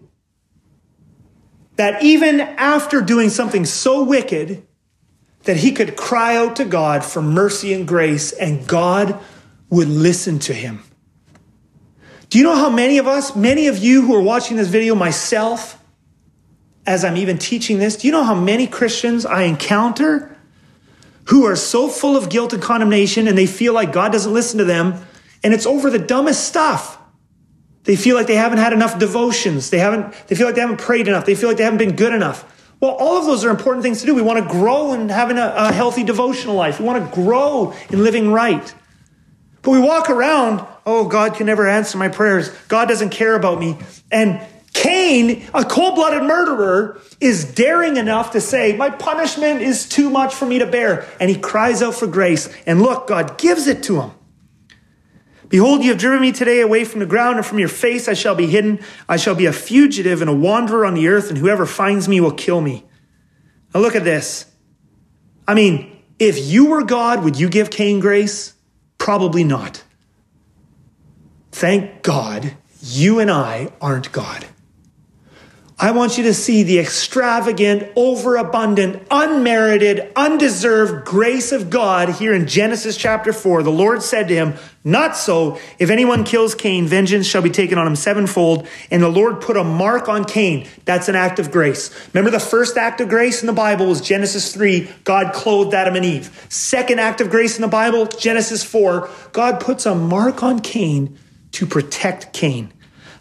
that 1.74 2.04
even 2.04 2.38
after 2.40 3.00
doing 3.00 3.30
something 3.30 3.64
so 3.64 4.04
wicked, 4.04 4.64
that 5.46 5.56
he 5.56 5.72
could 5.72 5.96
cry 5.96 6.36
out 6.36 6.56
to 6.56 6.64
God 6.64 7.04
for 7.04 7.22
mercy 7.22 7.72
and 7.72 7.86
grace, 7.86 8.32
and 8.32 8.66
God 8.66 9.18
would 9.70 9.88
listen 9.88 10.38
to 10.40 10.52
him. 10.52 10.82
Do 12.28 12.38
you 12.38 12.44
know 12.44 12.56
how 12.56 12.68
many 12.68 12.98
of 12.98 13.06
us, 13.06 13.34
many 13.36 13.68
of 13.68 13.78
you 13.78 14.02
who 14.02 14.14
are 14.14 14.20
watching 14.20 14.56
this 14.56 14.68
video, 14.68 14.96
myself, 14.96 15.80
as 16.84 17.04
I'm 17.04 17.16
even 17.16 17.38
teaching 17.38 17.78
this, 17.78 17.96
do 17.96 18.08
you 18.08 18.12
know 18.12 18.24
how 18.24 18.34
many 18.34 18.66
Christians 18.66 19.24
I 19.24 19.42
encounter 19.42 20.36
who 21.26 21.44
are 21.44 21.56
so 21.56 21.88
full 21.88 22.16
of 22.16 22.28
guilt 22.28 22.52
and 22.52 22.62
condemnation 22.62 23.28
and 23.28 23.38
they 23.38 23.46
feel 23.46 23.72
like 23.72 23.92
God 23.92 24.10
doesn't 24.12 24.32
listen 24.32 24.58
to 24.58 24.64
them 24.64 24.94
and 25.44 25.54
it's 25.54 25.66
over 25.66 25.90
the 25.90 25.98
dumbest 25.98 26.44
stuff? 26.44 26.98
They 27.84 27.94
feel 27.94 28.16
like 28.16 28.26
they 28.26 28.34
haven't 28.34 28.58
had 28.58 28.72
enough 28.72 28.98
devotions. 28.98 29.70
They 29.70 29.78
haven't, 29.78 30.12
they 30.26 30.34
feel 30.34 30.46
like 30.46 30.56
they 30.56 30.60
haven't 30.60 30.80
prayed 30.80 31.06
enough. 31.06 31.24
They 31.24 31.36
feel 31.36 31.48
like 31.48 31.58
they 31.58 31.64
haven't 31.64 31.78
been 31.78 31.94
good 31.94 32.12
enough. 32.12 32.52
Well, 32.80 32.92
all 32.92 33.18
of 33.18 33.24
those 33.24 33.44
are 33.44 33.50
important 33.50 33.82
things 33.82 34.00
to 34.00 34.06
do. 34.06 34.14
We 34.14 34.22
want 34.22 34.44
to 34.44 34.50
grow 34.50 34.92
in 34.92 35.08
having 35.08 35.38
a, 35.38 35.52
a 35.56 35.72
healthy 35.72 36.04
devotional 36.04 36.54
life. 36.54 36.78
We 36.78 36.84
want 36.84 37.04
to 37.04 37.14
grow 37.14 37.72
in 37.88 38.02
living 38.02 38.30
right. 38.30 38.74
But 39.62 39.70
we 39.70 39.80
walk 39.80 40.10
around, 40.10 40.66
oh, 40.84 41.08
God 41.08 41.34
can 41.34 41.46
never 41.46 41.66
answer 41.66 41.96
my 41.98 42.08
prayers. 42.08 42.50
God 42.68 42.86
doesn't 42.86 43.10
care 43.10 43.34
about 43.34 43.58
me. 43.58 43.78
And 44.12 44.40
Cain, 44.74 45.48
a 45.54 45.64
cold 45.64 45.94
blooded 45.94 46.22
murderer, 46.22 47.00
is 47.18 47.54
daring 47.54 47.96
enough 47.96 48.32
to 48.32 48.42
say, 48.42 48.76
My 48.76 48.90
punishment 48.90 49.62
is 49.62 49.88
too 49.88 50.10
much 50.10 50.34
for 50.34 50.44
me 50.44 50.58
to 50.58 50.66
bear. 50.66 51.08
And 51.18 51.30
he 51.30 51.36
cries 51.38 51.82
out 51.82 51.94
for 51.94 52.06
grace. 52.06 52.54
And 52.66 52.82
look, 52.82 53.06
God 53.08 53.38
gives 53.38 53.66
it 53.66 53.82
to 53.84 54.02
him. 54.02 54.10
Behold, 55.48 55.82
you 55.82 55.90
have 55.90 55.98
driven 55.98 56.20
me 56.20 56.32
today 56.32 56.60
away 56.60 56.84
from 56.84 57.00
the 57.00 57.06
ground, 57.06 57.36
and 57.36 57.46
from 57.46 57.58
your 57.58 57.68
face 57.68 58.08
I 58.08 58.14
shall 58.14 58.34
be 58.34 58.46
hidden. 58.46 58.80
I 59.08 59.16
shall 59.16 59.34
be 59.34 59.46
a 59.46 59.52
fugitive 59.52 60.20
and 60.20 60.30
a 60.30 60.34
wanderer 60.34 60.84
on 60.84 60.94
the 60.94 61.08
earth, 61.08 61.28
and 61.28 61.38
whoever 61.38 61.66
finds 61.66 62.08
me 62.08 62.20
will 62.20 62.32
kill 62.32 62.60
me. 62.60 62.84
Now 63.72 63.80
look 63.80 63.94
at 63.94 64.04
this. 64.04 64.46
I 65.46 65.54
mean, 65.54 66.02
if 66.18 66.38
you 66.46 66.66
were 66.66 66.82
God, 66.82 67.22
would 67.22 67.38
you 67.38 67.48
give 67.48 67.70
Cain 67.70 68.00
grace? 68.00 68.54
Probably 68.98 69.44
not. 69.44 69.84
Thank 71.52 72.02
God 72.02 72.56
you 72.82 73.18
and 73.18 73.30
I 73.30 73.72
aren't 73.80 74.12
God. 74.12 74.46
I 75.78 75.90
want 75.90 76.16
you 76.16 76.24
to 76.24 76.32
see 76.32 76.62
the 76.62 76.78
extravagant, 76.78 77.92
overabundant, 77.96 79.06
unmerited, 79.10 80.10
undeserved 80.16 81.04
grace 81.04 81.52
of 81.52 81.68
God 81.68 82.08
here 82.08 82.32
in 82.32 82.46
Genesis 82.46 82.96
chapter 82.96 83.30
4. 83.30 83.62
The 83.62 83.70
Lord 83.70 84.02
said 84.02 84.28
to 84.28 84.34
him, 84.34 84.54
Not 84.84 85.18
so. 85.18 85.58
If 85.78 85.90
anyone 85.90 86.24
kills 86.24 86.54
Cain, 86.54 86.86
vengeance 86.86 87.26
shall 87.26 87.42
be 87.42 87.50
taken 87.50 87.76
on 87.76 87.86
him 87.86 87.94
sevenfold. 87.94 88.66
And 88.90 89.02
the 89.02 89.10
Lord 89.10 89.42
put 89.42 89.58
a 89.58 89.64
mark 89.64 90.08
on 90.08 90.24
Cain. 90.24 90.66
That's 90.86 91.10
an 91.10 91.14
act 91.14 91.38
of 91.38 91.50
grace. 91.50 91.90
Remember 92.14 92.30
the 92.30 92.40
first 92.40 92.78
act 92.78 93.02
of 93.02 93.10
grace 93.10 93.42
in 93.42 93.46
the 93.46 93.52
Bible 93.52 93.84
was 93.84 94.00
Genesis 94.00 94.54
3. 94.54 94.90
God 95.04 95.34
clothed 95.34 95.74
Adam 95.74 95.94
and 95.94 96.06
Eve. 96.06 96.46
Second 96.48 97.00
act 97.00 97.20
of 97.20 97.28
grace 97.28 97.56
in 97.56 97.60
the 97.60 97.68
Bible, 97.68 98.06
Genesis 98.06 98.64
4. 98.64 99.10
God 99.32 99.60
puts 99.60 99.84
a 99.84 99.94
mark 99.94 100.42
on 100.42 100.60
Cain 100.60 101.18
to 101.52 101.66
protect 101.66 102.32
Cain, 102.32 102.72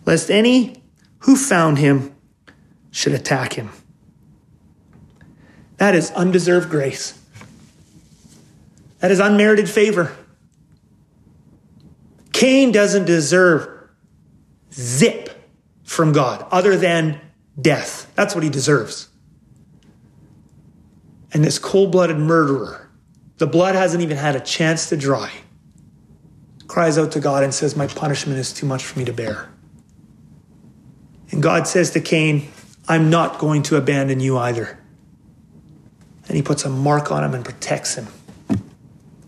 lest 0.06 0.32
any 0.32 0.82
who 1.20 1.36
found 1.36 1.80
him 1.80 2.15
should 2.96 3.12
attack 3.12 3.52
him. 3.52 3.70
That 5.76 5.96
is 5.96 6.12
undeserved 6.12 6.70
grace. 6.70 7.22
That 9.00 9.12
is 9.12 9.20
unmerited 9.20 9.70
favor. 9.70 10.16
Cain 12.32 12.72
doesn't 12.72 13.04
deserve 13.04 13.68
zip 14.72 15.30
from 15.84 16.14
God 16.14 16.48
other 16.52 16.78
than 16.78 17.20
death. 17.60 18.10
That's 18.16 18.34
what 18.34 18.46
he 18.46 18.50
deserves. 18.50 19.10
And 21.34 21.44
this 21.44 21.60
cold 21.60 21.92
blooded 21.92 22.18
murderer, 22.18 22.90
the 23.40 23.48
blood 23.48 23.76
hasn't 23.76 24.04
even 24.04 24.16
had 24.16 24.38
a 24.38 24.40
chance 24.40 24.88
to 24.88 24.96
dry, 24.96 25.34
cries 26.68 26.98
out 26.98 27.12
to 27.12 27.20
God 27.20 27.44
and 27.44 27.54
says, 27.54 27.76
My 27.76 27.88
punishment 27.88 28.40
is 28.40 28.54
too 28.54 28.66
much 28.66 28.86
for 28.86 28.98
me 29.00 29.04
to 29.04 29.14
bear. 29.14 29.50
And 31.32 31.44
God 31.44 31.68
says 31.68 31.92
to 31.92 32.00
Cain, 32.00 32.48
I'm 32.88 33.10
not 33.10 33.40
going 33.40 33.64
to 33.64 33.78
abandon 33.78 34.20
you 34.20 34.38
either. 34.38 34.78
And 36.28 36.36
he 36.36 36.42
puts 36.42 36.66
a 36.66 36.70
mark 36.70 37.12
on 37.12 37.24
him 37.24 37.34
and 37.34 37.44
protects 37.44 37.96
him. 37.96 38.08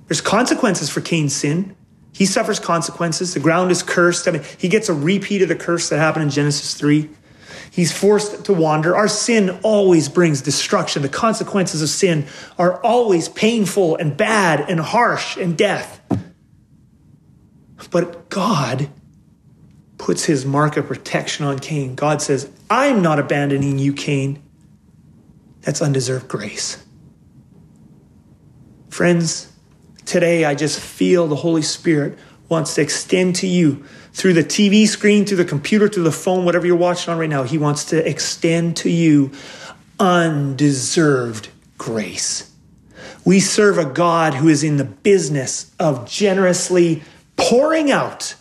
There's 0.08 0.22
consequences 0.22 0.90
for 0.90 1.02
Cain's 1.02 1.36
sin. 1.36 1.76
He 2.14 2.26
suffers 2.26 2.60
consequences. 2.60 3.34
The 3.34 3.40
ground 3.40 3.72
is 3.72 3.84
cursed. 3.84 4.28
I 4.28 4.32
mean, 4.32 4.44
he 4.58 4.70
gets 4.70 4.90
a 4.90 4.94
repeat 4.94 5.42
of 5.42 5.50
the 5.50 5.56
curse 5.56 5.90
that 5.90 6.00
happened 6.00 6.24
in 6.24 6.30
Genesis 6.30 6.74
3. 6.76 7.10
He's 7.70 7.92
forced 7.92 8.46
to 8.46 8.54
wander. 8.54 8.96
Our 8.96 9.08
sin 9.08 9.60
always 9.62 10.10
brings 10.10 10.42
destruction. 10.42 11.04
The 11.04 11.10
consequences 11.10 11.82
of 11.82 11.90
sin 11.90 12.26
are 12.58 12.82
always 12.82 13.30
painful 13.30 13.98
and 13.98 14.18
bad 14.18 14.68
and 14.68 14.80
harsh 14.80 15.38
and 15.38 15.58
death. 15.58 16.02
But 17.92 18.30
God 18.30 18.90
puts 19.98 20.26
his 20.26 20.46
mark 20.46 20.78
of 20.78 20.88
protection 20.88 21.46
on 21.46 21.60
Cain. 21.60 21.96
God 21.96 22.22
says, 22.22 22.50
I'm 22.70 23.02
not 23.02 23.20
abandoning 23.20 23.80
you, 23.80 23.94
Cain. 23.94 24.42
That's 25.62 25.82
undeserved 25.82 26.28
grace. 26.28 26.84
Friends, 28.90 29.52
today 30.06 30.46
I 30.46 30.56
just 30.56 30.80
feel 30.80 31.28
the 31.28 31.36
Holy 31.36 31.62
Spirit 31.62 32.18
wants 32.50 32.76
to 32.76 32.82
extend 32.82 33.36
to 33.38 33.48
you 33.48 33.84
through 34.14 34.34
the 34.34 34.44
TV 34.44 34.88
screen, 34.88 35.26
through 35.26 35.38
the 35.38 35.46
computer, 35.46 35.88
through 35.88 36.04
the 36.04 36.12
phone, 36.12 36.46
whatever 36.46 36.66
you're 36.66 36.76
watching 36.76 37.14
on 37.14 37.20
right 37.20 37.30
now. 37.30 37.44
He 37.44 37.58
wants 37.58 37.86
to 37.86 38.10
extend 38.10 38.78
to 38.78 38.90
you 38.90 39.32
undeserved 40.00 41.50
grace. 41.78 42.52
We 43.26 43.40
serve 43.40 43.78
a 43.78 43.86
God 43.86 44.34
who 44.34 44.48
is 44.48 44.64
in 44.64 44.78
the 44.78 44.86
business 44.86 45.72
of 45.80 46.10
generously 46.10 47.04
pouring 47.36 47.92
out 47.92 48.36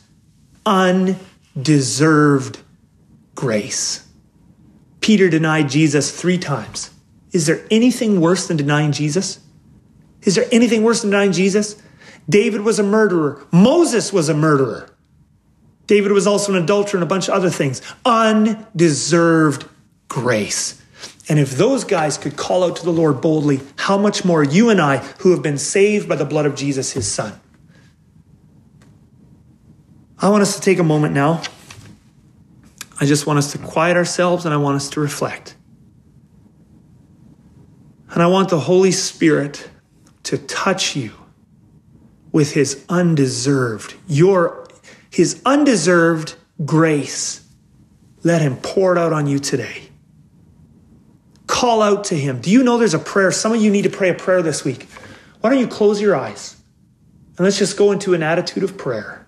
undeserved 0.65 2.59
grace. 3.35 4.06
Peter 5.07 5.29
denied 5.29 5.69
Jesus 5.69 6.11
three 6.11 6.37
times. 6.37 6.91
Is 7.31 7.47
there 7.47 7.65
anything 7.71 8.21
worse 8.21 8.49
than 8.49 8.57
denying 8.57 8.91
Jesus? 8.91 9.39
Is 10.23 10.35
there 10.35 10.47
anything 10.51 10.83
worse 10.83 11.03
than 11.03 11.13
denying 11.13 11.31
Jesus? 11.31 11.81
David 12.29 12.63
was 12.63 12.81
a 12.81 12.83
murderer. 12.83 13.47
Moses 13.53 14.13
was 14.13 14.29
a 14.29 14.35
murderer. 14.35 14.91
David 15.87 16.11
was 16.11 16.27
also 16.27 16.53
an 16.53 16.61
adulterer 16.61 16.99
and 16.99 17.05
a 17.05 17.07
bunch 17.07 17.29
of 17.29 17.35
other 17.35 17.51
things. 17.51 17.83
Undeserved 18.05 19.69
grace. 20.09 20.83
And 21.29 21.39
if 21.39 21.53
those 21.53 21.85
guys 21.85 22.19
could 22.19 22.37
call 22.37 22.65
out 22.65 22.75
to 22.75 22.85
the 22.85 22.91
Lord 22.91 23.21
boldly, 23.21 23.61
how 23.77 23.97
much 23.97 24.25
more 24.25 24.43
you 24.43 24.71
and 24.71 24.81
I, 24.81 24.97
who 25.21 25.31
have 25.31 25.41
been 25.41 25.59
saved 25.59 26.09
by 26.09 26.17
the 26.17 26.25
blood 26.25 26.47
of 26.47 26.57
Jesus, 26.57 26.91
his 26.91 27.09
son? 27.09 27.39
I 30.19 30.31
want 30.31 30.43
us 30.43 30.57
to 30.57 30.61
take 30.61 30.81
a 30.81 30.85
moment 30.85 31.15
now 31.15 31.43
I 33.01 33.07
just 33.07 33.27
want 33.27 33.39
us 33.39 33.53
to 33.53 33.59
quiet 33.59 33.97
ourselves 33.97 34.45
and 34.45 34.55
I 34.55 34.57
want 34.57 34.77
us 34.77 34.91
to 34.91 35.01
reflect. 35.01 35.57
And 38.11 38.23
I 38.23 38.27
want 38.27 38.49
the 38.49 38.61
Holy 38.61 38.93
Spirit 38.93 39.69
to 40.25 40.39
touch 40.39 40.97
you 40.97 41.13
with 42.33 42.53
his 42.53 42.85
undeserved, 42.89 43.95
your 44.07 44.67
his 45.11 45.41
undeserved 45.45 46.35
grace. 46.65 47.47
Let 48.23 48.43
him 48.43 48.57
pour 48.57 48.93
it 48.97 48.99
out 48.99 49.13
on 49.13 49.27
you 49.27 49.39
today. 49.39 49.83
Call 51.47 51.81
out 51.81 52.05
to 52.05 52.15
him. 52.17 52.41
Do 52.41 52.51
you 52.51 52.63
know 52.63 52.77
there's 52.79 52.95
a 52.95 52.99
prayer? 52.99 53.31
Some 53.31 53.53
of 53.53 53.63
you 53.63 53.71
need 53.71 53.83
to 53.83 53.91
pray 53.91 54.11
a 54.11 54.15
prayer 54.15 54.43
this 54.43 54.65
week. 54.65 54.89
Why 55.41 55.51
don't 55.51 55.59
you 55.59 55.69
close 55.69 56.01
your 56.01 56.17
eyes 56.17 56.57
and 57.37 57.45
let's 57.45 57.59
just 57.59 57.77
go 57.77 57.93
into 57.93 58.15
an 58.15 58.23
attitude 58.23 58.63
of 58.63 58.77
prayer. 58.77 59.27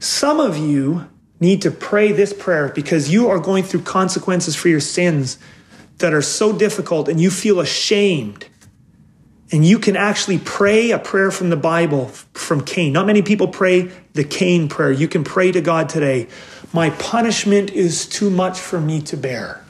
Some 0.00 0.40
of 0.40 0.56
you 0.56 1.08
need 1.40 1.62
to 1.62 1.70
pray 1.70 2.12
this 2.12 2.32
prayer 2.32 2.68
because 2.68 3.10
you 3.10 3.28
are 3.28 3.38
going 3.38 3.62
through 3.62 3.82
consequences 3.82 4.56
for 4.56 4.68
your 4.68 4.80
sins 4.80 5.38
that 5.98 6.12
are 6.12 6.22
so 6.22 6.52
difficult 6.52 7.08
and 7.08 7.20
you 7.20 7.30
feel 7.30 7.60
ashamed. 7.60 8.46
And 9.50 9.64
you 9.64 9.78
can 9.78 9.96
actually 9.96 10.38
pray 10.38 10.90
a 10.90 10.98
prayer 10.98 11.30
from 11.30 11.48
the 11.48 11.56
Bible 11.56 12.08
from 12.34 12.62
Cain. 12.62 12.92
Not 12.92 13.06
many 13.06 13.22
people 13.22 13.48
pray 13.48 13.90
the 14.12 14.24
Cain 14.24 14.68
prayer. 14.68 14.92
You 14.92 15.08
can 15.08 15.24
pray 15.24 15.52
to 15.52 15.60
God 15.60 15.88
today, 15.88 16.28
My 16.72 16.90
punishment 16.90 17.70
is 17.70 18.06
too 18.06 18.28
much 18.28 18.60
for 18.60 18.78
me 18.78 19.00
to 19.02 19.16
bear. 19.16 19.64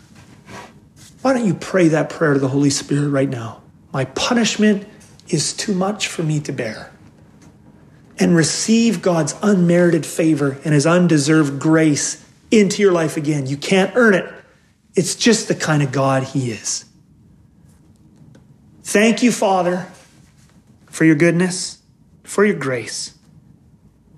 Why 1.23 1.33
don't 1.33 1.47
you 1.47 1.55
pray 1.55 1.89
that 1.89 2.11
prayer 2.11 2.35
to 2.35 2.41
the 2.41 2.49
Holy 2.49 2.71
Spirit 2.71 3.11
right 3.11 3.29
now? 3.29 3.63
My 3.93 4.05
punishment 4.05 4.87
is 5.29 5.53
too 5.53 5.75
much 5.75 6.09
for 6.09 6.23
me 6.23 6.41
to 6.41 6.53
bear 6.53 6.93
and 8.19 8.35
receive 8.35 9.03
God's 9.03 9.35
unmerited 9.43 10.05
favor 10.05 10.59
and 10.65 10.75
his 10.75 10.87
undeserved 10.87 11.61
grace 11.61 12.25
into 12.51 12.83
your 12.83 12.93
life 12.93 13.17
again. 13.17 13.47
You 13.47 13.57
can't 13.57 13.93
earn 13.95 14.15
it. 14.15 14.33
It's 14.95 15.15
just 15.15 15.49
the 15.49 15.55
kind 15.55 15.83
of 15.83 15.93
God 15.93 16.25
he 16.25 16.51
is. 16.51 16.85
Thank 18.83 19.23
you, 19.23 19.31
Father, 19.31 19.87
for 20.87 21.05
your 21.05 21.15
goodness, 21.15 21.83
for 22.25 22.45
your 22.45 22.57
grace. 22.57 23.17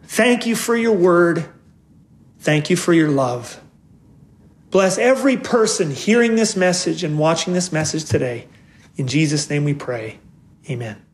Thank 0.04 0.46
you 0.46 0.56
for 0.56 0.76
your 0.76 0.96
word. 0.96 1.44
Thank 2.38 2.70
you 2.70 2.76
for 2.76 2.92
your 2.92 3.08
love. 3.08 3.60
Bless 4.70 4.96
every 4.98 5.36
person 5.36 5.90
hearing 5.90 6.36
this 6.36 6.56
message 6.56 7.02
and 7.02 7.18
watching 7.18 7.52
this 7.52 7.72
message 7.72 8.04
today. 8.04 8.46
In 8.96 9.08
Jesus' 9.08 9.50
name 9.50 9.64
we 9.64 9.74
pray. 9.74 10.18
Amen. 10.68 11.09